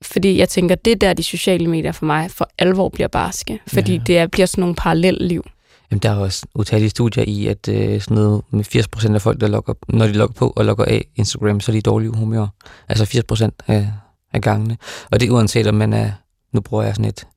fordi 0.02 0.38
jeg 0.38 0.50
tænker, 0.50 0.76
det 0.76 0.92
er 0.92 0.96
der, 0.96 1.14
de 1.14 1.24
sociale 1.24 1.68
medier 1.68 1.92
for 1.92 2.06
mig 2.06 2.32
for 2.32 2.50
alvor 2.58 2.90
bliver 2.90 3.08
barske. 3.08 3.60
Fordi 3.68 3.94
Ja. 3.96 4.02
det 4.08 4.18
er, 4.18 4.28
bliver 4.28 4.46
sådan 4.46 4.62
nogle 4.62 4.76
parallelliv. 4.76 5.46
Jamen, 5.92 6.00
der 6.00 6.10
er 6.12 6.16
også 6.16 6.46
utallige 6.56 6.90
studier 6.90 7.24
i, 7.28 7.48
at 7.48 7.68
øh, 7.68 8.02
sådan 8.02 8.16
noget 8.16 8.42
med 8.52 8.66
80% 8.76 9.14
af 9.16 9.22
folk, 9.22 9.42
der 9.42 9.48
logger, 9.48 9.74
når 9.90 10.06
de 10.08 10.14
logger 10.14 10.34
på 10.34 10.54
og 10.56 10.66
logger 10.66 10.86
af 10.86 11.06
Instagram, 11.16 11.60
så 11.60 11.72
er 11.72 11.74
de 11.74 11.78
i 11.78 11.82
dårlig 11.82 12.10
humør. 12.10 12.48
Altså 12.88 13.06
80% 13.06 13.50
af, 13.68 13.88
af 14.34 14.42
gangene. 14.42 14.78
Og 15.12 15.20
det 15.20 15.28
er 15.28 15.32
uanset 15.32 15.68
om 15.68 15.76
man 15.76 15.94
er, 15.94 16.12
nu 16.52 16.62
bruger 16.62 16.84
jeg 16.84 16.96
sådan 16.96 17.06
et 17.10 17.28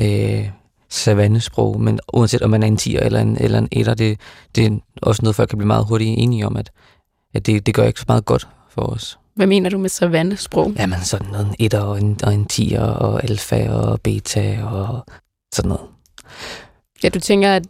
øh, 0.00 0.48
savannesprog, 0.88 1.80
men 1.80 2.00
uanset 2.12 2.42
om 2.42 2.50
man 2.50 2.62
er 2.62 2.66
en 2.66 2.78
10'er 2.80 3.04
eller 3.04 3.20
en, 3.20 3.36
eller 3.40 3.58
en 3.58 3.68
1'er, 3.76 3.94
det, 3.94 4.20
det 4.54 4.66
er 4.66 4.78
også 5.02 5.22
noget, 5.22 5.36
folk 5.36 5.48
kan 5.48 5.58
blive 5.58 5.66
meget 5.66 5.86
hurtigt 5.86 6.18
enige 6.18 6.46
om, 6.46 6.56
at, 6.56 6.70
at 7.34 7.46
det, 7.46 7.66
det 7.66 7.74
gør 7.74 7.84
ikke 7.84 8.00
så 8.00 8.04
meget 8.08 8.24
godt 8.24 8.48
for 8.70 8.82
os. 8.82 9.18
Hvad 9.34 9.46
mener 9.46 9.70
du 9.70 9.78
med 9.78 9.88
savannesprog? 9.88 10.72
Jamen 10.78 10.98
sådan 11.02 11.28
noget, 11.30 11.54
en 11.58 11.70
1'er 11.72 11.78
og 11.78 11.98
en, 11.98 12.18
og 12.22 12.34
en 12.34 12.46
10'er 12.52 12.80
og 12.80 13.24
alfa 13.24 13.70
og 13.70 14.00
beta 14.00 14.64
og 14.64 15.06
sådan 15.54 15.68
noget. 15.68 15.86
Ja, 17.02 17.08
du 17.08 17.20
tænker, 17.20 17.52
at 17.52 17.66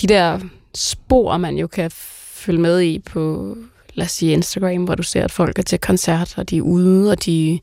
de 0.00 0.06
der 0.06 0.40
spor, 0.74 1.36
man 1.36 1.56
jo 1.56 1.66
kan 1.66 1.90
følge 2.34 2.60
med 2.60 2.80
i 2.80 2.98
på, 2.98 3.56
lad 3.94 4.04
os 4.04 4.12
sige, 4.12 4.32
Instagram, 4.32 4.84
hvor 4.84 4.94
du 4.94 5.02
ser, 5.02 5.24
at 5.24 5.32
folk 5.32 5.58
er 5.58 5.62
til 5.62 5.78
koncert, 5.78 6.38
og 6.38 6.50
de 6.50 6.56
er 6.56 6.62
ude, 6.62 7.10
og 7.10 7.24
de 7.24 7.60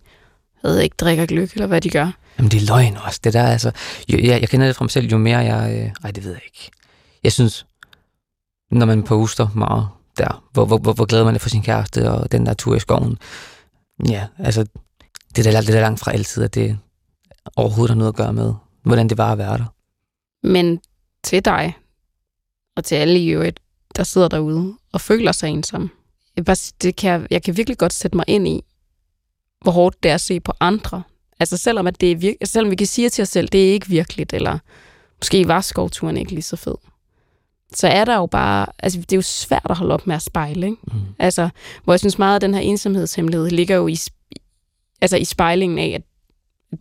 jeg 0.64 0.72
ved 0.72 0.80
ikke, 0.80 0.96
drikker 1.00 1.26
gløk, 1.26 1.54
eller 1.54 1.68
hvad 1.68 1.82
de 1.82 1.90
gør. 1.90 2.12
Jamen, 2.38 2.52
det 2.52 2.62
er 2.62 2.66
løgn 2.68 2.98
også. 2.98 3.20
Det 3.24 3.34
der, 3.34 3.44
altså, 3.44 3.72
jo, 4.10 4.18
jeg, 4.18 4.42
jeg 4.42 4.50
kender 4.50 4.66
det 4.68 4.76
fra 4.76 4.84
mig 4.86 4.92
selv, 4.92 5.08
jo 5.12 5.18
mere 5.18 5.38
jeg... 5.38 5.76
Øh, 5.86 5.92
ej, 6.04 6.12
det 6.12 6.24
ved 6.24 6.32
jeg 6.32 6.42
ikke. 6.46 6.72
Jeg 7.24 7.32
synes, 7.32 7.66
når 8.72 8.86
man 8.86 9.04
poster 9.04 9.48
meget 9.56 9.88
der, 10.18 10.44
hvor, 10.54 10.66
hvor, 10.66 10.78
hvor, 10.78 10.94
hvor 10.94 11.06
glad 11.06 11.24
man 11.24 11.36
er 11.36 11.40
for 11.40 11.50
sin 11.50 11.62
kæreste, 11.64 12.12
og 12.12 12.32
den 12.32 12.46
der 12.46 12.54
tur 12.54 12.76
i 12.76 12.80
skoven. 12.80 13.18
Ja, 14.10 14.28
altså, 14.40 14.66
det 15.36 15.48
er 15.48 15.52
da, 15.52 15.62
det 15.62 15.70
er 15.70 15.74
da 15.74 15.82
langt 15.82 16.00
fra 16.00 16.12
altid, 16.14 16.44
at 16.44 16.56
det 16.56 16.78
overhovedet 17.56 17.90
har 17.90 17.98
noget 17.98 18.12
at 18.12 18.16
gøre 18.16 18.34
med, 18.34 18.54
hvordan 18.84 19.10
det 19.10 19.18
var 19.18 19.32
at 19.32 19.38
være 19.38 19.58
der. 19.58 19.66
Men 20.48 20.80
til 21.24 21.46
dig, 21.46 21.74
og 22.78 22.84
til 22.84 22.96
alle 22.96 23.20
i 23.20 23.28
øvrigt, 23.30 23.60
der 23.96 24.04
sidder 24.04 24.28
derude 24.28 24.74
og 24.94 25.02
føler 25.02 25.32
sig 25.32 25.50
ensom, 25.50 25.92
jeg, 26.36 26.46
bare, 26.46 26.56
det 26.82 26.96
kan, 26.96 27.10
jeg- 27.12 27.28
jeg 27.32 27.44
kan 27.44 27.58
virkelig 27.58 27.78
godt 27.78 27.94
sætte 27.94 28.18
mig 28.18 28.26
ind 28.28 28.48
i, 28.48 28.64
hvor 29.62 29.72
hårdt 29.72 30.04
det 30.04 30.10
er 30.12 30.16
at 30.16 30.22
se 30.22 30.40
på 30.40 30.54
andre. 30.60 31.04
Altså 31.40 31.58
selvom, 31.58 31.88
at 31.88 32.02
det 32.02 32.12
er 32.12 32.16
vir- 32.16 32.38
altså, 32.42 32.54
selvom 32.54 32.72
vi 32.72 32.76
kan 32.76 32.88
sige 32.88 33.10
til 33.10 33.22
os 33.22 33.30
selv, 33.30 33.48
det 33.48 33.70
er 33.70 33.74
ikke 33.74 33.88
virkeligt, 33.88 34.34
eller 34.34 34.58
måske 35.20 35.48
var 35.48 35.62
skovturen 35.62 36.18
ikke 36.18 36.32
lige 36.32 36.42
så 36.42 36.56
fed, 36.56 36.76
så 37.74 37.88
er 37.88 38.06
der 38.06 38.16
jo 38.16 38.26
bare, 38.26 38.66
altså 38.80 39.00
det 39.00 39.12
er 39.14 39.18
jo 39.18 39.22
svært 39.22 39.68
at 39.70 39.78
holde 39.78 39.94
op 39.94 40.08
med 40.08 40.16
at 40.16 40.22
spejle, 40.22 40.66
ikke? 40.66 40.78
Mm. 40.84 40.94
Altså, 41.20 41.50
hvor 41.84 41.94
jeg 41.94 42.00
synes 42.00 42.18
meget 42.18 42.34
af 42.34 42.40
den 42.40 42.54
her 42.54 42.62
ensomhedshemmelighed 42.62 43.50
ligger 43.50 43.76
jo 43.76 43.88
i, 43.88 43.98
altså 45.02 45.18
i 45.18 45.26
spejlingen 45.26 45.80
af, 45.80 45.88
at 45.96 46.02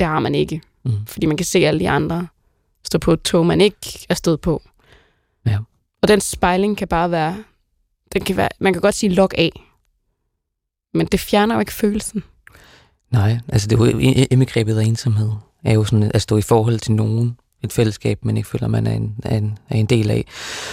der 0.01 0.07
har 0.07 0.21
man 0.21 0.35
ikke. 0.35 0.61
Mm. 0.85 0.93
Fordi 1.07 1.27
man 1.27 1.37
kan 1.37 1.47
se 1.47 1.59
alle 1.59 1.81
de 1.81 1.89
andre 1.91 2.27
stå 2.85 2.99
på 2.99 3.13
et 3.13 3.23
tog, 3.23 3.47
man 3.47 3.61
ikke 3.61 4.07
er 4.09 4.15
stået 4.15 4.41
på. 4.41 4.63
Ja. 5.47 5.59
Og 6.03 6.09
den 6.09 6.21
spejling 6.21 6.77
kan 6.77 6.89
bare 6.89 7.11
være, 7.11 7.45
den 8.13 8.25
kan 8.25 8.37
være, 8.37 8.49
man 8.59 8.73
kan 8.73 8.83
godt 8.83 8.95
sige 8.95 9.15
log 9.15 9.39
af, 9.39 9.53
men 10.95 11.07
det 11.07 11.21
fjerner 11.21 11.55
jo 11.55 11.61
ikke 11.61 11.73
følelsen. 11.73 12.25
Nej, 13.11 13.39
altså 13.49 13.69
det 13.69 13.81
er 13.81 13.85
jo 13.85 13.99
indbegrebet 14.31 14.79
af 14.79 14.85
ensomhed, 14.85 15.31
er 15.65 15.73
jo 15.73 15.85
sådan 15.85 16.11
at 16.15 16.23
stå 16.23 16.37
i 16.37 16.43
forhold 16.43 16.79
til 16.79 16.93
nogen, 16.93 17.37
et 17.63 17.73
fællesskab, 17.73 18.25
man 18.25 18.37
ikke 18.37 18.49
føler, 18.49 18.69
man 18.69 18.87
er 18.87 18.93
en, 18.93 19.15
er 19.25 19.37
en, 19.37 19.59
er 19.69 19.77
en 19.77 19.87
del 19.87 20.11
af. 20.11 20.25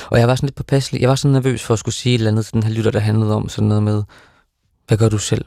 Og 0.09 0.19
jeg 0.19 0.27
var 0.27 0.35
sådan 0.35 0.47
lidt 0.47 0.55
påpasselig, 0.55 1.01
jeg 1.01 1.09
var 1.09 1.15
sådan 1.15 1.33
nervøs 1.33 1.63
for 1.63 1.73
at 1.73 1.79
skulle 1.79 1.95
sige 1.95 2.15
et 2.15 2.19
eller 2.19 2.31
andet 2.31 2.45
til 2.45 2.53
den 2.53 2.63
her 2.63 2.69
lytter, 2.71 2.91
der 2.91 2.99
handlede 2.99 3.35
om 3.35 3.49
sådan 3.49 3.67
noget 3.67 3.83
med, 3.83 4.03
hvad 4.87 4.97
gør 4.97 5.09
du 5.09 5.17
selv? 5.17 5.45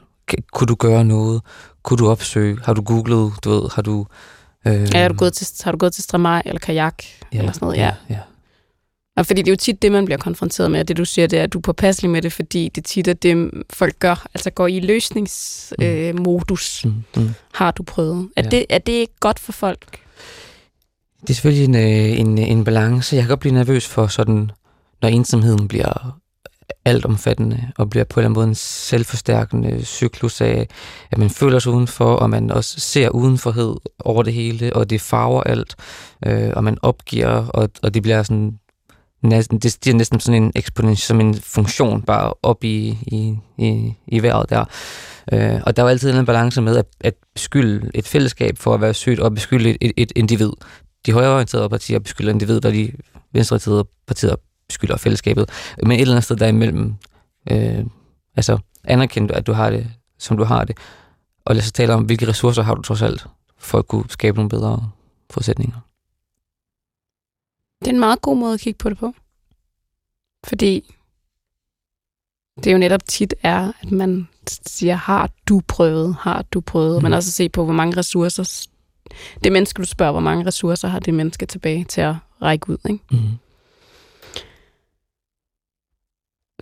Kunne 0.53 0.67
du 0.67 0.75
gøre 0.75 1.03
noget? 1.05 1.41
Kunne 1.83 1.97
du 1.97 2.09
opsøge? 2.09 2.57
Har 2.63 2.73
du 2.73 2.81
googlet? 2.81 3.33
Du 3.43 3.49
ved, 3.49 3.69
har 3.75 3.81
du... 3.81 4.05
Øh, 4.67 4.93
Ja, 4.93 5.01
har 5.01 5.07
du 5.07 5.13
gået 5.15 5.33
til, 5.33 5.47
har 5.63 5.71
du 5.71 5.77
gået 5.77 5.93
til 5.93 6.03
stramaj 6.03 6.41
eller 6.45 6.59
kajak? 6.59 7.03
eller 7.31 7.51
sådan 7.51 7.65
noget? 7.65 7.77
Ja. 7.77 7.93
ja. 8.09 8.19
Og 9.17 9.25
fordi 9.25 9.41
det 9.41 9.47
er 9.47 9.51
jo 9.51 9.55
tit 9.57 9.81
det, 9.81 9.91
man 9.91 10.05
bliver 10.05 10.17
konfronteret 10.17 10.71
med. 10.71 10.85
Det 10.85 10.97
du 10.97 11.05
siger, 11.05 11.27
det 11.27 11.39
er, 11.39 11.43
at 11.43 11.53
du 11.53 11.57
er 11.57 11.61
påpasselig 11.61 12.11
med 12.11 12.21
det, 12.21 12.33
fordi 12.33 12.69
det 12.75 12.85
tit 12.85 13.07
er 13.07 13.13
det, 13.13 13.51
folk 13.69 13.99
gør. 13.99 14.25
Altså 14.33 14.49
går 14.49 14.67
i 14.67 14.79
løsningsmodus. 14.79 16.85
Øh. 16.85 16.91
Mm, 16.91 17.03
mm. 17.23 17.29
har 17.53 17.71
du 17.71 17.83
prøvet? 17.83 18.29
Er, 18.35 18.43
Ja. 18.43 18.49
det, 18.49 18.65
er 18.69 18.77
det 18.77 18.91
ikke 18.91 19.13
godt 19.19 19.39
for 19.39 19.51
folk? 19.51 19.99
Det 21.21 21.29
er 21.29 21.33
selvfølgelig 21.33 21.65
en, 21.65 21.75
øh, 21.75 22.19
en, 22.19 22.37
en 22.37 22.63
balance. 22.63 23.15
Jeg 23.15 23.23
kan 23.23 23.29
godt 23.29 23.39
blive 23.39 23.53
nervøs 23.53 23.87
for 23.87 24.07
sådan, 24.07 24.51
når 25.01 25.09
ensomheden 25.09 25.67
bliver 25.67 26.17
altomfattende 26.85 27.71
og 27.77 27.89
bliver 27.89 28.03
på 28.03 28.19
en 28.19 28.21
eller 28.21 28.29
anden 28.29 28.35
måde 28.39 28.47
en 28.47 28.55
selvforstærkende 28.55 29.85
cyklus 29.85 30.41
af, 30.41 30.67
at 31.11 31.17
man 31.17 31.29
føler 31.29 31.59
sig 31.59 31.71
udenfor, 31.71 32.05
og 32.15 32.29
man 32.29 32.51
også 32.51 32.79
ser 32.79 33.09
udenforhed 33.09 33.75
over 33.99 34.23
det 34.23 34.33
hele, 34.33 34.75
og 34.75 34.89
det 34.89 35.01
farver 35.01 35.43
alt, 35.43 35.75
øh, 36.25 36.49
og 36.55 36.63
man 36.63 36.77
opgiver, 36.81 37.29
og, 37.47 37.69
og 37.83 37.93
det 37.93 38.03
bliver 38.03 38.23
sådan 38.23 38.59
næsten, 39.23 39.59
det 39.59 39.71
stiger 39.71 39.97
næsten 39.97 40.19
sådan 40.19 40.43
en 40.43 40.51
eksponent, 40.55 40.99
som 40.99 41.19
en 41.19 41.33
funktion 41.33 42.01
bare 42.01 42.33
op 42.43 42.63
i, 42.63 42.97
i, 43.01 43.37
i, 43.57 43.93
i 44.07 44.23
vejret 44.23 44.49
der. 44.49 44.65
Øh, 45.33 45.61
og 45.65 45.75
der 45.75 45.81
er 45.81 45.85
jo 45.85 45.89
altid 45.89 46.19
en 46.19 46.25
balance 46.25 46.61
med 46.61 46.77
at, 46.77 46.85
at 47.01 47.13
beskylde 47.33 47.91
et 47.93 48.07
fællesskab 48.07 48.57
for 48.57 48.73
at 48.73 48.81
være 48.81 48.93
sygt, 48.93 49.19
og 49.19 49.33
beskylde 49.33 49.69
et, 49.69 49.77
et, 49.81 49.91
et 49.97 50.11
individ. 50.15 50.51
De 51.05 51.11
højreorienterede 51.11 51.69
partier 51.69 51.99
beskylder 51.99 52.31
individet, 52.33 52.65
og 52.65 52.73
de 52.73 52.91
venstreorienterede 53.33 53.85
partier 54.07 54.35
beskylder 54.67 54.97
fællesskabet. 54.97 55.49
Men 55.83 55.91
et 55.91 56.01
eller 56.01 56.13
andet 56.13 56.23
sted 56.23 56.35
derimellem, 56.35 56.93
øh, 57.51 57.85
altså 58.35 58.57
anerkend, 58.83 59.27
du, 59.27 59.33
at 59.33 59.47
du 59.47 59.53
har 59.53 59.69
det, 59.69 59.87
som 60.19 60.37
du 60.37 60.43
har 60.43 60.63
det, 60.63 60.77
og 61.45 61.55
lad 61.55 61.63
os 61.63 61.71
tale 61.71 61.93
om, 61.93 62.03
hvilke 62.03 62.27
ressourcer 62.27 62.63
har 62.63 62.75
du 62.75 62.81
trods 62.81 63.01
alt, 63.01 63.27
for 63.59 63.77
at 63.77 63.87
kunne 63.87 64.05
skabe 64.09 64.37
nogle 64.37 64.49
bedre 64.49 64.89
forudsætninger. 65.29 65.90
Det 67.81 67.87
er 67.87 67.91
en 67.93 67.99
meget 67.99 68.21
god 68.21 68.37
måde 68.37 68.53
at 68.53 68.59
kigge 68.59 68.77
på 68.77 68.89
det 68.89 68.97
på. 68.97 69.13
Fordi 70.47 70.95
det 72.63 72.73
jo 72.73 72.77
netop 72.77 73.01
tit 73.07 73.33
er, 73.43 73.71
at 73.81 73.91
man 73.91 74.27
siger, 74.67 74.95
har 74.95 75.29
du 75.49 75.61
prøvet, 75.67 76.15
har 76.19 76.41
du 76.41 76.61
prøvet, 76.61 76.97
mm. 76.97 77.03
men 77.03 77.09
Mhm. 77.09 77.15
også 77.17 77.31
se 77.31 77.49
på, 77.49 77.63
hvor 77.65 77.73
mange 77.73 77.97
ressourcer, 77.97 78.67
det 79.43 79.51
menneske, 79.51 79.81
du 79.81 79.87
spørger, 79.87 80.11
hvor 80.11 80.21
mange 80.21 80.45
ressourcer 80.45 80.87
har 80.87 80.99
det 80.99 81.13
menneske 81.13 81.45
tilbage 81.45 81.83
til 81.83 82.01
at 82.01 82.15
række 82.41 82.69
ud. 82.69 82.77
Ikke? 82.89 83.03
Mm. 83.11 83.17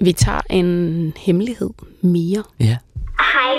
Vi 0.06 0.14
tager 0.14 0.42
en 0.50 1.14
hemmelighed 1.18 1.70
mere. 2.02 2.44
Ja. 2.60 2.78
Hej, 3.34 3.56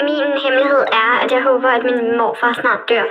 min 0.00 0.32
hemmelighed 0.44 0.82
er, 1.02 1.10
at 1.24 1.30
jeg 1.32 1.42
håber, 1.42 1.68
at 1.68 1.82
min 1.84 2.18
morfar 2.18 2.52
snart 2.60 2.80
dør. 2.88 3.04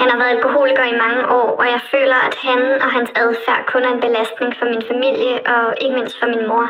Han 0.00 0.08
har 0.10 0.18
været 0.18 0.36
alkoholiker 0.36 0.84
i 0.84 1.00
mange 1.04 1.22
år, 1.40 1.48
og 1.60 1.66
jeg 1.74 1.80
føler, 1.90 2.18
at 2.28 2.34
han 2.46 2.60
og 2.84 2.90
hans 2.96 3.10
adfærd 3.22 3.62
kun 3.72 3.84
er 3.84 3.92
en 3.94 4.04
belastning 4.06 4.50
for 4.58 4.66
min 4.72 4.84
familie 4.90 5.34
og 5.54 5.64
ikke 5.80 5.96
mindst 5.98 6.16
for 6.20 6.28
min 6.34 6.48
mor. 6.50 6.66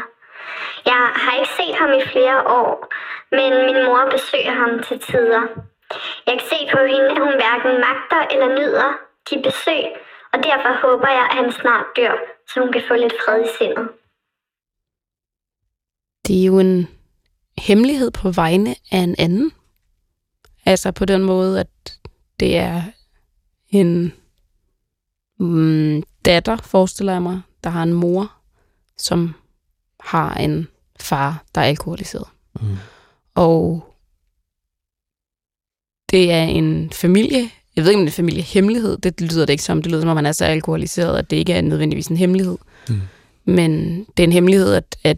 Jeg 0.93 1.03
har 1.23 1.33
ikke 1.39 1.53
set 1.61 1.75
ham 1.83 1.93
i 2.01 2.03
flere 2.13 2.39
år, 2.61 2.73
men 3.39 3.51
min 3.69 3.81
mor 3.87 4.03
besøger 4.15 4.55
ham 4.63 4.73
til 4.87 4.99
tider. 5.09 5.43
Jeg 6.27 6.35
kan 6.39 6.49
se 6.53 6.59
på 6.73 6.79
hende, 6.93 7.09
at 7.15 7.19
hun 7.27 7.35
hverken 7.41 7.73
magter 7.87 8.23
eller 8.33 8.49
nyder 8.59 8.89
de 9.29 9.37
besøg, 9.47 9.85
og 10.33 10.39
derfor 10.49 10.73
håber 10.85 11.09
jeg, 11.19 11.25
at 11.31 11.37
han 11.41 11.53
snart 11.53 11.87
dør, 11.97 12.15
så 12.49 12.55
hun 12.61 12.73
kan 12.73 12.83
få 12.89 12.95
lidt 12.95 13.17
fred 13.25 13.39
i 13.45 13.51
sindet. 13.59 13.89
Det 16.27 16.43
er 16.43 16.47
jo 16.47 16.59
en 16.59 16.89
hemmelighed 17.59 18.11
på 18.11 18.31
vegne 18.31 18.71
af 18.93 18.99
en 18.99 19.17
anden. 19.19 19.53
Altså 20.67 20.93
på 20.93 21.05
den 21.05 21.23
måde, 21.25 21.61
at 21.61 21.99
det 22.41 22.59
er 22.59 22.83
en 23.69 24.13
mm, 25.39 26.03
datter, 26.25 26.57
forestiller 26.57 27.13
jeg 27.13 27.23
mig, 27.23 27.41
der 27.65 27.71
har 27.71 27.83
en 27.83 27.93
mor, 27.93 28.33
som 28.97 29.35
har 30.01 30.35
en 30.35 30.69
far, 31.01 31.45
der 31.55 31.61
er 31.61 31.65
alkoholiseret. 31.65 32.27
Mm. 32.61 32.77
Og 33.35 33.85
det 36.11 36.33
er 36.33 36.43
en 36.43 36.91
familie, 36.93 37.51
jeg 37.77 37.85
ved 37.85 37.91
ikke, 37.91 37.99
om 37.99 38.07
det 38.07 38.13
er 38.13 38.13
en 38.13 38.17
familiehemmelighed, 38.17 38.99
det 38.99 39.21
lyder 39.21 39.47
det 39.47 39.53
ikke 39.53 39.65
som, 39.65 39.83
det 39.83 39.91
lyder 39.91 40.01
som 40.01 40.11
om, 40.11 40.17
man 40.17 40.27
er 40.27 40.33
så 40.33 40.45
alkoholiseret, 40.45 41.19
at 41.19 41.31
det 41.31 41.37
ikke 41.37 41.53
er 41.53 41.61
nødvendigvis 41.61 42.07
en 42.07 42.17
hemmelighed. 42.17 42.57
Mm. 42.89 43.01
Men 43.45 43.99
det 44.17 44.23
er 44.23 44.25
en 44.25 44.33
hemmelighed, 44.33 44.75
at, 44.75 44.97
at, 45.05 45.17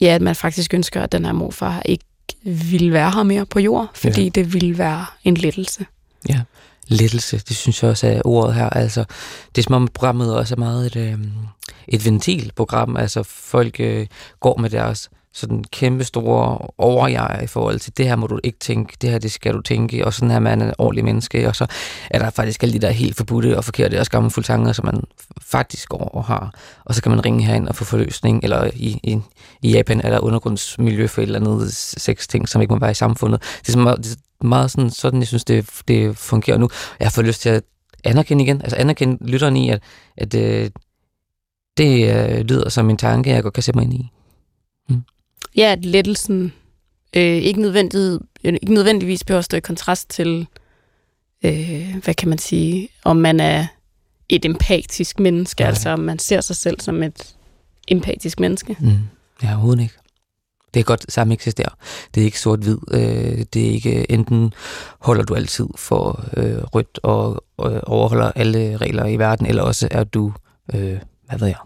ja, 0.00 0.14
at 0.14 0.22
man 0.22 0.34
faktisk 0.34 0.74
ønsker, 0.74 1.02
at 1.02 1.12
den 1.12 1.24
her 1.24 1.32
morfar 1.32 1.82
ikke 1.82 2.04
ville 2.42 2.92
være 2.92 3.10
her 3.10 3.22
mere 3.22 3.46
på 3.46 3.60
jord, 3.60 3.90
fordi 3.94 4.22
ja. 4.22 4.28
det 4.28 4.54
ville 4.54 4.78
være 4.78 5.06
en 5.24 5.34
lettelse. 5.34 5.86
Ja, 6.28 6.40
lettelse, 6.88 7.38
det 7.38 7.56
synes 7.56 7.82
jeg 7.82 7.90
også 7.90 8.06
er 8.06 8.22
ordet 8.24 8.54
her. 8.54 8.70
Altså, 8.70 9.04
det 9.54 9.58
er 9.58 9.62
som 9.62 9.74
om 9.74 9.88
programmet 9.94 10.36
også 10.36 10.54
er 10.54 10.58
meget 10.58 10.86
et, 10.86 10.96
øh, 10.96 11.18
et 11.88 12.04
ventilprogram. 12.04 12.96
Altså, 12.96 13.22
folk 13.22 13.80
øh, 13.80 14.06
går 14.40 14.56
med 14.56 14.70
deres 14.70 15.10
sådan 15.38 15.64
kæmpe 15.64 16.04
store 16.04 16.58
overjeg 16.78 17.40
i 17.44 17.46
forhold 17.46 17.78
til, 17.78 17.96
det 17.96 18.08
her 18.08 18.16
må 18.16 18.26
du 18.26 18.40
ikke 18.44 18.58
tænke, 18.58 18.96
det 19.00 19.10
her 19.10 19.18
det 19.18 19.32
skal 19.32 19.54
du 19.54 19.60
tænke, 19.60 20.06
og 20.06 20.14
sådan 20.14 20.30
her 20.30 20.38
man 20.38 20.60
er 20.60 20.66
en 20.66 20.74
ordentlig 20.78 21.04
menneske, 21.04 21.48
og 21.48 21.56
så 21.56 21.66
er 22.10 22.18
der 22.18 22.30
faktisk 22.30 22.62
alle 22.62 22.72
de 22.72 22.78
der 22.78 22.90
helt 22.90 23.16
forbudte 23.16 23.56
og 23.56 23.64
forkerte 23.64 24.00
og 24.00 24.06
skamfulde 24.06 24.46
tanker, 24.46 24.72
som 24.72 24.84
man 24.84 25.02
faktisk 25.42 25.88
går 25.88 26.08
og 26.08 26.24
har, 26.24 26.54
og 26.84 26.94
så 26.94 27.02
kan 27.02 27.10
man 27.10 27.24
ringe 27.24 27.44
herind 27.44 27.68
og 27.68 27.76
få 27.76 27.84
forløsning, 27.84 28.44
eller 28.44 28.70
i, 28.74 29.00
i, 29.02 29.18
i 29.62 29.70
Japan 29.70 30.00
er 30.00 30.10
der 30.10 30.18
undergrundsmiljø 30.18 31.06
for 31.06 31.22
et 31.22 31.26
eller 31.26 31.40
andet 31.40 31.72
seks 31.74 32.28
ting, 32.28 32.48
som 32.48 32.62
ikke 32.62 32.74
må 32.74 32.80
være 32.80 32.90
i 32.90 32.94
samfundet. 32.94 33.42
Det 33.60 33.68
er, 33.68 33.72
så 33.72 33.78
meget, 33.78 33.98
det 33.98 34.12
er 34.40 34.46
meget 34.46 34.70
sådan, 34.70 34.90
sådan, 34.90 35.20
jeg 35.20 35.26
synes, 35.26 35.44
det, 35.44 35.66
det 35.88 36.16
fungerer 36.16 36.58
nu. 36.58 36.68
Jeg 37.00 37.12
får 37.12 37.22
lyst 37.22 37.40
til 37.40 37.48
at 37.48 37.62
anerkende 38.04 38.44
igen, 38.44 38.62
altså 38.62 38.76
anerkende 38.76 39.26
lytteren 39.26 39.56
i, 39.56 39.70
at, 39.70 39.82
at 40.16 40.34
øh, 40.34 40.70
det 41.76 42.14
øh, 42.14 42.40
lyder 42.40 42.68
som 42.68 42.90
en 42.90 42.96
tanke, 42.96 43.30
jeg 43.30 43.42
godt 43.42 43.54
kan 43.54 43.62
sætte 43.62 43.78
mig 43.78 43.84
ind 43.84 43.94
i. 43.94 44.12
Ja, 45.56 45.72
at 45.72 45.84
lettelsen 45.84 46.52
øh, 47.16 47.22
ikke, 47.22 47.60
nødvendigt, 47.60 48.22
ikke 48.44 48.74
nødvendigvis 48.74 49.24
behøver 49.24 49.38
at 49.38 49.44
stå 49.44 49.56
i 49.56 49.60
kontrast 49.60 50.10
til, 50.10 50.46
øh, 51.44 51.96
hvad 52.04 52.14
kan 52.14 52.28
man 52.28 52.38
sige, 52.38 52.88
om 53.04 53.16
man 53.16 53.40
er 53.40 53.66
et 54.28 54.44
empatisk 54.44 55.20
menneske, 55.20 55.60
Nej. 55.62 55.68
altså 55.68 55.90
om 55.90 55.98
man 56.00 56.18
ser 56.18 56.40
sig 56.40 56.56
selv 56.56 56.80
som 56.80 57.02
et 57.02 57.36
empatisk 57.88 58.40
menneske. 58.40 58.76
Mm. 58.80 58.98
Ja, 59.42 59.48
overhovedet 59.48 59.82
ikke. 59.82 59.94
Det 60.74 60.80
er 60.80 60.84
godt 60.84 61.12
sammen 61.12 61.32
eksisterer. 61.32 61.76
Det 62.14 62.20
er 62.20 62.24
ikke 62.24 62.40
sort-hvid. 62.40 62.78
Øh, 62.90 63.44
det 63.54 63.66
er 63.66 63.70
ikke 63.70 64.10
enten 64.10 64.52
holder 65.00 65.24
du 65.24 65.34
altid 65.34 65.66
for 65.76 66.24
øh, 66.36 66.62
rødt 66.62 66.98
og 67.02 67.44
øh, 67.64 67.80
overholder 67.82 68.32
alle 68.34 68.76
regler 68.76 69.06
i 69.06 69.16
verden, 69.16 69.46
eller 69.46 69.62
også 69.62 69.88
er 69.90 70.04
du, 70.04 70.32
øh, 70.74 70.98
hvad 71.28 71.38
ved 71.38 71.46
jeg, 71.46 71.56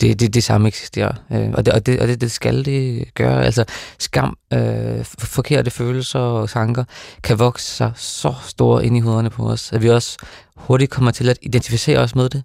det, 0.00 0.20
det, 0.20 0.34
det 0.34 0.44
samme 0.44 0.68
eksisterer. 0.68 1.12
Øh, 1.32 1.50
og, 1.54 1.66
det, 1.66 1.74
og, 1.74 1.86
det, 1.86 2.00
og 2.00 2.08
det, 2.08 2.20
det 2.20 2.30
skal 2.30 2.64
det 2.64 3.14
gøre. 3.14 3.44
Altså 3.44 3.64
skam, 3.98 4.36
øh, 4.52 5.04
forkerte 5.04 5.70
følelser 5.70 6.18
og 6.18 6.50
tanker 6.50 6.84
kan 7.22 7.38
vokse 7.38 7.66
sig 7.66 7.92
så 7.96 8.34
store 8.42 8.86
ind 8.86 8.96
i 8.96 9.00
hovederne 9.00 9.30
på 9.30 9.50
os, 9.50 9.72
at 9.72 9.82
vi 9.82 9.90
også 9.90 10.18
hurtigt 10.56 10.90
kommer 10.90 11.10
til 11.10 11.28
at 11.28 11.38
identificere 11.42 11.98
os 11.98 12.14
med 12.14 12.28
det. 12.28 12.44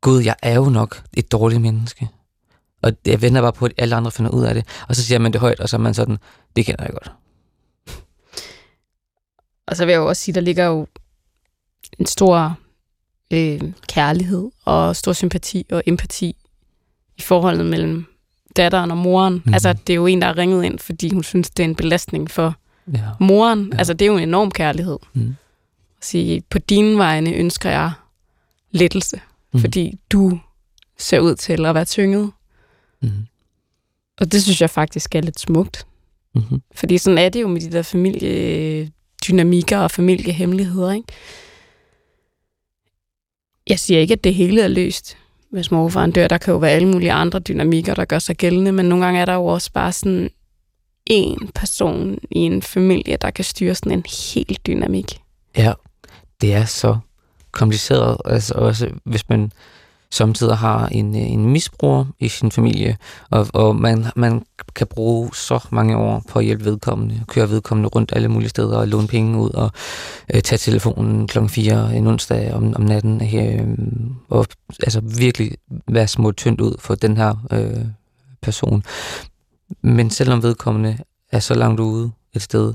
Gud, 0.00 0.22
jeg 0.22 0.34
er 0.42 0.54
jo 0.54 0.64
nok 0.64 1.02
et 1.16 1.32
dårligt 1.32 1.62
menneske. 1.62 2.08
Og 2.82 2.92
jeg 3.06 3.22
venter 3.22 3.40
bare 3.40 3.52
på, 3.52 3.64
at 3.64 3.72
alle 3.76 3.96
andre 3.96 4.10
finder 4.10 4.30
ud 4.30 4.44
af 4.44 4.54
det. 4.54 4.66
Og 4.88 4.96
så 4.96 5.02
siger 5.04 5.18
man 5.18 5.32
det 5.32 5.40
højt, 5.40 5.60
og 5.60 5.68
så 5.68 5.76
er 5.76 5.80
man 5.80 5.94
sådan, 5.94 6.18
det 6.56 6.66
kender 6.66 6.84
jeg 6.84 6.92
godt. 6.92 7.12
Og 9.68 9.76
så 9.76 9.84
vil 9.84 9.92
jeg 9.92 9.98
jo 9.98 10.08
også 10.08 10.22
sige, 10.22 10.34
der 10.34 10.40
ligger 10.40 10.64
jo 10.64 10.86
en 11.98 12.06
stor 12.06 12.58
øh, 13.30 13.60
kærlighed 13.88 14.50
og 14.64 14.96
stor 14.96 15.12
sympati 15.12 15.66
og 15.70 15.82
empati 15.86 16.36
i 17.18 17.22
forholdet 17.22 17.66
mellem 17.66 18.06
datteren 18.56 18.90
og 18.90 18.96
moren. 18.96 19.42
Mm. 19.44 19.54
Altså, 19.54 19.72
det 19.72 19.90
er 19.92 19.94
jo 19.94 20.06
en, 20.06 20.22
der 20.22 20.28
er 20.28 20.38
ringet 20.38 20.64
ind, 20.64 20.78
fordi 20.78 21.12
hun 21.12 21.22
synes, 21.22 21.50
det 21.50 21.62
er 21.62 21.68
en 21.68 21.74
belastning 21.74 22.30
for 22.30 22.54
Ja. 22.94 23.00
moren. 23.20 23.68
Ja. 23.72 23.78
Altså, 23.78 23.92
det 23.92 24.02
er 24.02 24.06
jo 24.06 24.16
en 24.16 24.22
enorm 24.28 24.50
kærlighed. 24.50 24.98
Mm. 25.14 25.36
At 25.98 26.04
sige, 26.04 26.42
på 26.50 26.58
dine 26.58 26.98
vegne 26.98 27.32
ønsker 27.34 27.70
jeg 27.70 27.92
lettelse, 28.70 29.20
mm. 29.52 29.60
fordi 29.60 29.98
du 30.12 30.38
ser 30.98 31.20
ud 31.20 31.34
til 31.34 31.66
at 31.66 31.74
være 31.74 31.84
tynget. 31.84 32.30
Mm. 33.02 33.10
Og 34.20 34.32
det 34.32 34.42
synes 34.42 34.60
jeg 34.60 34.70
faktisk 34.70 35.14
er 35.14 35.20
lidt 35.20 35.40
smukt. 35.40 35.86
Mm-hmm. 36.34 36.62
Fordi 36.74 36.98
sådan 36.98 37.18
er 37.18 37.28
det 37.28 37.40
jo 37.42 37.48
med 37.48 37.60
de 37.60 37.72
der 37.72 37.82
familiedynamikker 37.82 39.78
og 39.78 39.90
familiehemmeligheder, 39.90 40.92
ikke? 40.92 41.08
Jeg 43.68 43.78
siger 43.78 44.00
ikke, 44.00 44.12
at 44.12 44.24
det 44.24 44.34
hele 44.34 44.62
er 44.62 44.68
løst, 44.68 45.16
hvis 45.54 45.70
morfaren 45.70 46.10
dør. 46.10 46.28
Der 46.28 46.38
kan 46.38 46.52
jo 46.52 46.58
være 46.58 46.70
alle 46.70 46.88
mulige 46.88 47.12
andre 47.12 47.38
dynamikker, 47.38 47.94
der 47.94 48.04
gør 48.04 48.18
sig 48.18 48.36
gældende, 48.36 48.72
men 48.72 48.86
nogle 48.86 49.04
gange 49.04 49.20
er 49.20 49.24
der 49.24 49.34
jo 49.34 49.46
også 49.46 49.72
bare 49.72 49.92
sådan 49.92 50.30
en 51.06 51.50
person 51.54 52.18
i 52.30 52.38
en 52.38 52.62
familie, 52.62 53.16
der 53.16 53.30
kan 53.30 53.44
styre 53.44 53.74
sådan 53.74 53.92
en 53.92 54.04
hel 54.34 54.58
dynamik. 54.66 55.20
Ja, 55.56 55.72
det 56.40 56.54
er 56.54 56.64
så 56.64 56.98
kompliceret. 57.50 58.16
Altså 58.24 58.54
også, 58.54 58.90
hvis 59.04 59.28
man 59.28 59.52
samtidig 60.10 60.56
har 60.56 60.86
en, 60.86 61.16
øh, 61.16 61.30
en 61.30 61.46
misbruger 61.46 62.04
i 62.18 62.28
sin 62.28 62.50
familie, 62.50 62.96
og, 63.30 63.46
og 63.54 63.76
man, 63.76 64.06
man 64.16 64.42
kan 64.74 64.86
bruge 64.86 65.34
så 65.34 65.66
mange 65.70 65.96
år 65.96 66.22
på 66.28 66.38
at 66.38 66.44
hjælpe 66.44 66.64
vedkommende, 66.64 67.24
køre 67.28 67.50
vedkommende 67.50 67.88
rundt 67.88 68.12
alle 68.16 68.28
mulige 68.28 68.48
steder 68.48 68.76
og 68.76 68.88
låne 68.88 69.08
penge 69.08 69.38
ud 69.38 69.50
og 69.50 69.70
øh, 70.34 70.42
tage 70.42 70.58
telefonen 70.58 71.28
klokken 71.28 71.50
4 71.50 71.96
en 71.96 72.06
onsdag 72.06 72.54
om, 72.54 72.74
om 72.76 72.82
natten, 72.82 73.36
øh, 73.36 73.68
og 74.28 74.46
altså 74.82 75.00
virkelig 75.00 75.52
være 75.88 76.08
små 76.08 76.32
tyndt 76.32 76.60
ud 76.60 76.74
for 76.78 76.94
den 76.94 77.16
her 77.16 77.34
øh, 77.50 77.86
person. 78.42 78.82
Men 79.82 80.10
selvom 80.10 80.42
vedkommende 80.42 80.98
er 81.32 81.38
så 81.38 81.54
langt 81.54 81.80
ude 81.80 82.10
et 82.34 82.42
sted, 82.42 82.74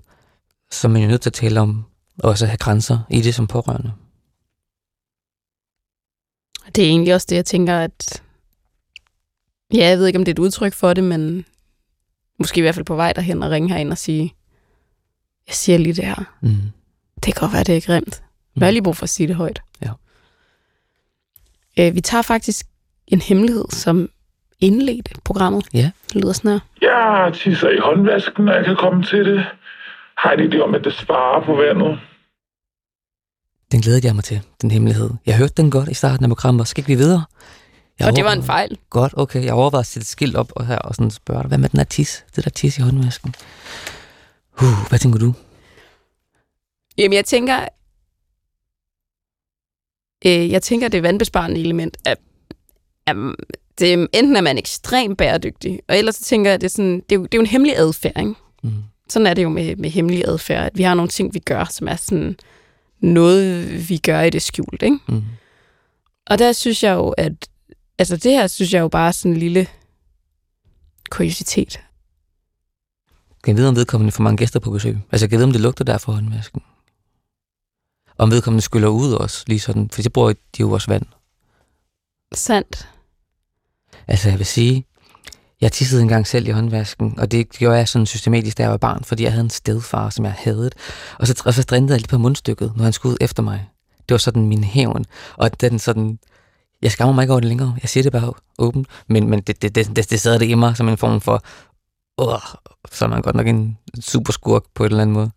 så 0.71 0.87
er 0.87 0.91
man 0.91 1.01
jo 1.01 1.07
nødt 1.07 1.21
til 1.21 1.29
at 1.29 1.33
tale 1.33 1.59
om 1.61 1.85
også 2.23 2.45
at 2.45 2.49
have 2.49 2.57
grænser 2.57 2.99
i 3.09 3.21
det 3.21 3.35
som 3.35 3.47
pårørende. 3.47 3.91
Det 6.75 6.83
er 6.83 6.87
egentlig 6.87 7.13
også 7.13 7.27
det, 7.29 7.35
jeg 7.35 7.45
tænker, 7.45 7.77
at... 7.77 8.23
Ja, 9.73 9.87
jeg 9.87 9.97
ved 9.97 10.07
ikke, 10.07 10.19
om 10.19 10.25
det 10.25 10.31
er 10.31 10.35
et 10.35 10.39
udtryk 10.39 10.73
for 10.73 10.93
det, 10.93 11.03
men 11.03 11.45
måske 12.39 12.57
i 12.57 12.61
hvert 12.61 12.75
fald 12.75 12.85
på 12.85 12.95
vej 12.95 13.13
derhen 13.13 13.43
og 13.43 13.51
ringe 13.51 13.69
herind 13.69 13.91
og 13.91 13.97
sige, 13.97 14.33
jeg 15.47 15.55
siger 15.55 15.77
lige 15.77 15.93
det 15.93 16.05
her. 16.05 16.23
Mm. 16.41 16.49
Det 17.15 17.23
kan 17.23 17.41
godt 17.41 17.53
være, 17.53 17.63
det 17.63 17.77
er 17.77 17.81
grimt. 17.81 18.23
Men 18.53 18.61
jeg 18.61 18.67
har 18.67 18.71
lige 18.71 18.83
brug 18.83 18.97
for 18.97 19.03
at 19.03 19.09
sige 19.09 19.27
det 19.27 19.35
højt. 19.35 19.61
Ja. 19.81 19.91
Øh, 21.79 21.95
vi 21.95 22.01
tager 22.01 22.21
faktisk 22.21 22.65
en 23.07 23.21
hemmelighed, 23.21 23.65
som 23.69 24.09
indledte 24.59 25.11
programmet. 25.25 25.67
Ja. 25.73 25.91
Det 26.13 26.21
lyder 26.21 26.33
sådan 26.33 26.51
her. 26.51 26.59
Jeg 26.81 27.31
tisser 27.33 27.69
i 27.69 27.77
håndvasken, 27.77 28.45
når 28.45 28.53
jeg 28.53 28.65
kan 28.65 28.75
komme 28.75 29.03
til 29.03 29.25
det. 29.25 29.45
Har 30.17 30.31
en 30.31 30.53
idé 30.53 30.59
om, 30.59 30.75
at 30.75 30.83
det 30.83 30.93
sparer 30.93 31.45
på 31.45 31.55
vandet. 31.55 31.99
Den 33.71 33.81
glædede 33.81 34.07
jeg 34.07 34.15
mig 34.15 34.23
til, 34.23 34.41
den 34.61 34.71
hemmelighed. 34.71 35.09
Jeg 35.25 35.37
hørte 35.37 35.53
den 35.57 35.71
godt 35.71 35.89
i 35.89 35.93
starten 35.93 36.25
af 36.25 36.29
programmet, 36.29 36.61
og 36.61 36.67
så 36.67 36.75
gik 36.75 36.87
vi 36.87 36.95
videre. 36.95 37.23
Jeg 37.99 38.07
Og 38.07 38.15
det 38.15 38.23
var 38.25 38.33
en 38.33 38.43
fejl. 38.43 38.77
Godt, 38.89 39.13
okay. 39.17 39.43
Jeg 39.45 39.53
overvejede 39.53 39.79
at 39.81 39.85
sætte 39.87 40.03
et 40.03 40.07
skilt 40.07 40.35
op 40.35 40.51
og 40.55 40.67
her 40.67 40.77
og 40.77 40.95
sådan 40.95 41.11
spørge 41.11 41.41
dig, 41.41 41.47
hvad 41.47 41.57
med 41.57 41.69
den 41.69 41.77
der 41.77 41.83
tis? 41.83 42.25
Det 42.35 42.43
der 42.43 42.49
tis 42.49 42.77
i 42.77 42.81
håndvasken. 42.81 43.33
Uh, 44.61 44.89
hvad 44.89 44.99
tænker 44.99 45.19
du? 45.19 45.33
Jamen, 46.97 47.15
jeg 47.15 47.25
tænker, 47.25 47.59
øh, 50.25 50.49
jeg 50.51 50.61
tænker, 50.63 50.87
det 50.87 50.97
er 50.97 51.01
vandbesparende 51.01 51.59
element. 51.61 51.97
At, 52.05 52.17
at 53.05 53.15
det, 53.79 53.93
er- 53.93 54.07
enten 54.13 54.35
er 54.35 54.41
man 54.41 54.57
ekstremt 54.57 55.17
bæredygtig, 55.17 55.79
og 55.87 55.97
ellers 55.97 56.15
så 56.15 56.23
tænker 56.23 56.49
jeg, 56.51 56.55
at 56.55 56.61
det 56.61 56.67
er, 56.67 56.71
sådan, 56.71 56.95
det 57.09 57.11
er, 57.11 57.15
jo, 57.15 57.23
det 57.23 57.33
er 57.33 57.37
jo 57.37 57.41
en 57.41 57.45
hemmelig 57.47 57.77
adfærd, 57.77 58.17
ikke? 58.19 58.33
Mm. 58.63 58.71
Sådan 59.09 59.27
er 59.27 59.33
det 59.33 59.43
jo 59.43 59.49
med, 59.49 59.75
med 59.75 59.89
hemmelig 59.89 60.27
adfærd, 60.27 60.65
at 60.65 60.71
vi 60.77 60.83
har 60.83 60.93
nogle 60.93 61.09
ting, 61.09 61.33
vi 61.33 61.39
gør, 61.39 61.65
som 61.65 61.87
er 61.87 61.95
sådan 61.95 62.35
noget, 62.99 63.89
vi 63.89 63.97
gør 63.97 64.21
i 64.21 64.29
det 64.29 64.41
skjult, 64.41 64.83
ikke? 64.83 64.99
Mm. 65.07 65.23
Og 66.27 66.39
der 66.39 66.51
synes 66.51 66.83
jeg 66.83 66.93
jo, 66.93 67.09
at 67.09 67.49
altså 67.97 68.17
det 68.17 68.31
her 68.31 68.47
synes 68.47 68.73
jeg 68.73 68.79
jo 68.79 68.87
bare 68.87 69.07
er 69.07 69.11
sådan 69.11 69.31
en 69.31 69.37
lille 69.37 69.67
kuriositet. 71.09 71.79
Kan 73.43 73.51
jeg 73.51 73.57
vide, 73.57 73.69
om 73.69 73.75
vedkommende 73.75 74.11
får 74.11 74.23
mange 74.23 74.37
gæster 74.37 74.59
på 74.59 74.71
besøg? 74.71 74.97
Altså, 75.11 75.27
kan 75.27 75.31
jeg 75.31 75.39
vide, 75.39 75.47
om 75.47 75.51
det 75.51 75.61
lugter 75.61 75.85
der 75.85 75.97
for 75.97 76.11
håndvasken? 76.11 76.61
Om 78.17 78.31
vedkommende 78.31 78.61
skyller 78.61 78.87
ud 78.87 79.13
også, 79.13 79.43
lige 79.47 79.59
sådan, 79.59 79.89
for 79.89 80.01
så 80.01 80.09
bruger 80.09 80.33
de 80.33 80.59
jo 80.59 80.71
også 80.71 80.91
vand. 80.91 81.05
Sandt. 82.33 82.89
Altså, 84.07 84.29
jeg 84.29 84.37
vil 84.37 84.45
sige, 84.45 84.85
Jeg 85.61 85.71
tissede 85.71 86.01
engang 86.01 86.27
selv 86.27 86.47
i 86.47 86.51
håndvasken, 86.51 87.19
og 87.19 87.31
det 87.31 87.49
gjorde 87.49 87.77
jeg 87.77 87.87
sådan 87.87 88.05
systematisk, 88.05 88.57
da 88.57 88.63
jeg 88.63 88.71
var 88.71 88.77
barn, 88.77 89.03
fordi 89.03 89.23
jeg 89.23 89.31
havde 89.31 89.43
en 89.43 89.49
stedfar, 89.49 90.09
som 90.09 90.25
jeg 90.25 90.33
havde. 90.37 90.69
Og 91.17 91.27
så, 91.27 91.43
og 91.45 91.53
så 91.53 91.63
drindede 91.63 91.93
jeg 91.93 91.99
lidt 91.99 92.09
på 92.09 92.17
mundstykket, 92.17 92.73
når 92.75 92.83
han 92.83 92.93
skulle 92.93 93.13
ud 93.13 93.17
efter 93.21 93.43
mig. 93.43 93.69
Det 94.09 94.13
var 94.13 94.17
sådan 94.17 94.47
min 94.47 94.63
hævn. 94.63 95.05
Og 95.37 95.61
den 95.61 95.79
sådan, 95.79 96.19
jeg 96.81 96.91
skammer 96.91 97.15
mig 97.15 97.23
ikke 97.23 97.33
over 97.33 97.39
det 97.39 97.49
længere. 97.49 97.77
Jeg 97.81 97.89
siger 97.89 98.03
det 98.03 98.11
bare 98.11 98.33
åbent. 98.57 98.87
Men, 99.07 99.29
men 99.29 99.41
det, 99.41 99.61
det, 99.61 99.75
det, 99.75 99.95
det, 99.95 100.09
det 100.09 100.21
sad 100.21 100.39
det 100.39 100.49
i 100.49 100.53
mig 100.53 100.77
som 100.77 100.89
en 100.89 100.97
form 100.97 101.21
for, 101.21 101.43
åh, 102.17 102.39
så 102.91 103.05
er 103.05 103.09
man 103.09 103.21
godt 103.21 103.35
nok 103.35 103.47
en 103.47 103.77
super 104.01 104.33
skurk 104.33 104.63
på 104.75 104.83
et 104.83 104.89
eller 104.89 105.01
andet 105.01 105.13
måde. 105.13 105.31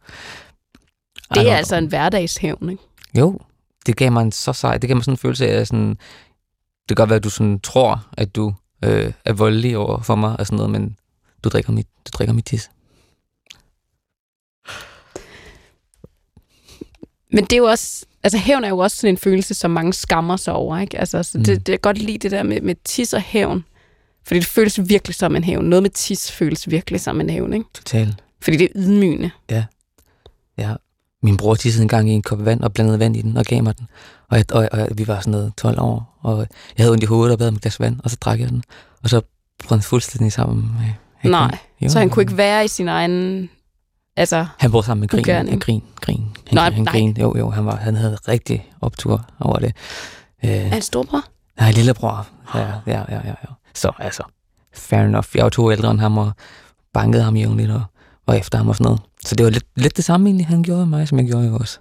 Det 1.34 1.50
er 1.50 1.56
altså 1.56 1.76
en 1.76 1.86
hverdagshævn, 1.86 2.70
ikke? 2.70 2.82
Jo, 3.18 3.38
det 3.86 3.96
gav 3.96 4.12
mig 4.12 4.22
en 4.22 4.32
så 4.32 4.52
sej, 4.52 4.78
det 4.78 4.88
gav 4.88 4.96
mig 4.96 5.04
sådan 5.04 5.14
en 5.14 5.18
følelse 5.18 5.48
af, 5.48 5.66
sådan, 5.66 5.88
det 5.88 6.88
kan 6.88 6.96
godt 6.96 7.10
være, 7.10 7.16
at 7.16 7.24
du 7.24 7.30
sådan 7.30 7.60
tror, 7.60 8.06
at 8.12 8.36
du 8.36 8.54
øh, 8.84 9.12
er 9.24 9.32
voldelig 9.32 9.76
over 9.76 10.00
for 10.02 10.14
mig 10.14 10.36
og 10.40 10.46
sådan 10.46 10.56
noget, 10.56 10.70
men 10.70 10.96
du 11.44 11.48
drikker 11.48 11.72
mit, 11.72 11.86
du 12.06 12.10
drikker 12.12 12.34
mit 12.34 12.44
tis. 12.44 12.70
Men 17.32 17.44
det 17.44 17.52
er 17.52 17.56
jo 17.56 17.64
også, 17.64 18.06
altså 18.22 18.38
hævn 18.38 18.64
er 18.64 18.68
jo 18.68 18.78
også 18.78 18.96
sådan 18.96 19.14
en 19.14 19.18
følelse, 19.18 19.54
som 19.54 19.70
mange 19.70 19.92
skammer 19.92 20.36
sig 20.36 20.54
over, 20.54 20.78
ikke? 20.78 20.98
Altså, 20.98 21.22
så 21.22 21.38
det, 21.38 21.48
Mm. 21.58 21.60
det 21.62 21.72
er 21.72 21.76
godt 21.78 21.98
lide 21.98 22.18
det 22.18 22.30
der 22.30 22.42
med, 22.42 22.60
med 22.60 22.74
tis 22.84 23.12
og 23.12 23.20
hævn, 23.20 23.64
fordi 24.24 24.40
det 24.40 24.48
føles 24.48 24.88
virkelig 24.88 25.14
som 25.14 25.36
en 25.36 25.44
hævn. 25.44 25.64
Noget 25.64 25.82
med 25.82 25.90
tis 25.90 26.32
føles 26.32 26.70
virkelig 26.70 27.00
som 27.00 27.20
en 27.20 27.30
hævn, 27.30 27.52
ikke? 27.52 27.66
Totalt. 27.74 28.24
Fordi 28.40 28.56
det 28.56 28.64
er 28.64 28.72
ydmygende. 28.74 29.30
Ja. 29.50 29.64
Min 31.22 31.36
bror 31.36 31.54
tissede 31.54 31.82
en 31.82 31.88
gang 31.88 32.10
i 32.10 32.12
en 32.12 32.22
kop 32.22 32.44
vand 32.44 32.60
og 32.62 32.72
blandede 32.72 32.98
vand 32.98 33.16
i 33.16 33.22
den 33.22 33.36
og 33.36 33.44
gav 33.44 33.62
mig 33.62 33.78
den. 33.78 33.86
Og, 34.30 34.36
jeg, 34.36 34.44
og, 34.52 34.68
og 34.72 34.88
vi 34.94 35.06
var 35.08 35.20
sådan 35.20 35.30
noget 35.30 35.52
12 35.56 35.80
år, 35.80 36.18
og 36.22 36.38
jeg 36.38 36.46
havde 36.84 36.92
ondt 36.92 37.02
i 37.02 37.06
hovedet 37.06 37.32
og 37.32 37.38
bad 37.38 37.48
om 37.48 37.54
et 37.54 37.60
glas 37.60 37.80
vand, 37.80 38.00
og 38.04 38.10
så 38.10 38.16
drak 38.20 38.40
jeg 38.40 38.48
den. 38.48 38.62
Og 39.02 39.08
så 39.08 39.20
brød 39.64 39.78
han 39.78 39.82
fuldstændig 39.82 40.32
sammen 40.32 40.70
med... 40.78 41.30
Nej. 41.30 41.58
Jo, 41.80 41.88
Så 41.88 41.98
han 41.98 42.10
kunne 42.10 42.22
ikke 42.22 42.36
være 42.36 42.64
i 42.64 42.68
sin 42.68 42.88
egen... 42.88 43.50
Altså, 44.16 44.46
Han 44.58 44.70
brød 44.70 44.82
sammen 44.82 45.00
med 45.00 45.08
grin, 45.08 45.24
Ugerning. 45.28 45.50
han 45.50 45.58
grin, 45.58 45.82
grin. 46.00 46.22
Han, 46.46 46.54
Nej, 46.54 46.70
han 46.70 46.82
nej. 46.82 46.92
grin. 46.92 47.16
Jo, 47.20 47.34
jo, 47.38 47.50
han, 47.50 47.66
var, 47.66 47.76
han 47.76 47.96
havde 47.96 48.18
rigtig 48.28 48.72
optur 48.80 49.24
over 49.40 49.58
det. 49.58 49.72
Øh, 50.44 50.50
er 50.50 50.68
han 50.68 50.82
storbror? 50.82 51.24
nej, 51.60 51.70
lillebror. 51.72 52.26
Ja, 52.54 52.60
ja, 52.60 52.72
ja, 52.86 53.02
ja, 53.08 53.28
ja. 53.28 53.52
Så 53.74 53.92
altså, 53.98 54.22
fair 54.74 55.00
enough. 55.00 55.26
Jeg 55.34 55.42
var 55.44 55.50
to 55.50 55.72
ældre 55.72 55.90
end 55.90 56.00
ham, 56.00 56.18
og 56.18 56.32
bankede 56.94 57.22
ham 57.22 57.36
jævnligt, 57.36 57.70
og 57.70 57.82
var 58.26 58.34
efter 58.34 58.58
ham 58.58 58.68
og 58.68 58.74
sådan 58.76 58.84
noget. 58.84 59.00
Så 59.26 59.34
det 59.34 59.44
var 59.44 59.50
lidt, 59.50 59.66
lidt 59.76 59.96
det 59.96 60.04
samme 60.04 60.28
egentlig, 60.28 60.46
han 60.46 60.62
gjorde 60.62 60.86
med 60.86 60.98
mig, 60.98 61.08
som 61.08 61.18
jeg 61.18 61.26
gjorde 61.26 61.46
i 61.46 61.50
vores 61.50 61.80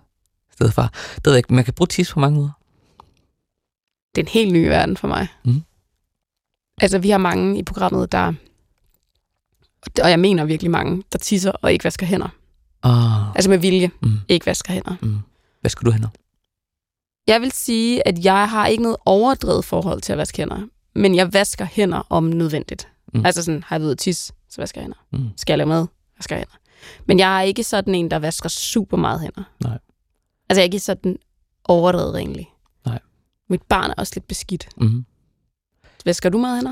stedfar. 0.53 0.87
Det 1.15 1.25
ved 1.25 1.33
jeg 1.33 1.37
ikke, 1.37 1.53
man 1.53 1.63
kan 1.63 1.73
bruge 1.73 1.87
tis 1.87 2.13
på 2.13 2.19
mange 2.19 2.35
måder. 2.35 2.51
Det 4.15 4.21
er 4.21 4.25
en 4.25 4.31
helt 4.31 4.53
ny 4.53 4.67
verden 4.67 4.97
for 4.97 5.07
mig. 5.07 5.27
Mhm. 5.45 5.63
Altså, 6.81 6.99
vi 6.99 7.09
har 7.09 7.17
mange 7.17 7.59
i 7.59 7.63
programmet, 7.63 8.11
der... 8.11 8.33
Og 10.03 10.09
jeg 10.09 10.19
mener 10.19 10.45
virkelig 10.45 10.71
mange, 10.71 11.03
der 11.11 11.17
tisser 11.17 11.51
og 11.51 11.73
ikke 11.73 11.83
vasker 11.83 12.05
hænder. 12.05 12.29
Ah, 12.83 13.29
Altså 13.35 13.49
med 13.49 13.57
vilje, 13.57 13.91
mm, 14.01 14.11
ikke 14.27 14.45
vasker 14.45 14.73
hænder. 14.73 14.95
mm. 15.01 15.17
Hvad 15.61 15.69
skal 15.71 15.85
du 15.85 15.91
hen? 15.91 16.05
Jeg 17.27 17.41
vil 17.41 17.51
sige, 17.51 18.07
at 18.07 18.25
jeg 18.25 18.49
har 18.49 18.67
ikke 18.67 18.83
noget 18.83 18.97
overdrevet 19.05 19.65
forhold 19.65 20.01
til 20.01 20.11
at 20.11 20.17
vaske 20.17 20.37
hænder. 20.37 20.67
Men 20.95 21.15
jeg 21.15 21.33
vasker 21.33 21.65
hænder 21.65 22.07
om 22.09 22.23
nødvendigt. 22.23 22.87
Mm. 23.13 23.19
Mm. 23.19 23.25
Altså 23.25 23.43
sådan, 23.43 23.63
har 23.63 23.79
jeg 23.79 23.89
at 23.89 23.97
tisse, 23.97 24.33
så 24.49 24.61
vasker 24.61 24.81
jeg 24.81 24.83
hænder. 24.85 24.97
Mm. 25.11 25.29
Skal 25.37 25.53
jeg 25.53 25.57
lave 25.57 25.67
mad, 25.67 25.87
vasker 26.17 26.35
jeg 26.35 26.39
hænder. 26.39 26.57
Men 27.05 27.19
jeg 27.19 27.37
er 27.37 27.41
ikke 27.41 27.63
sådan 27.63 27.95
en, 27.95 28.11
der 28.11 28.19
vasker 28.19 28.49
super 28.49 28.97
meget 28.97 29.21
hænder. 29.21 29.43
Nej. 29.63 29.77
Altså 30.49 30.59
jeg 30.59 30.61
er 30.61 30.63
ikke 30.63 30.79
sådan 30.79 31.17
overdrevet 31.63 32.17
egentlig. 32.17 32.49
Nej. 32.85 32.99
Mit 33.49 33.61
barn 33.61 33.89
er 33.89 33.93
også 33.97 34.13
lidt 34.15 34.27
beskidt. 34.27 34.69
Mm. 34.77 35.05
Vasker 36.05 36.29
du 36.29 36.37
meget 36.37 36.57
hænder? 36.57 36.71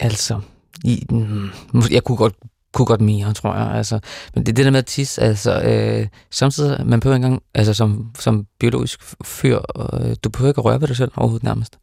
Altså, 0.00 0.40
i, 0.84 1.06
mm, 1.10 1.50
jeg 1.90 2.04
kunne 2.04 2.16
godt, 2.16 2.34
kunne 2.72 2.86
godt 2.86 3.00
mere, 3.00 3.32
tror 3.32 3.54
jeg. 3.54 3.70
Altså, 3.70 4.00
men 4.34 4.46
det, 4.46 4.56
det 4.56 4.64
der 4.64 4.70
med 4.70 4.78
at 4.78 4.86
tisse, 4.86 5.22
altså, 5.22 5.62
øh, 5.62 6.08
samtidig, 6.30 6.86
man 6.86 7.00
behøver 7.00 7.16
ikke 7.16 7.26
engang, 7.26 7.42
altså 7.54 7.74
som, 7.74 8.10
som 8.18 8.46
biologisk 8.58 9.00
fyr, 9.24 9.58
øh, 9.92 10.16
du 10.24 10.30
behøver 10.30 10.50
ikke 10.50 10.58
at 10.58 10.64
røre 10.64 10.80
ved 10.80 10.88
dig 10.88 10.96
selv 10.96 11.12
overhovedet 11.16 11.44
nærmest. 11.44 11.78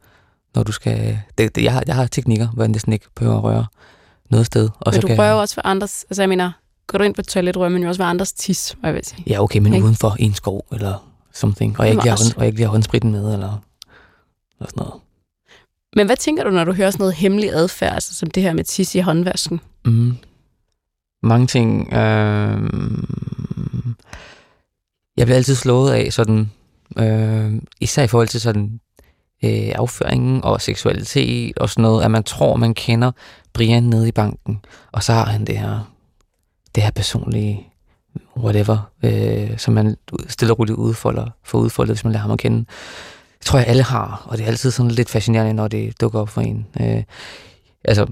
Når 0.56 0.64
du 0.64 0.72
skal, 0.72 1.20
det, 1.38 1.56
det, 1.56 1.64
jeg, 1.64 1.74
har, 1.74 1.84
jeg 1.88 1.96
har 1.96 2.08
teknikker, 2.08 2.48
hvor 2.48 2.64
jeg 2.64 2.70
næsten 2.70 2.94
ikke 2.94 3.06
behøver 3.16 3.38
at 3.38 3.44
røre 3.44 3.66
noget 4.30 4.46
sted. 4.46 4.70
Og 4.80 4.94
Men 4.94 5.02
du 5.02 5.08
kan, 5.08 5.18
rører 5.20 5.34
også 5.34 5.56
ved 5.56 5.62
andres... 5.66 6.06
Altså 6.10 6.22
jeg 6.22 6.30
mener, 6.30 6.52
går 6.88 6.98
du 6.98 7.04
ind 7.04 7.16
på 7.16 7.22
et 7.22 7.28
toilet, 7.28 7.58
rører 7.58 7.70
man 7.70 7.82
jo 7.82 7.88
også 7.88 8.02
ved 8.02 8.10
andres 8.10 8.34
tis, 8.34 8.76
hvad 8.80 8.90
jeg 8.90 8.96
vil 8.96 9.06
sige. 9.06 9.24
Ja, 9.28 9.44
okay, 9.44 9.60
men 9.60 9.74
Ikke? 9.74 9.86
udenfor 9.86 10.16
en 10.20 10.34
skov, 10.34 10.66
eller 10.72 11.12
something, 11.34 11.80
og 11.80 11.86
jeg 11.86 11.94
ikke 11.94 12.04
lige 12.04 12.12
hånd, 12.12 12.36
og 12.36 12.42
jeg 12.42 12.48
ikke 12.48 12.58
lige 12.58 12.66
har 12.66 12.72
håndspritten 12.72 13.12
med, 13.12 13.34
eller, 13.34 13.62
eller 14.60 14.70
sådan 14.70 14.74
noget. 14.76 14.94
Men 15.96 16.06
hvad 16.06 16.16
tænker 16.16 16.44
du, 16.44 16.50
når 16.50 16.64
du 16.64 16.74
hører 16.74 16.92
sådan 16.92 17.02
noget 17.02 17.16
hemmelig 17.16 17.50
adfærd, 17.50 17.94
altså 17.94 18.14
som 18.14 18.32
det 18.32 18.44
her 18.44 18.54
med 18.54 18.64
tis 18.64 18.96
i 18.96 19.00
håndvasken? 19.00 19.60
Mm. 19.86 20.18
Mange 21.24 21.48
ting. 21.48 21.94
Øh, 21.94 22.70
jeg 25.18 25.26
bliver 25.26 25.36
altid 25.36 25.56
slået 25.56 25.92
af 25.92 26.14
sådan, 26.14 26.52
øh, 26.98 27.54
især 27.80 28.04
i 28.04 28.08
forhold 28.08 28.28
til 28.28 28.42
sådan 28.42 28.80
øh, 29.44 29.72
afføringen 29.76 30.44
og 30.44 30.62
seksualitet 30.62 31.58
og 31.58 31.70
sådan 31.70 31.82
noget, 31.82 32.04
at 32.04 32.12
man 32.12 32.24
tror, 32.24 32.56
man 32.56 32.74
kender 32.74 33.12
Brian 33.54 33.84
nede 33.84 34.08
i 34.08 34.12
banken, 34.12 34.60
og 34.92 35.04
så 35.04 35.14
har 35.14 35.26
han 35.26 35.46
det 35.46 35.58
her, 35.58 35.97
det 36.76 36.84
her 36.84 36.92
personlige 36.92 37.68
whatever, 38.38 38.92
øh, 39.04 39.58
som 39.58 39.74
man 39.74 39.96
stille 40.28 40.54
og 40.54 40.60
roligt 40.60 40.78
udfolder, 40.78 41.30
får 41.44 41.60
udfoldet, 41.60 41.96
hvis 41.96 42.04
man 42.04 42.14
lærer 42.14 42.22
ham 42.22 42.32
at 42.32 42.40
kende. 42.40 42.58
Det 43.38 43.46
tror 43.46 43.60
jeg, 43.60 43.68
alle 43.68 43.84
har, 43.84 44.26
og 44.26 44.38
det 44.38 44.44
er 44.44 44.48
altid 44.48 44.72
sådan 44.72 44.92
lidt 44.92 45.10
fascinerende, 45.10 45.54
når 45.54 45.68
det 45.68 46.02
dukker 46.02 46.20
op 46.20 46.30
for 46.30 46.42
en. 46.42 46.68
Øh, 46.82 47.04
altså, 47.86 48.06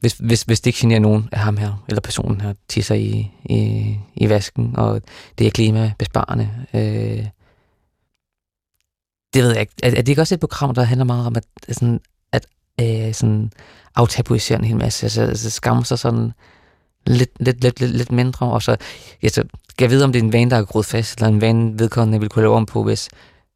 hvis, 0.00 0.12
hvis, 0.12 0.42
hvis 0.42 0.60
det 0.60 0.66
ikke 0.66 0.78
generer 0.80 1.00
nogen 1.00 1.28
af 1.32 1.38
ham 1.38 1.56
her, 1.56 1.84
eller 1.88 2.00
personen 2.00 2.40
her, 2.40 2.54
tisser 2.68 2.94
i, 2.94 3.30
i, 3.44 3.96
i 4.14 4.28
vasken, 4.28 4.76
og 4.76 5.02
det 5.38 5.46
er 5.46 5.50
klimabesparende. 5.50 6.50
Øh, 6.74 7.26
det 9.34 9.42
ved 9.42 9.50
jeg 9.50 9.60
ikke. 9.60 9.72
Er, 9.82 9.90
er 9.90 9.94
det 9.94 10.08
ikke 10.08 10.22
også 10.22 10.34
et 10.34 10.40
program, 10.40 10.74
der 10.74 10.82
handler 10.82 11.04
meget 11.04 11.26
om 11.26 11.36
at, 11.36 11.44
sådan, 11.72 12.00
at 12.32 12.46
øh, 12.80 13.14
sådan 13.14 13.52
aftabuisere 13.94 14.58
en 14.58 14.64
hel 14.64 14.76
masse, 14.76 15.06
altså, 15.06 15.22
altså 15.22 15.50
skamme 15.50 15.84
sig 15.84 15.98
sådan 15.98 16.32
lidt, 17.06 17.30
lidt, 17.40 17.62
lidt, 17.62 17.80
lidt, 17.80 17.92
lidt 17.92 18.12
mindre, 18.12 18.46
og 18.46 18.62
så 18.62 18.76
altså, 19.22 19.44
skal 19.70 19.84
jeg 19.84 19.90
vide, 19.90 20.04
om 20.04 20.12
det 20.12 20.18
er 20.18 20.24
en 20.24 20.32
vane, 20.32 20.50
der 20.50 20.56
er 20.56 20.64
groet 20.64 20.86
fast, 20.86 21.16
eller 21.16 21.28
en 21.28 21.40
vane, 21.40 21.78
vedkommende 21.78 22.20
vil 22.20 22.28
kunne 22.28 22.42
lave 22.42 22.54
om 22.54 22.66
på, 22.66 22.82
hvis, 22.82 23.08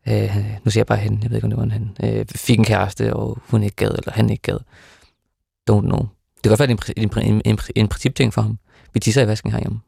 øh, 0.09 0.37
nu 0.65 0.71
siger 0.71 0.81
jeg 0.81 0.87
bare 0.87 0.99
hende, 0.99 1.19
jeg 1.23 1.31
ved 1.31 1.37
ikke, 1.37 1.45
om 1.45 1.51
det 1.51 1.59
var 1.59 1.69
han, 1.69 1.97
øh, 2.05 2.27
fik 2.35 2.59
en 2.59 2.65
kæreste, 2.65 3.17
og 3.17 3.39
hun 3.47 3.63
ikke 3.63 3.77
gad, 3.77 3.91
eller 3.91 4.13
han 4.13 4.31
ikke 4.31 4.43
gad. 4.43 4.59
Don't 5.71 5.81
know. 5.81 6.09
Det 6.35 6.43
kan 6.43 6.51
godt 6.51 6.61
være, 6.61 6.69
det 6.69 6.89
er 6.89 6.93
en, 6.97 7.11
en, 7.19 7.27
en, 7.27 7.43
en, 7.45 7.59
en 7.77 7.89
principting 7.89 8.35
for 8.35 8.43
ham. 8.43 8.59
Vi 8.95 9.01
tisser 9.01 9.23
i 9.23 9.27
vasken 9.27 9.53
herhjemme. 9.53 9.81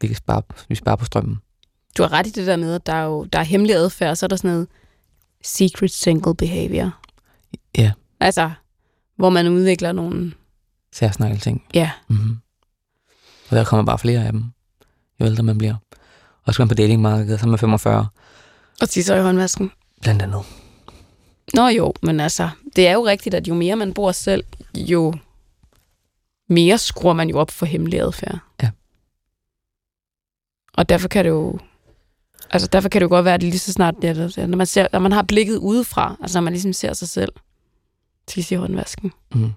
Vi 0.00 0.06
kan 0.06 0.16
spare, 0.16 0.42
vi 0.68 0.74
sparer 0.74 0.96
på 0.96 1.04
strømmen. 1.04 1.36
Du 1.98 2.02
har 2.02 2.12
ret 2.12 2.26
i 2.26 2.30
det 2.30 2.46
der 2.46 2.56
med, 2.56 2.74
at 2.74 2.86
der 2.86 2.92
er 2.92 3.04
jo 3.04 3.24
der 3.24 3.38
er 3.38 3.42
hemmelig 3.42 3.76
adfærd, 3.76 4.10
og 4.10 4.18
så 4.18 4.26
er 4.26 4.28
der 4.28 4.36
sådan 4.36 4.50
noget 4.50 4.68
secret 5.44 5.90
single 5.90 6.34
behavior. 6.34 7.00
Ja. 7.78 7.92
Altså, 8.20 8.50
hvor 9.16 9.30
man 9.30 9.48
udvikler 9.48 9.92
nogle... 9.92 10.32
Særsnakkel 10.96 11.40
ting. 11.40 11.64
Ja, 11.74 11.90
Mm-hmm. 12.08 12.36
Og 13.50 13.56
der 13.56 13.64
kommer 13.64 13.84
bare 13.84 13.98
flere 13.98 14.24
af 14.26 14.32
dem, 14.32 14.44
jo 15.20 15.26
ældre 15.26 15.42
man 15.42 15.58
bliver. 15.58 15.74
Og 16.44 16.54
så 16.54 16.62
man 16.62 16.68
på 16.68 16.74
datingmarkedet, 16.74 17.40
så 17.40 17.46
er 17.46 17.50
man 17.50 17.58
45, 17.58 18.06
og 18.80 18.88
tisser 18.90 19.16
i 19.16 19.22
håndvasken. 19.22 19.70
blandt 20.02 20.22
andet. 20.22 20.42
Nå 21.54 21.66
jo, 21.68 21.94
men 22.02 22.20
altså, 22.20 22.50
det 22.76 22.88
er 22.88 22.92
jo 22.92 23.06
rigtigt, 23.06 23.34
at 23.34 23.48
jo 23.48 23.54
mere 23.54 23.76
man 23.76 23.94
bor 23.94 24.12
selv, 24.12 24.44
jo 24.76 25.14
mere 26.48 26.78
skruer 26.78 27.12
man 27.14 27.28
jo 27.28 27.38
op 27.38 27.50
for 27.50 27.66
hemmelig 27.66 28.00
adfærd. 28.00 28.38
Ja. 28.62 28.70
Og 30.74 30.88
derfor 30.88 31.08
kan 31.08 31.24
det 31.24 31.30
jo... 31.30 31.58
Altså, 32.50 32.68
derfor 32.68 32.88
kan 32.88 33.00
det 33.00 33.04
jo 33.04 33.08
godt 33.08 33.24
være, 33.24 33.34
at 33.34 33.40
det 33.40 33.48
lige 33.48 33.58
så 33.58 33.72
snart, 33.72 33.94
er, 34.04 34.46
når 34.46 34.56
man, 34.56 34.66
ser, 34.66 34.86
når 34.92 34.98
man 34.98 35.12
har 35.12 35.22
blikket 35.22 35.56
udefra, 35.56 36.16
altså 36.22 36.38
når 36.38 36.44
man 36.44 36.52
ligesom 36.52 36.72
ser 36.72 36.92
sig 36.92 37.08
selv 37.08 37.32
tisse 38.26 38.54
i 38.54 38.58
håndvasken, 38.58 39.12
Mm. 39.34 39.52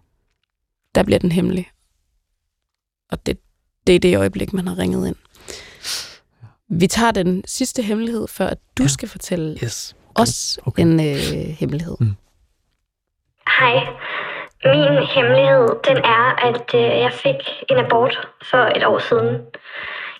Der 0.95 1.03
bliver 1.03 1.19
den 1.19 1.31
hemmelig. 1.31 1.69
Og 3.11 3.25
det, 3.25 3.39
det 3.87 3.95
er 3.95 3.99
det 3.99 4.17
øjeblik, 4.17 4.53
man 4.53 4.67
har 4.67 4.77
ringet 4.77 5.07
ind. 5.07 5.15
Vi 6.79 6.87
tager 6.87 7.11
den 7.11 7.43
sidste 7.47 7.81
hemmelighed, 7.81 8.27
før 8.27 8.47
at 8.47 8.57
du 8.77 8.83
Ja. 8.83 8.87
skal 8.87 9.09
fortælle 9.09 9.57
Yes. 9.63 9.95
os 10.15 10.59
Okay. 10.65 10.81
en 10.81 10.99
øh, 10.99 11.15
hemmelighed. 11.59 11.97
Hej. 13.59 13.75
Min 14.65 15.03
hemmelighed, 15.15 15.67
den 15.87 15.97
er, 15.97 16.25
at 16.49 16.67
øh, 16.75 16.81
jeg 17.05 17.11
fik 17.13 17.35
en 17.69 17.77
abort 17.77 18.27
for 18.49 18.57
et 18.77 18.85
år 18.85 18.99
siden. 18.99 19.41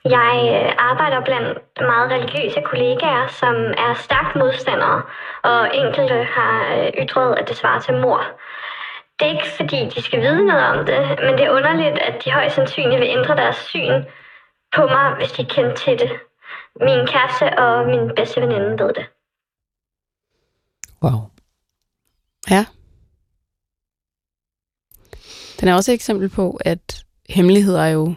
Jeg 0.06 0.34
øh, 0.56 0.76
arbejder 0.90 1.22
blandt 1.26 1.58
meget 1.92 2.12
religiøse 2.12 2.62
kollegaer, 2.66 3.28
som 3.28 3.56
er 3.56 3.94
stærkt 4.06 4.36
modstandere, 4.36 5.02
og 5.44 5.76
enkelte 5.76 6.24
har 6.24 6.56
øh, 6.78 6.88
ytret, 7.04 7.36
at 7.40 7.50
det 7.50 7.58
svarer 7.58 7.80
til 7.80 7.94
mor. 7.94 8.22
Det 9.20 9.28
er 9.28 9.32
ikke 9.32 9.52
fordi, 9.58 9.90
de 9.96 10.02
skal 10.02 10.22
vide 10.22 10.46
noget 10.46 10.66
om 10.66 10.86
det, 10.86 11.00
men 11.24 11.34
det 11.38 11.44
er 11.46 11.52
underligt, 11.52 11.98
at 11.98 12.26
de 12.26 12.32
højst 12.32 12.56
sandsynligt 12.56 13.00
vil 13.00 13.10
ændre 13.10 13.36
deres 13.36 13.56
syn 13.56 14.04
på 14.76 14.82
mig, 14.82 15.16
hvis 15.18 15.32
de 15.32 15.46
kendte 15.46 15.76
til 15.84 16.00
det. 16.00 16.12
Min 16.82 17.08
kæreste 17.08 17.60
og 17.60 17.86
min 17.88 18.16
bedste 18.16 18.42
veninde 18.42 18.84
ved 18.84 18.94
det. 18.94 19.06
Wow. 21.04 21.20
Ja. 22.50 22.66
Den 25.60 25.68
er 25.68 25.76
også 25.76 25.92
et 25.92 25.96
eksempel 25.96 26.30
på, 26.30 26.60
at 26.66 27.04
hemmeligheder 27.30 27.86
jo 27.86 28.14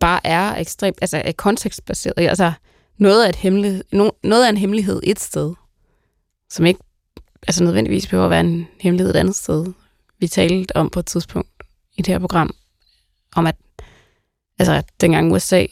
bare 0.00 0.20
er 0.24 0.56
ekstremt, 0.56 0.98
altså 1.00 1.22
er 1.24 1.32
kontekstbaseret. 1.32 2.28
Altså 2.28 2.52
noget 2.98 3.24
af, 3.24 3.28
et 3.28 3.36
hemmelig, 3.36 3.82
noget 4.22 4.44
af 4.44 4.48
en 4.48 4.56
hemmelighed 4.56 5.00
et 5.04 5.20
sted, 5.20 5.54
som 6.50 6.66
ikke 6.66 6.80
altså 7.48 7.64
nødvendigvis 7.64 8.06
behøver 8.06 8.24
at 8.24 8.30
være 8.30 8.40
en 8.40 8.68
hemmelighed 8.80 9.14
et 9.14 9.18
andet 9.18 9.34
sted. 9.34 9.72
Vi 10.18 10.28
talte 10.28 10.76
om 10.76 10.90
på 10.90 11.00
et 11.00 11.06
tidspunkt 11.06 11.50
i 11.96 12.02
det 12.02 12.06
her 12.06 12.18
program, 12.18 12.54
om 13.36 13.46
at, 13.46 13.56
altså, 14.58 14.72
at 14.72 14.84
dengang 15.00 15.32
USA 15.32 15.66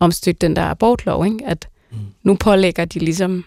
omstødte 0.00 0.46
den 0.46 0.56
der 0.56 0.62
abortlov, 0.62 1.26
ikke? 1.26 1.46
at 1.46 1.68
mm. 1.90 1.98
nu 2.22 2.34
pålægger 2.34 2.84
de 2.84 2.98
ligesom 2.98 3.44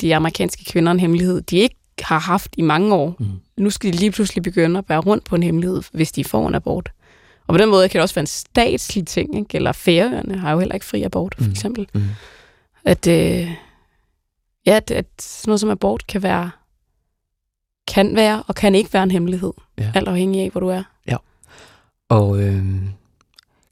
de 0.00 0.16
amerikanske 0.16 0.64
kvinder 0.64 0.92
en 0.92 1.00
hemmelighed, 1.00 1.42
de 1.42 1.56
ikke 1.56 1.76
har 2.02 2.18
haft 2.18 2.54
i 2.58 2.62
mange 2.62 2.94
år. 2.94 3.16
Mm. 3.18 3.26
Nu 3.56 3.70
skal 3.70 3.92
de 3.92 3.98
lige 3.98 4.10
pludselig 4.10 4.42
begynde 4.42 4.78
at 4.78 4.86
bære 4.86 4.98
rundt 4.98 5.24
på 5.24 5.36
en 5.36 5.42
hemmelighed, 5.42 5.82
hvis 5.92 6.12
de 6.12 6.24
får 6.24 6.48
en 6.48 6.54
abort. 6.54 6.92
Og 7.46 7.54
på 7.54 7.58
den 7.58 7.68
måde 7.68 7.88
kan 7.88 7.98
det 7.98 8.02
også 8.02 8.14
være 8.14 8.22
en 8.22 8.26
statslig 8.26 9.06
ting, 9.06 9.38
ikke? 9.38 9.56
eller 9.56 9.72
færøerne 9.72 10.38
har 10.38 10.52
jo 10.52 10.58
heller 10.58 10.74
ikke 10.74 10.86
fri 10.86 11.02
abort, 11.02 11.34
for 11.38 11.44
mm. 11.44 11.50
eksempel. 11.50 11.88
Mm. 11.94 12.02
At, 12.84 13.06
øh, 13.06 13.50
ja, 14.66 14.76
at, 14.76 14.90
at 14.90 15.06
sådan 15.20 15.50
noget 15.50 15.60
som 15.60 15.70
abort 15.70 16.06
kan 16.06 16.22
være 16.22 16.50
kan 17.86 18.16
være 18.16 18.42
og 18.46 18.54
kan 18.54 18.74
ikke 18.74 18.92
være 18.92 19.02
en 19.02 19.10
hemmelighed. 19.10 19.52
Ja. 19.78 19.92
Alt 19.94 20.08
afhængig 20.08 20.40
af, 20.40 20.50
hvor 20.50 20.60
du 20.60 20.68
er. 20.68 20.82
Ja. 21.08 21.16
Og 22.08 22.42
øh, 22.42 22.64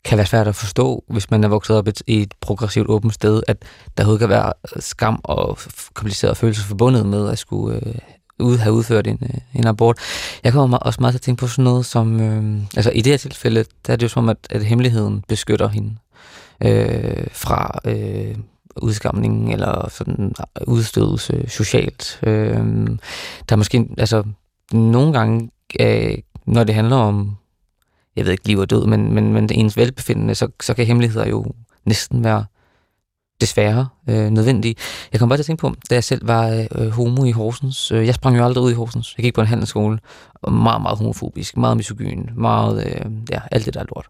kan 0.04 0.18
være 0.18 0.26
svært 0.26 0.48
at 0.48 0.54
forstå, 0.54 1.04
hvis 1.08 1.30
man 1.30 1.44
er 1.44 1.48
vokset 1.48 1.76
op 1.76 1.88
i 2.06 2.22
et 2.22 2.34
progressivt 2.40 2.88
åbent 2.88 3.14
sted, 3.14 3.42
at 3.48 3.62
der 3.96 4.02
overhovedet 4.02 4.20
kan 4.20 4.28
være 4.28 4.52
skam 4.78 5.20
og 5.24 5.58
komplicerede 5.94 6.34
følelser 6.34 6.64
forbundet 6.64 7.06
med 7.06 7.28
at 7.28 7.38
skulle 7.38 7.80
øh, 7.86 7.94
ud, 8.38 8.58
have 8.58 8.72
udført 8.72 9.06
en, 9.06 9.18
øh, 9.22 9.40
en 9.54 9.66
abort. 9.66 9.98
Jeg 10.44 10.52
kommer 10.52 10.78
også 10.78 11.00
meget 11.00 11.12
til 11.12 11.18
at 11.18 11.22
tænke 11.22 11.40
på 11.40 11.46
sådan 11.46 11.64
noget 11.64 11.86
som, 11.86 12.20
øh, 12.20 12.62
altså 12.76 12.90
i 12.90 13.00
det 13.00 13.12
her 13.12 13.16
tilfælde, 13.16 13.64
der 13.86 13.92
er 13.92 13.96
det 13.96 14.02
jo 14.02 14.08
som 14.08 14.24
om, 14.24 14.28
at, 14.28 14.36
at 14.50 14.64
hemmeligheden 14.64 15.24
beskytter 15.28 15.68
hende 15.68 15.96
øh, 16.64 17.26
fra 17.32 17.78
øh, 17.84 18.36
udskamning 18.82 19.52
eller 19.52 19.88
sådan 19.90 20.32
øh, 20.40 20.68
udstødelse 20.68 21.44
socialt. 21.48 22.20
Øh, 22.22 22.56
der 23.48 23.52
er 23.52 23.56
måske, 23.56 23.88
altså 23.98 24.22
nogle 24.72 25.12
gange, 25.12 25.50
øh, 25.80 26.18
når 26.46 26.64
det 26.64 26.74
handler 26.74 26.96
om, 26.96 27.36
jeg 28.16 28.24
ved 28.24 28.32
ikke 28.32 28.48
liv 28.48 28.58
og 28.58 28.70
død, 28.70 28.86
men, 28.86 29.14
men, 29.14 29.32
men 29.32 29.48
ens 29.52 29.76
velbefindende, 29.76 30.34
så, 30.34 30.48
så 30.62 30.74
kan 30.74 30.86
hemmeligheder 30.86 31.28
jo 31.28 31.44
næsten 31.84 32.24
være 32.24 32.44
desværre 33.44 33.88
øh, 34.08 34.30
nødvendige. 34.30 34.74
Jeg 35.12 35.20
kom 35.20 35.28
bare 35.28 35.36
til 35.36 35.42
at 35.42 35.46
tænke 35.46 35.60
på, 35.60 35.74
da 35.90 35.94
jeg 35.94 36.04
selv 36.04 36.28
var 36.28 36.66
øh, 36.74 36.88
homo 36.88 37.24
i 37.24 37.30
Horsens. 37.30 37.92
Øh, 37.92 38.06
jeg 38.06 38.14
sprang 38.14 38.38
jo 38.38 38.44
aldrig 38.44 38.64
ud 38.64 38.70
i 38.70 38.74
Horsens. 38.74 39.14
Jeg 39.18 39.24
gik 39.24 39.34
på 39.34 39.40
en 39.40 39.46
handelsskole. 39.46 39.98
Og 40.42 40.52
meget, 40.52 40.82
meget 40.82 40.98
homofobisk, 40.98 41.56
meget 41.56 41.76
misogyn, 41.76 42.26
meget, 42.36 42.86
øh, 42.86 43.10
ja, 43.30 43.40
alt 43.50 43.66
det 43.66 43.74
der 43.74 43.84
lort. 43.94 44.06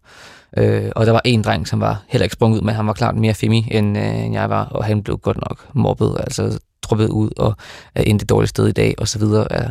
Øh, 0.57 0.93
og 0.97 1.07
der 1.07 1.13
var 1.13 1.21
en 1.25 1.43
dreng, 1.43 1.69
som 1.69 1.81
var 1.81 2.03
heller 2.09 2.25
ikke 2.25 2.33
sprunget 2.33 2.59
ud, 2.59 2.63
men 2.65 2.75
han 2.75 2.87
var 2.87 2.93
klart 2.93 3.17
mere 3.17 3.35
femi, 3.35 3.69
end, 3.71 3.99
øh, 3.99 4.25
end 4.25 4.35
jeg 4.35 4.51
var, 4.51 4.65
og 4.65 4.85
han 4.85 5.03
blev 5.03 5.19
godt 5.19 5.37
nok 5.37 5.75
mobbet, 5.75 6.17
altså 6.21 6.59
droppet 6.83 7.09
ud 7.09 7.31
og 7.37 7.55
er 7.95 8.05
øh, 8.07 8.21
det 8.21 8.29
dårlige 8.29 8.49
sted 8.49 8.67
i 8.67 8.73
dag, 8.73 8.95
og 8.99 9.09
så 9.09 9.19
videre. 9.19 9.47
Ja. 9.51 9.69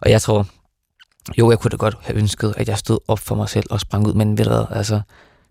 Og 0.00 0.10
jeg 0.10 0.22
tror, 0.22 0.46
jo, 1.38 1.50
jeg 1.50 1.58
kunne 1.58 1.70
da 1.70 1.76
godt 1.76 1.96
have 2.02 2.18
ønsket, 2.18 2.54
at 2.56 2.68
jeg 2.68 2.78
stod 2.78 2.98
op 3.08 3.18
for 3.18 3.34
mig 3.34 3.48
selv 3.48 3.66
og 3.70 3.80
sprang 3.80 4.06
ud, 4.06 4.12
men 4.12 4.38
ved 4.38 4.44
du 4.44 4.50
hvad, 4.50 4.64
altså, 4.70 5.00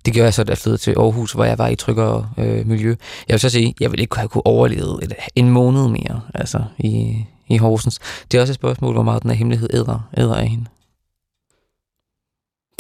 det 0.06 0.14
gjorde 0.14 0.26
jeg 0.26 0.34
så, 0.34 0.44
da 0.44 0.50
jeg 0.50 0.58
flyttede 0.58 0.82
til 0.82 0.92
Aarhus, 0.92 1.32
hvor 1.32 1.44
jeg 1.44 1.58
var 1.58 1.68
i 1.68 1.76
tryggere 1.76 2.30
øh, 2.38 2.68
miljø. 2.68 2.96
Jeg 3.28 3.34
vil 3.34 3.40
så 3.40 3.50
sige, 3.50 3.76
jeg 3.80 3.92
ville 3.92 4.02
ikke 4.02 4.18
have 4.18 4.28
kunne 4.28 4.46
overleve 4.46 5.04
et, 5.04 5.14
en 5.36 5.50
måned 5.50 5.88
mere 5.88 6.22
altså, 6.34 6.64
i, 6.78 7.26
i 7.48 7.58
Horsens. 7.58 8.00
Det 8.32 8.38
er 8.38 8.42
også 8.42 8.52
et 8.52 8.56
spørgsmål, 8.56 8.94
hvor 8.94 9.04
meget 9.04 9.24
den 9.24 9.32
her 9.32 9.38
hemmelighed 9.38 9.70
æder, 9.74 10.10
æder 10.18 10.36
af 10.36 10.48
hende. 10.48 10.66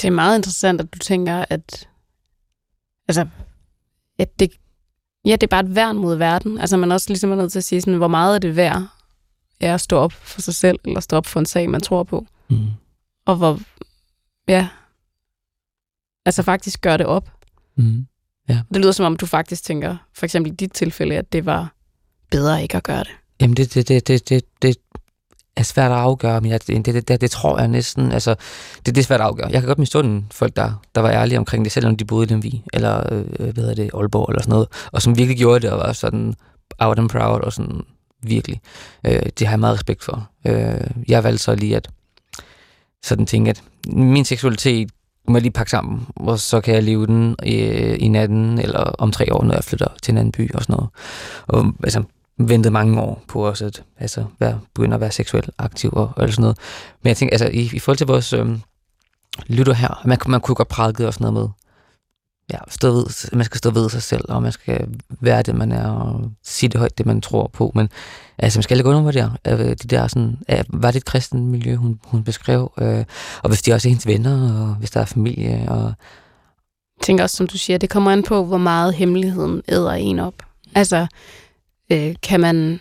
Det 0.01 0.07
er 0.07 0.11
meget 0.11 0.37
interessant, 0.37 0.81
at 0.81 0.93
du 0.93 0.99
tænker, 0.99 1.45
at, 1.49 1.89
altså, 3.07 3.27
at 4.19 4.39
det, 4.39 4.51
ja, 5.25 5.31
det 5.31 5.43
er 5.43 5.47
bare 5.47 5.65
et 5.65 5.75
værn 5.75 5.97
mod 5.97 6.15
verden. 6.15 6.57
Altså 6.57 6.77
man 6.77 6.91
også 6.91 7.09
ligesom 7.09 7.31
er 7.31 7.35
nødt 7.35 7.51
til 7.51 7.59
at 7.59 7.65
sige, 7.65 7.81
sådan, 7.81 7.97
hvor 7.97 8.07
meget 8.07 8.35
er 8.35 8.39
det 8.39 8.55
værd 8.55 8.87
er 9.59 9.73
at 9.73 9.81
stå 9.81 9.97
op 9.97 10.11
for 10.11 10.41
sig 10.41 10.55
selv, 10.55 10.79
eller 10.85 10.99
stå 10.99 11.17
op 11.17 11.25
for 11.25 11.39
en 11.39 11.45
sag, 11.45 11.69
man 11.69 11.81
tror 11.81 12.03
på. 12.03 12.25
Mm. 12.49 12.67
Og 13.25 13.35
hvor, 13.35 13.59
ja, 14.47 14.67
Altså 16.25 16.43
faktisk 16.43 16.81
gøre 16.81 16.97
det 16.97 17.05
op. 17.05 17.29
Mm. 17.77 18.05
Ja. 18.49 18.59
Det 18.73 18.81
lyder 18.81 18.91
som 18.91 19.05
om, 19.05 19.15
du 19.15 19.25
faktisk 19.25 19.63
tænker, 19.63 19.97
for 20.13 20.25
eksempel 20.25 20.51
i 20.51 20.55
dit 20.55 20.71
tilfælde, 20.73 21.15
at 21.15 21.33
det 21.33 21.45
var 21.45 21.73
bedre 22.31 22.61
ikke 22.61 22.77
at 22.77 22.83
gøre 22.83 22.99
det. 22.99 23.11
Jamen, 23.41 23.57
det, 23.57 23.73
det, 23.73 23.87
det, 23.87 24.07
det, 24.07 24.29
det, 24.29 24.43
det 24.61 24.75
er 25.55 25.63
svært 25.63 25.91
at 25.91 25.97
afgøre, 25.97 26.41
men 26.41 26.51
jeg, 26.51 26.67
det, 26.67 26.85
det, 26.85 27.07
det, 27.07 27.21
det 27.21 27.31
tror 27.31 27.59
jeg 27.59 27.67
næsten, 27.67 28.11
altså, 28.11 28.35
det, 28.85 28.95
det 28.95 28.97
er 28.97 29.05
svært 29.05 29.19
at 29.19 29.25
afgøre. 29.25 29.49
Jeg 29.51 29.61
kan 29.61 29.67
godt 29.67 29.79
misunde 29.79 30.25
folk, 30.31 30.55
der, 30.55 30.83
der 30.95 31.01
var 31.01 31.11
ærlige 31.11 31.37
omkring 31.37 31.65
det, 31.65 31.71
selvom 31.71 31.97
de 31.97 32.05
boede 32.05 32.35
i 32.35 32.39
vi 32.39 32.63
eller 32.73 33.13
øh, 33.13 33.25
hvad 33.37 33.53
hedder 33.53 33.73
det, 33.73 33.89
Aalborg 33.93 34.29
eller 34.29 34.41
sådan 34.41 34.51
noget, 34.51 34.67
og 34.91 35.01
som 35.01 35.17
virkelig 35.17 35.37
gjorde 35.37 35.59
det, 35.59 35.71
og 35.71 35.79
var 35.79 35.93
sådan 35.93 36.35
out 36.79 36.99
and 36.99 37.09
proud, 37.09 37.41
og 37.41 37.53
sådan 37.53 37.81
virkelig. 38.23 38.61
Øh, 39.05 39.21
det 39.39 39.47
har 39.47 39.53
jeg 39.53 39.59
meget 39.59 39.73
respekt 39.73 40.03
for. 40.03 40.29
Øh, 40.47 40.87
jeg 41.07 41.23
valgte 41.23 41.43
så 41.43 41.55
lige 41.55 41.75
at 41.75 41.89
sådan 43.03 43.25
tænke, 43.25 43.49
at 43.49 43.63
min 43.87 44.25
seksualitet 44.25 44.89
må 45.27 45.37
jeg 45.37 45.41
lige 45.41 45.51
pakke 45.51 45.71
sammen, 45.71 46.07
og 46.15 46.39
så 46.39 46.61
kan 46.61 46.75
jeg 46.75 46.83
leve 46.83 47.07
den 47.07 47.35
i, 47.43 47.55
i 47.93 48.07
natten, 48.07 48.59
eller 48.59 48.79
om 48.79 49.11
tre 49.11 49.33
år, 49.33 49.43
når 49.43 49.53
jeg 49.53 49.63
flytter 49.63 49.87
til 50.01 50.11
en 50.11 50.17
anden 50.17 50.31
by 50.31 50.53
og 50.53 50.61
sådan 50.61 50.73
noget. 50.73 50.89
Og 51.47 51.73
altså, 51.83 52.03
ventet 52.37 52.71
mange 52.71 53.01
år 53.01 53.23
på 53.27 53.47
også 53.47 53.65
at 53.65 53.83
altså, 53.99 54.25
være, 54.39 54.59
begynde 54.73 54.95
at 54.95 55.01
være 55.01 55.11
seksuelt 55.11 55.49
aktiv 55.57 55.89
og, 55.93 56.11
og 56.15 56.29
sådan 56.29 56.41
noget. 56.41 56.57
Men 57.03 57.07
jeg 57.07 57.17
tænker, 57.17 57.33
altså, 57.33 57.47
i, 57.47 57.69
i 57.73 57.79
forhold 57.79 57.97
til 57.97 58.07
vores 58.07 58.33
øh, 58.33 58.57
lytter 59.47 59.73
her, 59.73 60.01
man, 60.05 60.17
man 60.27 60.41
kunne 60.41 60.55
godt 60.55 60.67
prædike 60.67 61.07
og 61.07 61.13
sådan 61.13 61.33
noget 61.33 61.41
med, 61.41 61.49
ja, 62.53 62.57
stå 62.69 62.91
ved, 62.91 63.35
man 63.35 63.45
skal 63.45 63.57
stå 63.57 63.71
ved 63.71 63.89
sig 63.89 64.03
selv, 64.03 64.25
og 64.29 64.41
man 64.41 64.51
skal 64.51 64.87
være 65.09 65.41
det, 65.41 65.55
man 65.55 65.71
er, 65.71 65.87
og 65.87 66.31
sige 66.43 66.69
det 66.69 66.79
højt, 66.79 66.97
det 66.97 67.05
man 67.05 67.21
tror 67.21 67.47
på. 67.47 67.71
Men 67.75 67.89
altså, 68.37 68.59
man 68.59 68.63
skal 68.63 68.77
ikke 68.77 68.89
under 68.89 69.11
der. 69.11 69.29
De 69.57 69.75
der 69.75 70.07
sådan, 70.07 70.37
var 70.69 70.91
det 70.91 70.99
et 70.99 71.05
kristen 71.05 71.47
miljø, 71.47 71.75
hun, 71.75 71.99
hun 72.03 72.23
beskrev? 72.23 72.71
Øh, 72.77 73.05
og 73.43 73.49
hvis 73.49 73.61
de 73.61 73.73
også 73.73 73.87
er 73.87 73.89
hendes 73.89 74.07
venner, 74.07 74.61
og 74.61 74.75
hvis 74.75 74.91
der 74.91 75.01
er 75.01 75.05
familie. 75.05 75.65
Og... 75.67 75.83
Jeg 76.97 77.03
tænker 77.03 77.23
også, 77.23 77.35
som 77.35 77.47
du 77.47 77.57
siger, 77.57 77.77
det 77.77 77.89
kommer 77.89 78.11
an 78.11 78.23
på, 78.23 78.45
hvor 78.45 78.57
meget 78.57 78.93
hemmeligheden 78.93 79.61
æder 79.67 79.91
en 79.91 80.19
op. 80.19 80.43
Altså, 80.75 81.07
øh, 81.91 82.15
kan 82.23 82.39
man 82.39 82.79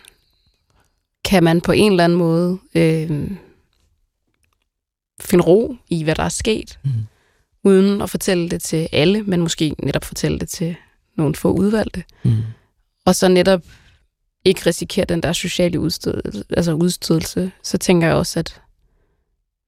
kan 1.25 1.43
man 1.43 1.61
på 1.61 1.71
en 1.71 1.91
eller 1.91 2.03
anden 2.03 2.17
måde 2.17 2.57
øh, 2.75 3.31
finde 5.21 5.43
ro 5.43 5.75
i, 5.89 6.03
hvad 6.03 6.15
der 6.15 6.23
er 6.23 6.29
sket, 6.29 6.79
mm 6.83 6.91
uden 7.65 8.01
at 8.01 8.09
fortælle 8.09 8.49
det 8.49 8.61
til 8.61 8.89
alle, 8.91 9.23
men 9.23 9.41
måske 9.41 9.75
netop 9.83 10.05
fortælle 10.05 10.39
det 10.39 10.49
til 10.49 10.75
nogle 11.17 11.35
få 11.35 11.51
udvalgte. 11.51 12.03
Mm. 12.23 12.37
Og 13.05 13.15
så 13.15 13.27
netop 13.27 13.61
ikke 14.45 14.61
risikere 14.65 15.05
den 15.05 15.23
der 15.23 15.33
sociale 15.33 15.79
udstødelse, 15.79 16.43
altså 16.57 16.73
udstødelse, 16.73 17.51
så 17.63 17.77
tænker 17.77 18.07
jeg 18.07 18.15
også, 18.15 18.39
at 18.39 18.61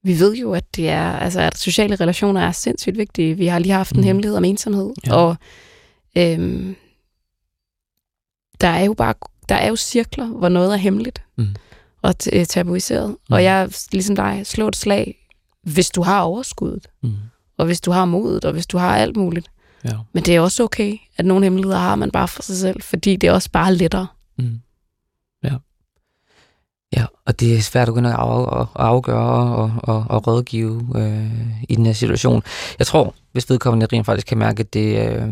vi 0.02 0.20
ved 0.20 0.36
jo, 0.36 0.52
at 0.52 0.76
det 0.76 0.88
er, 0.88 1.12
altså, 1.12 1.40
at 1.40 1.58
sociale 1.58 1.96
relationer 1.96 2.40
er 2.40 2.52
sindssygt 2.52 2.98
vigtige. 2.98 3.34
Vi 3.34 3.46
har 3.46 3.58
lige 3.58 3.72
haft 3.72 3.92
en 3.92 4.00
mm. 4.00 4.04
hemmelighed 4.04 4.36
om 4.36 4.44
ensomhed, 4.44 4.92
ja. 5.06 5.14
og 5.14 5.36
øhm, 6.16 6.76
der 8.60 8.68
er 8.68 8.84
jo 8.84 8.94
bare 8.94 9.14
der 9.48 9.54
er 9.54 9.68
jo 9.68 9.76
cirkler, 9.76 10.26
hvor 10.26 10.48
noget 10.48 10.72
er 10.72 10.76
hemmeligt 10.76 11.22
mm. 11.36 11.46
og 12.02 12.18
tabuiseret. 12.48 13.10
Mm. 13.10 13.16
Og 13.30 13.44
jeg, 13.44 13.70
ligesom 13.92 14.16
dig, 14.16 14.40
slår 14.44 14.68
et 14.68 14.76
slag, 14.76 15.28
hvis 15.62 15.90
du 15.90 16.02
har 16.02 16.20
overskuddet. 16.20 16.86
Mm 17.02 17.10
og 17.58 17.66
hvis 17.66 17.80
du 17.80 17.90
har 17.90 18.04
modet, 18.04 18.44
og 18.44 18.52
hvis 18.52 18.66
du 18.66 18.78
har 18.78 18.96
alt 18.96 19.16
muligt. 19.16 19.50
Ja. 19.84 19.96
Men 20.12 20.22
det 20.24 20.36
er 20.36 20.40
også 20.40 20.64
okay, 20.64 20.96
at 21.16 21.24
nogle 21.24 21.46
hemmeligheder 21.46 21.78
har 21.78 21.96
man 21.96 22.10
bare 22.10 22.28
for 22.28 22.42
sig 22.42 22.56
selv, 22.56 22.82
fordi 22.82 23.16
det 23.16 23.28
er 23.28 23.32
også 23.32 23.50
bare 23.50 23.74
lettere. 23.74 24.06
Mm. 24.38 24.60
Ja. 25.44 25.54
Ja, 26.96 27.06
og 27.26 27.40
det 27.40 27.56
er 27.56 27.60
svært 27.60 27.88
at 27.88 27.94
gå 27.94 28.00
at 28.00 28.66
afgøre 28.74 29.56
og, 29.56 29.72
og, 29.78 30.06
og 30.08 30.26
rådgive 30.26 30.86
øh, 30.96 31.32
i 31.68 31.74
den 31.74 31.86
her 31.86 31.92
situation. 31.92 32.42
Jeg 32.78 32.86
tror, 32.86 33.14
hvis 33.32 33.50
vedkommende 33.50 33.86
rent 33.92 34.06
faktisk 34.06 34.26
kan 34.26 34.38
mærke, 34.38 34.60
at 34.60 34.74
det, 34.74 35.08
øh, 35.08 35.28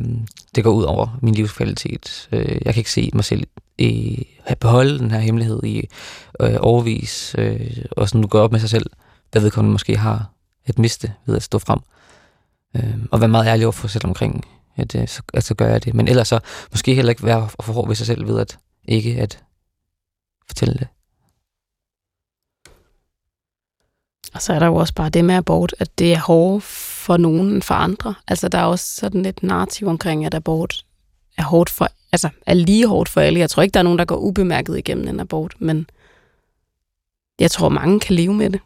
det 0.54 0.64
går 0.64 0.72
ud 0.72 0.82
over 0.82 1.18
min 1.22 1.34
livskvalitet. 1.34 2.28
Øh, 2.32 2.58
jeg 2.64 2.74
kan 2.74 2.80
ikke 2.80 2.90
se 2.90 3.10
mig 3.14 3.24
selv 3.24 3.46
i, 3.78 4.26
at 4.44 4.58
beholde 4.58 4.98
den 4.98 5.10
her 5.10 5.18
hemmelighed 5.18 5.64
i 5.64 5.88
øh, 6.40 6.56
overvis, 6.60 7.34
øh, 7.38 7.84
og 7.90 8.08
sådan 8.08 8.22
gå 8.22 8.38
op 8.38 8.52
med 8.52 8.60
sig 8.60 8.70
selv, 8.70 8.86
hvad 9.32 9.42
vedkommende 9.42 9.72
måske 9.72 9.96
har 9.96 10.30
et 10.66 10.78
miste 10.78 11.12
ved 11.26 11.36
at 11.36 11.42
stå 11.42 11.58
frem. 11.58 11.78
Øh, 12.76 12.98
og 13.10 13.20
være 13.20 13.28
meget 13.28 13.46
ærlig 13.46 13.66
over 13.66 13.72
for 13.72 13.88
sig 13.88 13.90
selv 13.90 14.06
omkring, 14.06 14.44
at, 14.76 14.94
øh, 14.94 15.08
så, 15.08 15.22
at 15.34 15.44
så 15.44 15.54
gør 15.54 15.68
jeg 15.68 15.84
det. 15.84 15.94
Men 15.94 16.08
ellers 16.08 16.28
så 16.28 16.40
måske 16.70 16.94
heller 16.94 17.10
ikke 17.10 17.24
være 17.24 17.48
for 17.60 17.72
hård 17.72 17.86
ved 17.86 17.94
sig 17.94 18.06
selv 18.06 18.28
ved 18.28 18.40
at 18.40 18.58
ikke 18.84 19.20
at 19.20 19.42
fortælle 20.46 20.74
det. 20.74 20.88
Og 24.34 24.42
så 24.42 24.52
er 24.52 24.58
der 24.58 24.66
jo 24.66 24.74
også 24.74 24.94
bare 24.94 25.08
det 25.08 25.24
med 25.24 25.34
abort, 25.34 25.74
at 25.78 25.98
det 25.98 26.12
er 26.12 26.18
hårdt 26.18 26.64
for 26.64 27.16
nogen 27.16 27.48
end 27.48 27.62
for 27.62 27.74
andre. 27.74 28.14
Altså 28.28 28.48
der 28.48 28.58
er 28.58 28.64
også 28.64 28.94
sådan 28.94 29.26
et 29.26 29.42
narrativ 29.42 29.88
omkring, 29.88 30.24
at 30.24 30.34
abort 30.34 30.84
er 31.38 31.42
hårdt 31.42 31.70
for, 31.70 31.88
altså 32.12 32.28
er 32.46 32.54
lige 32.54 32.86
hårdt 32.86 33.08
for 33.08 33.20
alle. 33.20 33.40
Jeg 33.40 33.50
tror 33.50 33.62
ikke, 33.62 33.74
der 33.74 33.80
er 33.80 33.84
nogen, 33.84 33.98
der 33.98 34.04
går 34.04 34.16
ubemærket 34.16 34.78
igennem 34.78 35.08
en 35.08 35.20
abort, 35.20 35.54
men 35.58 35.86
jeg 37.38 37.50
tror, 37.50 37.68
mange 37.68 38.00
kan 38.00 38.14
leve 38.14 38.34
med 38.34 38.50
det. 38.50 38.60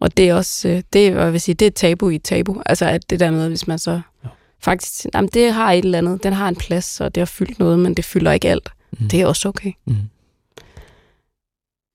Og 0.00 0.16
det 0.16 0.28
er 0.28 0.34
også, 0.34 0.68
øh, 0.68 0.82
det, 0.92 1.12
jeg 1.12 1.32
vil 1.32 1.40
sige, 1.40 1.54
det 1.54 1.64
er 1.64 1.70
et 1.70 1.74
tabu 1.74 2.08
i 2.08 2.14
et 2.14 2.22
tabu. 2.22 2.62
Altså 2.66 2.84
at 2.86 3.10
det 3.10 3.20
der 3.20 3.30
med, 3.30 3.48
hvis 3.48 3.66
man 3.66 3.78
så 3.78 4.00
Ja. 4.24 4.28
faktisk, 4.60 5.06
jamen 5.14 5.30
det 5.34 5.52
har 5.52 5.72
et 5.72 5.84
eller 5.84 5.98
andet, 5.98 6.22
den 6.22 6.32
har 6.32 6.48
en 6.48 6.56
plads, 6.56 7.00
og 7.00 7.14
det 7.14 7.20
har 7.20 7.26
fyldt 7.26 7.58
noget, 7.58 7.78
men 7.78 7.94
det 7.94 8.04
fylder 8.04 8.32
ikke 8.32 8.48
alt. 8.48 8.68
Mm. 8.92 9.08
Det 9.08 9.20
er 9.20 9.26
også 9.26 9.48
okay. 9.48 9.72
Mm. 9.86 9.96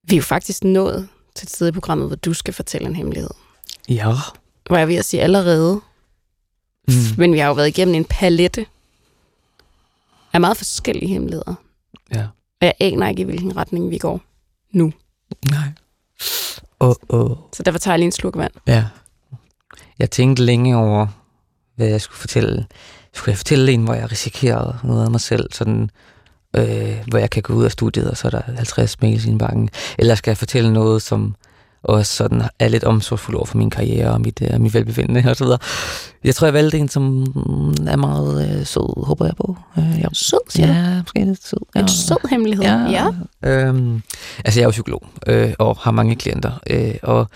Vi 0.08 0.16
er 0.16 0.18
jo 0.18 0.24
faktisk 0.24 0.64
nået 0.64 1.08
til 1.36 1.46
et 1.46 1.50
sted 1.50 1.68
i 1.68 1.72
programmet, 1.72 2.08
hvor 2.08 2.16
du 2.16 2.34
skal 2.34 2.54
fortælle 2.54 2.88
en 2.88 2.96
hemmelighed. 2.96 3.30
Ja. 3.90 4.12
Hvor 4.68 4.78
jeg 4.78 4.88
vil 4.88 4.96
at 4.96 5.06
sige 5.06 5.22
allerede, 5.22 5.82
Mm. 6.88 6.94
men 7.18 7.34
vi 7.34 7.38
har 7.40 7.48
jo 7.48 7.54
været 7.54 7.68
igennem 7.68 7.96
en 7.96 8.06
palette 8.06 8.66
af 10.34 10.42
meget 10.42 10.58
forskellige 10.58 11.10
hemmeligheder. 11.10 11.54
Ja. 12.16 12.22
Og 12.62 12.66
jeg 12.66 12.74
aner 12.80 13.08
ikke, 13.10 13.22
i 13.22 13.26
hvilken 13.26 13.58
retning 13.58 13.90
vi 13.92 13.98
går 13.98 14.22
nu. 14.72 14.94
Nej. 15.50 15.68
Åh, 16.84 16.96
oh. 17.10 17.38
Så 17.54 17.64
derfor 17.64 17.80
tager 17.80 17.94
jeg 17.94 18.00
lige 18.00 18.06
en 18.06 18.12
slurk 18.12 18.38
vand. 18.38 18.52
Ja. 18.68 18.86
Jeg 20.00 20.12
tænkte 20.12 20.44
længe 20.44 20.78
over, 20.78 21.08
hvad 21.76 21.88
jeg 21.88 22.02
skulle 22.02 22.18
fortælle. 22.18 22.66
Skulle 23.14 23.32
jeg 23.32 23.38
fortælle 23.38 23.72
en, 23.72 23.84
hvor 23.84 23.94
jeg 23.94 24.12
risikerede 24.12 24.78
noget 24.84 25.06
af 25.06 25.12
mig 25.12 25.22
selv, 25.22 25.54
sådan, 25.54 25.90
øh, 26.56 26.98
hvor 27.08 27.18
jeg 27.18 27.30
kan 27.30 27.44
gå 27.44 27.54
ud 27.54 27.66
af 27.66 27.72
studiet, 27.72 28.10
og 28.10 28.18
så 28.18 28.28
er 28.28 28.32
der 28.32 28.42
50 28.56 29.02
mails 29.02 29.26
i 29.26 29.38
bakken? 29.38 29.70
Eller 29.98 30.16
skal 30.16 30.32
jeg 30.32 30.38
fortælle 30.38 30.74
noget, 30.74 31.02
som 31.02 31.36
også 31.84 32.16
sådan 32.16 32.44
er 32.60 32.68
lidt 32.68 32.84
omsorgsfuld 32.84 33.38
over 33.38 33.46
for 33.46 33.58
min 33.58 33.70
karriere 33.70 34.12
og 34.12 34.22
mit, 34.22 34.42
øh, 34.42 34.62
mit 34.62 34.74
velbefindende 34.74 35.30
og 35.30 35.36
så 35.36 35.44
videre. 35.44 35.60
Jeg 36.24 36.36
tror, 36.36 36.48
jeg 36.48 36.54
valgte 36.54 36.78
en, 36.78 36.90
som 36.90 37.22
er 37.88 37.96
meget 37.96 38.60
øh, 38.60 38.66
sød, 38.66 39.06
håber 39.06 39.26
jeg 39.26 39.36
på. 39.36 39.58
Øh, 39.78 40.00
ja. 40.00 40.08
Sød, 40.14 40.40
siger 40.50 40.68
du? 40.68 40.74
Ja, 40.74 41.02
måske 41.02 41.26
lidt 41.26 41.48
sød. 41.48 41.60
Ja. 41.76 41.80
En 41.80 41.88
sød 41.88 42.30
hemmelighed. 42.30 42.66
Ja. 42.66 42.90
ja. 42.90 43.08
Øhm, 43.50 44.02
altså, 44.46 44.60
jeg 44.60 44.64
er 44.64 44.68
jo 44.68 44.72
psykolog, 44.72 45.04
øh, 45.28 45.54
og 45.60 45.78
har 45.78 45.92
mange 45.92 46.16
klienter, 46.16 46.52
øh, 46.70 46.96
og 47.04 47.28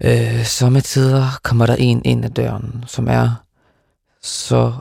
øh, 0.00 0.44
sommetider 0.44 1.38
kommer 1.42 1.66
der 1.66 1.74
en 1.74 2.02
ind 2.04 2.24
ad 2.24 2.30
døren, 2.30 2.84
som 2.86 3.08
er 3.08 3.30
så 4.22 4.72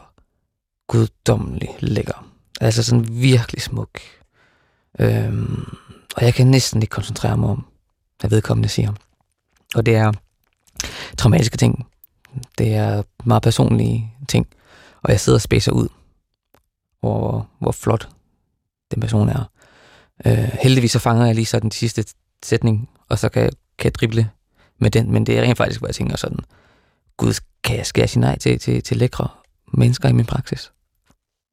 guddommelig 0.87 1.69
lækker. 1.79 2.25
Altså 2.61 2.83
sådan 2.83 3.07
virkelig 3.09 3.61
smuk. 3.61 3.99
Øhm, 4.99 5.63
og 6.15 6.23
jeg 6.23 6.33
kan 6.33 6.47
næsten 6.47 6.81
ikke 6.81 6.91
koncentrere 6.91 7.37
mig 7.37 7.49
om, 7.49 7.65
hvad 8.19 8.29
vedkommende 8.29 8.69
siger. 8.69 8.93
Og 9.75 9.85
det 9.85 9.95
er 9.95 10.11
traumatiske 11.17 11.57
ting. 11.57 11.87
Det 12.57 12.73
er 12.73 13.03
meget 13.23 13.43
personlige 13.43 14.13
ting. 14.27 14.47
Og 15.03 15.11
jeg 15.11 15.19
sidder 15.19 15.37
og 15.37 15.41
spæser 15.41 15.71
ud 15.71 15.87
over, 17.01 17.41
hvor 17.59 17.71
flot 17.71 18.09
den 18.91 19.01
person 19.01 19.29
er. 19.29 19.49
Øh, 20.25 20.49
heldigvis 20.61 20.91
så 20.91 20.99
fanger 20.99 21.25
jeg 21.25 21.35
lige 21.35 21.45
sådan 21.45 21.61
den 21.61 21.71
sidste 21.71 22.05
sætning, 22.43 22.89
og 23.09 23.19
så 23.19 23.29
kan 23.29 23.43
jeg, 23.43 23.51
kan 23.77 23.85
jeg 23.85 23.95
drible 23.95 24.29
med 24.79 24.91
den, 24.91 25.11
men 25.11 25.25
det 25.25 25.37
er 25.37 25.41
rent 25.41 25.57
faktisk, 25.57 25.79
hvor 25.79 25.87
jeg 25.87 25.95
tænker 25.95 26.17
sådan, 26.17 26.39
gud, 27.17 27.33
kan 27.63 27.77
jeg, 27.77 27.85
skal 27.85 28.01
jeg 28.01 28.09
sige 28.09 28.21
nej 28.21 28.37
til, 28.37 28.59
til, 28.59 28.83
til 28.83 28.97
lækre 28.97 29.27
mennesker 29.73 30.09
i 30.09 30.11
min 30.11 30.25
praksis? 30.25 30.71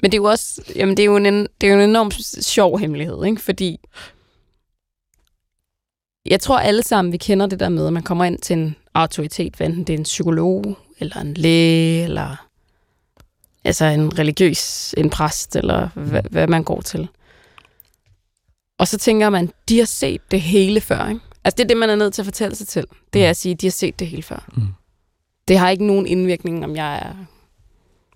Men 0.03 0.13
det 0.13 0.19
er 0.19 0.23
jo 0.23 0.25
også, 0.25 0.63
jamen 0.77 0.97
det 0.97 1.03
er 1.03 1.07
jo 1.07 1.17
en, 1.17 1.25
det 1.25 1.63
er 1.63 1.69
jo 1.69 1.75
en 1.75 1.91
enormt 1.91 2.15
sjov 2.45 2.79
hemmelighed, 2.79 3.25
ikke? 3.25 3.41
Fordi 3.41 3.81
jeg 6.27 6.41
tror 6.41 6.59
alle 6.59 6.83
sammen, 6.83 7.13
vi 7.13 7.17
kender 7.17 7.47
det 7.47 7.61
der 7.61 7.69
med, 7.69 7.87
at 7.87 7.93
man 7.93 8.03
kommer 8.03 8.25
ind 8.25 8.39
til 8.39 8.57
en 8.59 8.77
autoritet, 8.95 9.55
hvad 9.55 9.67
enten 9.67 9.85
det 9.85 9.93
er 9.95 9.99
en 9.99 10.05
psykolog, 10.05 10.79
eller 10.99 11.17
en 11.21 11.35
læge, 11.35 12.05
eller 12.05 12.47
altså 13.65 13.85
en 13.85 14.19
religiøs, 14.19 14.95
en 14.99 15.11
præst, 15.11 15.57
eller 15.57 15.89
hvad, 15.95 16.23
hvad 16.31 16.47
man 16.47 16.65
går 16.65 16.81
til. 16.81 17.09
Og 18.79 18.89
så 18.89 18.99
tænker 18.99 19.31
man, 19.31 19.53
de 19.69 19.79
har 19.79 19.85
set 19.87 20.21
det 20.31 20.41
hele 20.41 20.81
før, 20.81 21.09
ikke? 21.09 21.21
Altså 21.45 21.57
det 21.57 21.65
er 21.65 21.69
det, 21.69 21.77
man 21.77 21.91
er 21.91 21.97
nødt 21.97 22.15
til 22.15 22.23
at 22.23 22.27
fortælle 22.27 22.57
sig 22.57 22.69
til. 22.69 22.85
Det 23.13 23.25
er 23.27 23.31
at 23.31 23.37
sige, 23.37 23.55
de 23.55 23.67
har 23.67 23.71
set 23.71 23.99
det 23.99 24.07
hele 24.09 24.23
før. 24.23 24.49
Mm. 24.57 24.63
Det 25.49 25.59
har 25.59 25.71
ikke 25.71 25.87
nogen 25.87 26.07
indvirkning, 26.07 26.65
om 26.65 26.77
jeg 26.77 26.97
er 26.99 27.15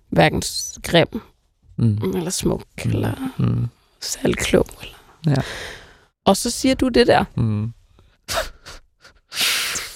hverken 0.09 0.43
grim, 0.83 1.21
Mm. 1.77 2.11
eller 2.15 2.29
smuk, 2.29 2.63
Mm. 2.85 2.91
eller 2.91 3.13
Mm. 3.37 3.67
særlig 4.01 4.37
klog. 4.37 4.65
Eller. 4.81 4.95
Ja. 5.27 5.35
Og 6.25 6.37
så 6.37 6.49
siger 6.49 6.75
du 6.75 6.87
det 6.87 7.07
der. 7.07 7.25
Mm. 7.35 7.73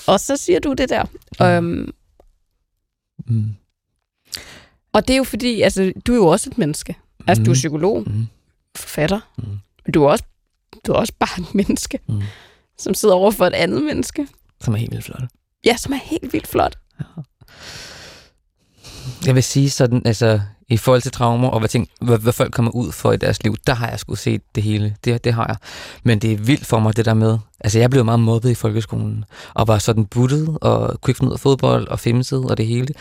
Og 0.07 0.19
så 0.19 0.37
siger 0.37 0.59
du 0.59 0.73
det 0.73 0.89
der. 0.89 1.05
Øhm, 1.41 1.91
Mm. 3.27 3.55
og 4.93 5.07
det 5.07 5.13
er 5.13 5.17
jo 5.17 5.23
fordi, 5.23 5.61
altså, 5.61 5.93
du 6.07 6.11
er 6.11 6.15
jo 6.15 6.27
også 6.27 6.49
et 6.49 6.57
menneske. 6.57 6.95
Altså, 7.27 7.43
du 7.43 7.49
er 7.49 7.53
Mm. 7.53 7.59
psykolog, 7.59 8.03
Mm. 8.11 8.27
forfatter. 8.75 9.19
Mm. 9.37 9.43
Men 9.85 9.93
du 9.93 10.03
er 10.03 10.09
også, 10.09 10.23
du 10.87 10.91
er 10.91 10.95
også 10.95 11.13
bare 11.19 11.41
et 11.41 11.55
menneske, 11.55 11.99
Mm. 12.07 12.21
som 12.77 12.93
sidder 12.93 13.15
over 13.15 13.31
for 13.31 13.45
et 13.47 13.53
andet 13.53 13.83
menneske. 13.83 14.27
Som 14.61 14.73
er 14.73 14.77
helt 14.77 14.91
vildt 14.91 15.05
flot. 15.05 15.23
Ja, 15.65 15.77
som 15.77 15.93
er 15.93 15.97
helt 15.97 16.33
vildt 16.33 16.47
flot. 16.47 16.77
Jeg 19.25 19.35
vil 19.35 19.43
sige 19.43 19.69
sådan, 19.69 20.01
altså 20.05 20.41
i 20.69 20.77
forhold 20.77 21.01
til 21.01 21.11
traumer 21.11 21.49
og 21.49 21.59
hvad, 21.59 21.69
ting, 21.69 21.89
hvad, 22.01 22.17
hvad 22.17 22.33
folk 22.33 22.53
kommer 22.53 22.71
ud 22.71 22.91
for 22.91 23.11
i 23.11 23.17
deres 23.17 23.43
liv, 23.43 23.55
der 23.67 23.73
har 23.73 23.89
jeg 23.89 23.99
sgu 23.99 24.15
set 24.15 24.41
det 24.55 24.63
hele. 24.63 24.95
Det, 25.05 25.23
det 25.23 25.33
har 25.33 25.45
jeg. 25.47 25.55
Men 26.03 26.19
det 26.19 26.31
er 26.31 26.37
vildt 26.37 26.65
for 26.65 26.79
mig, 26.79 26.97
det 26.97 27.05
der 27.05 27.13
med. 27.13 27.37
Altså 27.59 27.79
jeg 27.79 27.89
blev 27.89 28.05
meget 28.05 28.19
mobbet 28.19 28.49
i 28.49 28.55
folkeskolen, 28.55 29.25
og 29.53 29.67
var 29.67 29.77
sådan 29.77 30.05
buttet, 30.05 30.57
og 30.61 31.01
kunne 31.01 31.11
ikke 31.11 31.17
finde 31.17 31.29
ud 31.29 31.35
af 31.35 31.39
fodbold, 31.39 31.87
og 31.87 31.99
femset, 31.99 32.45
og 32.45 32.57
det 32.57 32.67
hele. 32.67 32.93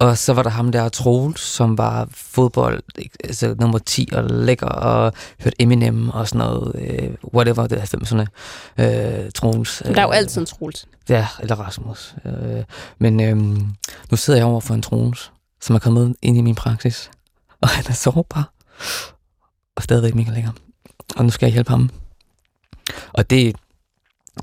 Og 0.00 0.18
så 0.18 0.32
var 0.32 0.42
der 0.42 0.50
ham 0.50 0.72
der, 0.72 0.88
Troels, 0.88 1.40
som 1.40 1.78
var 1.78 2.08
fodbold, 2.12 2.82
altså 3.24 3.54
nummer 3.58 3.78
10 3.78 4.08
og 4.12 4.24
lækker, 4.30 4.66
og 4.66 5.12
hørte 5.42 5.62
Eminem 5.62 6.08
og 6.08 6.28
sådan 6.28 6.38
noget, 6.38 6.72
øh, 6.78 7.10
whatever, 7.34 7.66
det 7.66 7.78
er 7.78 7.96
90'erne. 7.96 8.26
Øh, 8.84 9.30
Troels. 9.34 9.82
Men 9.84 9.94
der 9.94 10.00
er 10.00 10.04
jo 10.04 10.10
øh, 10.10 10.16
altid 10.16 10.40
en 10.40 10.46
Troels. 10.46 10.86
Ja, 11.08 11.26
eller 11.40 11.54
Rasmus. 11.54 12.14
Øh, 12.24 12.64
men 12.98 13.20
øhm, 13.20 13.66
nu 14.10 14.16
sidder 14.16 14.38
jeg 14.38 14.46
over 14.46 14.60
for 14.60 14.74
en 14.74 14.82
Troels, 14.82 15.32
som 15.60 15.74
er 15.74 15.78
kommet 15.78 16.16
ind 16.22 16.36
i 16.36 16.40
min 16.40 16.54
praksis. 16.54 17.10
Og 17.60 17.68
han 17.68 17.84
er 17.88 17.92
sårbar. 17.92 18.52
Og 19.76 19.82
stadigvæk 19.82 20.14
mega 20.14 20.30
lækker. 20.30 20.50
Og 21.16 21.24
nu 21.24 21.30
skal 21.30 21.46
jeg 21.46 21.52
hjælpe 21.52 21.70
ham. 21.70 21.90
Og 23.12 23.30
det, 23.30 23.56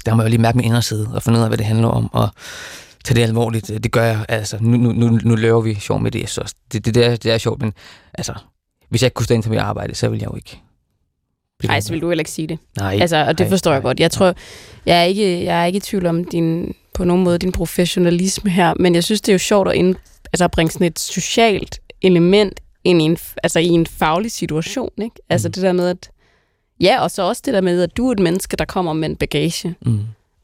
der 0.05 0.15
må 0.15 0.21
jeg 0.21 0.27
jo 0.27 0.29
lige 0.29 0.41
mærke 0.41 0.57
min 0.57 0.65
inderside 0.65 1.09
og 1.13 1.23
finde 1.23 1.39
ud 1.39 1.43
af, 1.43 1.49
hvad 1.49 1.57
det 1.57 1.65
handler 1.65 1.87
om. 1.87 2.13
Og 2.13 2.29
tage 3.03 3.15
det 3.15 3.23
alvorligt. 3.23 3.67
Det 3.67 3.91
gør 3.91 4.03
jeg. 4.03 4.25
Altså, 4.29 4.57
nu, 4.61 4.77
nu, 4.77 4.91
nu, 4.91 5.19
nu 5.23 5.35
laver 5.35 5.61
vi 5.61 5.75
sjov 5.75 5.99
med 5.99 6.11
det. 6.11 6.29
Så 6.29 6.53
det, 6.71 6.85
det, 6.85 6.95
det, 6.95 7.05
er, 7.05 7.15
det 7.15 7.31
er 7.31 7.37
sjovt, 7.37 7.61
men 7.61 7.73
altså, 8.13 8.33
hvis 8.89 9.01
jeg 9.01 9.07
ikke 9.07 9.13
kunne 9.13 9.25
stå 9.25 9.33
ind 9.33 9.43
til 9.43 9.51
mit 9.51 9.59
arbejde, 9.59 9.95
så 9.95 10.09
ville 10.09 10.21
jeg 10.23 10.31
jo 10.31 10.35
ikke. 10.35 10.61
Nej, 11.63 11.79
så 11.79 11.93
vil 11.93 12.01
du 12.01 12.09
heller 12.09 12.21
ikke 12.21 12.31
sige 12.31 12.47
det. 12.47 12.59
Nej. 12.77 12.97
Altså, 13.01 13.17
og 13.17 13.37
det 13.37 13.45
nej, 13.45 13.49
forstår 13.49 13.71
jeg 13.71 13.79
nej. 13.79 13.87
godt. 13.89 13.99
Jeg 13.99 14.11
tror, 14.11 14.35
jeg 14.85 14.99
er 14.99 15.03
ikke, 15.03 15.43
jeg 15.43 15.61
er 15.61 15.65
ikke 15.65 15.77
i 15.77 15.79
tvivl 15.79 16.05
om 16.05 16.23
din, 16.23 16.75
på 16.93 17.03
nogen 17.03 17.23
måde 17.23 17.37
din 17.37 17.51
professionalisme 17.51 18.49
her, 18.49 18.73
men 18.79 18.95
jeg 18.95 19.03
synes, 19.03 19.21
det 19.21 19.29
er 19.29 19.33
jo 19.33 19.39
sjovt 19.39 19.69
at, 19.69 19.75
ind, 19.75 19.95
altså 20.33 20.43
at 20.43 20.51
bringe 20.51 20.71
sådan 20.71 20.87
et 20.87 20.99
socialt 20.99 21.79
element 22.01 22.59
ind 22.83 23.01
i 23.01 23.05
en, 23.05 23.17
altså 23.43 23.59
i 23.59 23.67
en 23.67 23.85
faglig 23.87 24.31
situation. 24.31 24.91
Ikke? 25.03 25.15
Altså 25.29 25.47
Mm. 25.47 25.51
det 25.51 25.63
der 25.63 25.73
med, 25.73 25.89
at 25.89 26.09
Ja, 26.81 27.01
og 27.01 27.11
så 27.11 27.21
også 27.23 27.41
det 27.45 27.53
der 27.53 27.61
med, 27.61 27.81
at 27.81 27.97
du 27.97 28.07
er 28.07 28.11
et 28.11 28.19
menneske, 28.19 28.57
der 28.57 28.65
kommer 28.65 28.93
med 28.93 29.09
en 29.09 29.15
bagage. 29.15 29.75
Mm. 29.85 29.99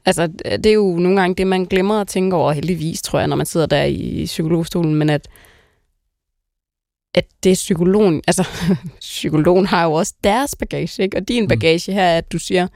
Altså, 0.06 0.26
det 0.26 0.66
er 0.66 0.72
jo 0.72 0.96
nogle 0.96 1.20
gange 1.20 1.34
det, 1.34 1.46
man 1.46 1.64
glemmer 1.64 2.00
at 2.00 2.08
tænke 2.08 2.36
over, 2.36 2.52
heldigvis, 2.52 3.02
tror 3.02 3.18
jeg, 3.18 3.28
når 3.28 3.36
man 3.36 3.46
sidder 3.46 3.66
der 3.66 3.84
i 3.84 4.22
psykologstolen, 4.26 4.94
men 4.94 5.10
at, 5.10 5.28
at 7.14 7.24
det 7.44 7.52
er 7.52 7.54
psykologen, 7.56 8.22
altså, 8.26 8.48
psykologen 9.00 9.66
har 9.66 9.84
jo 9.84 9.92
også 9.92 10.14
deres 10.24 10.54
bagage, 10.56 11.02
ikke? 11.02 11.16
Og 11.16 11.28
din 11.28 11.48
bagage 11.48 11.92
her 11.92 12.02
er, 12.02 12.18
at 12.18 12.32
du 12.32 12.38
siger, 12.38 12.68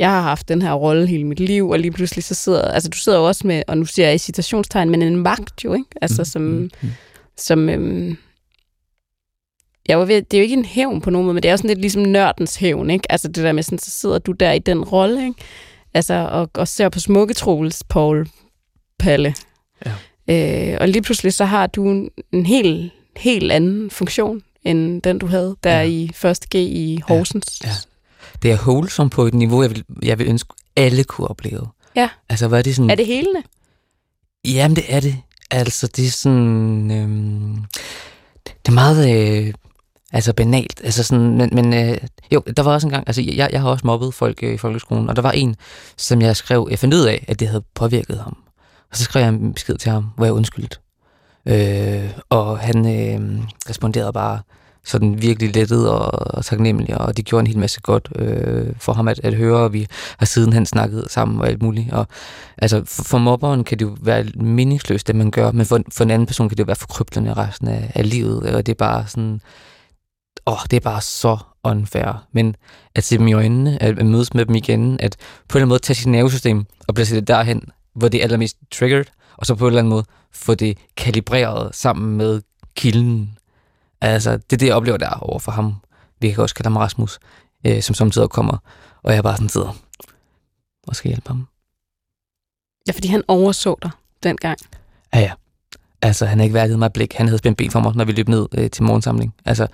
jeg 0.00 0.10
har 0.10 0.20
haft 0.20 0.48
den 0.48 0.62
her 0.62 0.72
rolle 0.72 1.06
hele 1.06 1.24
mit 1.24 1.40
liv, 1.40 1.68
og 1.70 1.78
lige 1.78 1.90
pludselig 1.90 2.24
så 2.24 2.34
sidder, 2.34 2.62
altså 2.62 2.88
du 2.88 2.98
sidder 2.98 3.18
jo 3.18 3.26
også 3.26 3.46
med, 3.46 3.62
og 3.68 3.78
nu 3.78 3.84
siger 3.84 4.06
jeg 4.06 4.14
i 4.14 4.18
citationstegn, 4.18 4.90
men 4.90 5.02
en 5.02 5.16
magt 5.16 5.64
jo, 5.64 5.74
ikke? 5.74 5.86
Altså, 6.02 6.24
som, 6.24 6.42
mm. 6.42 6.70
som 7.36 7.68
øhm, 7.68 8.16
jeg 9.88 9.98
var 9.98 10.04
ved, 10.04 10.22
det 10.22 10.34
er 10.34 10.38
jo 10.38 10.42
ikke 10.42 10.56
en 10.56 10.64
hævn 10.64 11.00
på 11.00 11.10
nogen 11.10 11.26
måde, 11.26 11.34
men 11.34 11.42
det 11.42 11.48
er 11.48 11.52
jo 11.52 11.56
sådan 11.56 11.68
lidt 11.68 11.80
ligesom 11.80 12.02
nørdens 12.02 12.56
hævn, 12.56 12.90
ikke? 12.90 13.12
Altså 13.12 13.28
det 13.28 13.44
der 13.44 13.52
med 13.52 13.62
sådan, 13.62 13.78
så 13.78 13.90
sidder 13.90 14.18
du 14.18 14.32
der 14.32 14.52
i 14.52 14.58
den 14.58 14.84
rolle, 14.84 15.24
ikke? 15.24 15.40
Altså, 15.94 16.14
og, 16.14 16.50
og 16.54 16.68
ser 16.68 16.88
på 16.88 17.00
smukke 17.00 17.34
Troels, 17.34 17.84
Paul, 17.88 18.28
Palle. 18.98 19.34
Ja. 19.86 19.92
Øh, 20.72 20.78
og 20.80 20.88
lige 20.88 21.02
pludselig 21.02 21.32
så 21.34 21.44
har 21.44 21.66
du 21.66 21.88
en, 21.90 22.10
en 22.32 22.46
helt, 22.46 22.92
helt 23.16 23.52
anden 23.52 23.90
funktion, 23.90 24.42
end 24.64 25.02
den 25.02 25.18
du 25.18 25.26
havde 25.26 25.56
der 25.64 25.80
Ja. 25.80 25.82
i 25.82 26.10
1. 26.24 26.38
G 26.50 26.54
i 26.54 27.00
Horsens. 27.08 27.60
Ja. 27.64 27.70
Det 28.42 28.50
er 28.50 28.56
wholesome 28.56 29.10
på 29.10 29.26
et 29.26 29.34
niveau, 29.34 29.62
jeg 29.62 29.70
vil, 29.70 29.84
jeg 30.02 30.18
vil 30.18 30.28
ønske, 30.28 30.48
alle 30.76 31.04
kunne 31.04 31.28
opleve. 31.28 31.66
Ja. 31.96 32.08
Altså, 32.28 32.48
hvad 32.48 32.58
er 32.58 32.62
det 32.62 32.76
sådan... 32.76 32.90
Er 32.90 32.94
det 32.94 33.06
helende? 33.06 33.42
Jamen, 34.44 34.76
det 34.76 34.84
er 34.88 35.00
det. 35.00 35.16
Altså, 35.50 35.86
det 35.86 36.06
er 36.06 36.10
sådan... 36.10 36.90
Øhm, 36.90 37.56
det 38.44 38.68
er 38.68 38.72
meget... 38.72 39.16
Øh, 39.16 39.54
altså, 40.12 40.32
banalt. 40.32 40.80
Altså 40.84 41.02
sådan, 41.02 41.36
men, 41.36 41.50
men 41.52 41.74
øh, 41.74 41.98
jo, 42.32 42.42
der 42.56 42.62
var 42.62 42.72
også 42.72 42.86
en 42.86 42.92
gang... 42.92 43.04
Altså, 43.06 43.22
jeg, 43.22 43.48
jeg 43.52 43.60
har 43.60 43.68
også 43.68 43.86
mobbet 43.86 44.14
folk 44.14 44.42
øh, 44.42 44.54
i 44.54 44.56
folkeskolen, 44.56 45.08
og 45.08 45.16
der 45.16 45.22
var 45.22 45.32
en, 45.32 45.56
som 45.96 46.22
jeg 46.22 46.36
skrev... 46.36 46.68
Jeg 46.70 46.78
fandt 46.78 46.94
ud 46.94 47.04
af, 47.04 47.24
at 47.28 47.40
det 47.40 47.48
havde 47.48 47.64
påvirket 47.74 48.18
ham. 48.18 48.36
Og 48.90 48.96
så 48.96 49.04
skrev 49.04 49.22
jeg 49.22 49.28
en 49.28 49.54
besked 49.54 49.76
til 49.76 49.90
ham, 49.90 50.06
hvor 50.16 50.24
jeg 50.24 50.34
undskyldte. 50.34 50.76
Øh, 51.46 52.10
og 52.28 52.58
han 52.58 52.78
øh, 52.86 53.42
responderede 53.68 54.12
bare 54.12 54.40
sådan 54.84 55.22
virkelig 55.22 55.54
lettet 55.54 55.90
og, 55.90 56.34
og 56.36 56.44
taknemmelig, 56.44 56.98
og 56.98 57.16
det 57.16 57.24
gjorde 57.24 57.40
en 57.40 57.46
hel 57.46 57.58
masse 57.58 57.80
godt 57.80 58.08
øh, 58.16 58.66
for 58.78 58.92
ham 58.92 59.08
at, 59.08 59.20
at 59.24 59.34
høre, 59.34 59.56
og 59.56 59.72
vi 59.72 59.86
har 60.18 60.26
sidenhen 60.26 60.66
snakket 60.66 61.04
sammen 61.10 61.40
og 61.40 61.48
alt 61.48 61.62
muligt. 61.62 61.92
Og, 61.92 62.06
altså, 62.58 62.82
for, 62.84 63.04
for 63.04 63.18
mobberen 63.18 63.64
kan 63.64 63.78
det 63.78 63.84
jo 63.84 63.96
være 64.00 64.24
meningsløst, 64.34 65.06
det 65.06 65.16
man 65.16 65.30
gør, 65.30 65.52
men 65.52 65.66
for, 65.66 65.80
for 65.92 66.04
en 66.04 66.10
anden 66.10 66.26
person 66.26 66.48
kan 66.48 66.56
det 66.56 66.62
jo 66.62 66.66
være 66.66 66.76
forkryblende 66.76 67.34
resten 67.34 67.68
af, 67.68 67.92
af 67.94 68.10
livet, 68.10 68.54
og 68.54 68.66
det 68.66 68.72
er 68.72 68.76
bare 68.76 69.06
sådan, 69.06 69.40
åh, 70.46 70.58
det 70.70 70.76
er 70.76 70.80
bare 70.80 71.00
så 71.00 71.38
unfair. 71.64 72.26
Men 72.32 72.56
at 72.94 73.04
se 73.04 73.18
dem 73.18 73.28
i 73.28 73.32
øjnene, 73.32 73.82
at 73.82 74.06
mødes 74.06 74.34
med 74.34 74.46
dem 74.46 74.54
igen, 74.54 75.00
at 75.00 75.16
på 75.48 75.58
en 75.58 75.58
eller 75.58 75.64
anden 75.64 75.68
måde 75.68 75.78
tage 75.78 75.94
sit 75.94 76.06
nervesystem 76.06 76.64
og 76.88 76.94
placere 76.94 77.20
det 77.20 77.28
derhen, 77.28 77.62
hvor 77.94 78.08
det 78.08 78.18
er 78.18 78.22
allermest 78.22 78.56
triggered, 78.72 79.04
og 79.36 79.46
så 79.46 79.54
på 79.54 79.64
en 79.64 79.68
eller 79.68 79.78
anden 79.78 79.90
måde 79.90 80.04
få 80.32 80.54
det 80.54 80.78
kalibreret 80.96 81.74
sammen 81.74 82.16
med 82.16 82.42
kilden. 82.76 83.38
Altså, 84.00 84.36
det 84.36 84.52
er 84.52 84.56
det, 84.56 84.66
jeg 84.66 84.74
oplever 84.74 84.98
der 84.98 85.10
over 85.10 85.38
for 85.38 85.52
ham. 85.52 85.74
Vi 86.20 86.30
kan 86.30 86.42
også 86.42 86.54
kalde 86.54 86.66
ham 86.70 86.76
Rasmus, 86.76 87.18
øh, 87.66 87.82
som 87.82 87.94
samtidig 87.94 88.30
kommer, 88.30 88.56
og 89.02 89.14
jeg 89.14 89.22
bare 89.22 89.36
sådan 89.36 89.48
sidder 89.48 89.76
og 90.86 90.96
skal 90.96 91.08
hjælpe 91.08 91.28
ham. 91.28 91.48
Ja, 92.86 92.92
fordi 92.92 93.08
han 93.08 93.22
overså 93.28 93.76
dig 93.82 93.90
dengang. 94.22 94.58
Ja, 95.14 95.20
ja. 95.20 95.32
Altså, 96.02 96.26
han 96.26 96.38
har 96.38 96.44
ikke 96.44 96.54
værdigt 96.54 96.78
mig 96.78 96.92
blik. 96.92 97.12
Han 97.14 97.26
havde 97.26 97.38
spændt 97.38 97.58
ben 97.58 97.70
for 97.70 97.80
mig, 97.80 97.96
når 97.96 98.04
vi 98.04 98.12
løb 98.12 98.28
ned 98.28 98.48
øh, 98.54 98.70
til 98.70 98.82
morgensamling. 98.84 99.34
Altså, 99.44 99.66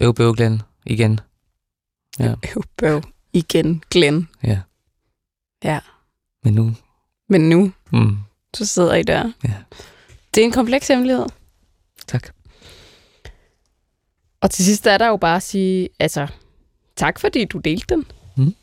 øv, 0.00 0.14
bøv, 0.14 0.34
Glenn, 0.34 0.62
igen. 0.86 1.20
Ja. 2.18 2.34
Øv, 2.56 2.62
bøv, 2.76 3.02
igen, 3.32 3.82
Glenn. 3.90 4.28
Ja. 4.42 4.60
Ja. 5.64 5.80
Men 6.44 6.54
nu... 6.54 6.74
Men 7.28 7.48
nu, 7.48 7.72
Mm, 7.92 8.18
så 8.54 8.66
sidder 8.66 8.94
I 8.94 9.02
der. 9.02 9.32
Ja. 9.44 9.54
Det 10.34 10.40
er 10.40 10.44
en 10.44 10.52
kompleks 10.52 10.88
hemmelighed. 10.88 11.26
tak. 12.06 12.28
Og 14.44 14.50
til 14.50 14.64
sidst 14.64 14.86
er 14.86 14.98
der 14.98 15.08
jo 15.08 15.16
bare 15.16 15.36
at 15.36 15.42
sige, 15.42 15.88
altså, 15.98 16.26
tak 16.96 17.20
fordi 17.20 17.44
du 17.44 17.58
delte 17.58 17.94
den. 17.94 18.04
Mm. 18.36 18.54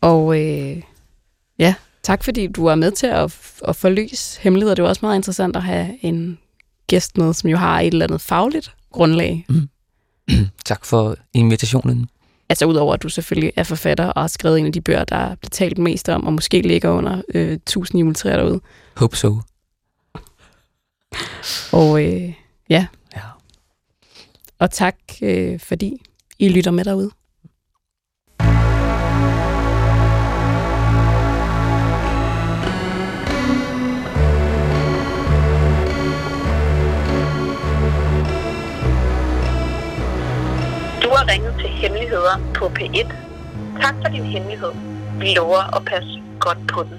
Og 0.00 0.40
øh, 0.40 0.82
ja, 1.58 1.74
tak 2.02 2.24
fordi 2.24 2.46
du 2.46 2.66
er 2.66 2.74
med 2.74 2.90
til 2.92 3.06
at, 3.06 3.36
at 3.68 3.76
forløse 3.76 4.40
hemmeligheder. 4.40 4.74
Det 4.74 4.82
er 4.82 4.84
jo 4.84 4.88
også 4.88 5.00
meget 5.02 5.16
interessant 5.16 5.56
at 5.56 5.62
have 5.62 6.04
en 6.04 6.38
gæst 6.86 7.18
med, 7.18 7.34
som 7.34 7.50
jo 7.50 7.56
har 7.56 7.80
et 7.80 7.86
eller 7.86 8.06
andet 8.06 8.20
fagligt 8.20 8.74
grundlag. 8.92 9.46
tak 10.64 10.84
for 10.84 11.16
invitationen. 11.34 12.08
Altså 12.48 12.66
udover 12.66 12.94
at 12.94 13.02
du 13.02 13.08
selvfølgelig 13.08 13.52
er 13.56 13.62
forfatter 13.62 14.06
og 14.06 14.22
har 14.22 14.28
skrevet 14.28 14.58
en 14.58 14.66
af 14.66 14.72
de 14.72 14.80
bøger, 14.80 15.04
der 15.04 15.16
er 15.16 15.34
talt 15.50 15.78
mest 15.78 16.08
om, 16.08 16.26
og 16.26 16.32
måske 16.32 16.62
ligger 16.62 16.90
under 16.90 17.22
øh, 17.34 17.52
1000 17.52 18.00
juletræer 18.00 18.36
derude. 18.36 18.60
Hope 18.96 19.16
so. 19.16 19.36
Og 21.72 22.04
øh, 22.04 22.32
Ja 22.72 22.86
og 24.62 24.70
tak 24.70 24.96
øh, 25.22 25.60
fordi 25.60 26.02
I 26.38 26.48
lytter 26.48 26.70
med 26.70 26.84
derude. 26.84 27.10
Du 41.02 41.08
har 41.16 41.32
ringet 41.32 41.54
til 41.60 41.68
Hemmeligheder 41.68 42.52
på 42.54 42.66
P1. 42.66 43.14
Tak 43.80 43.94
for 43.94 44.12
din 44.12 44.24
hemmelighed. 44.24 44.72
Vi 45.18 45.34
lover 45.36 45.76
at 45.76 45.84
passe 45.84 46.22
godt 46.40 46.58
på 46.68 46.82
den. 46.82 46.98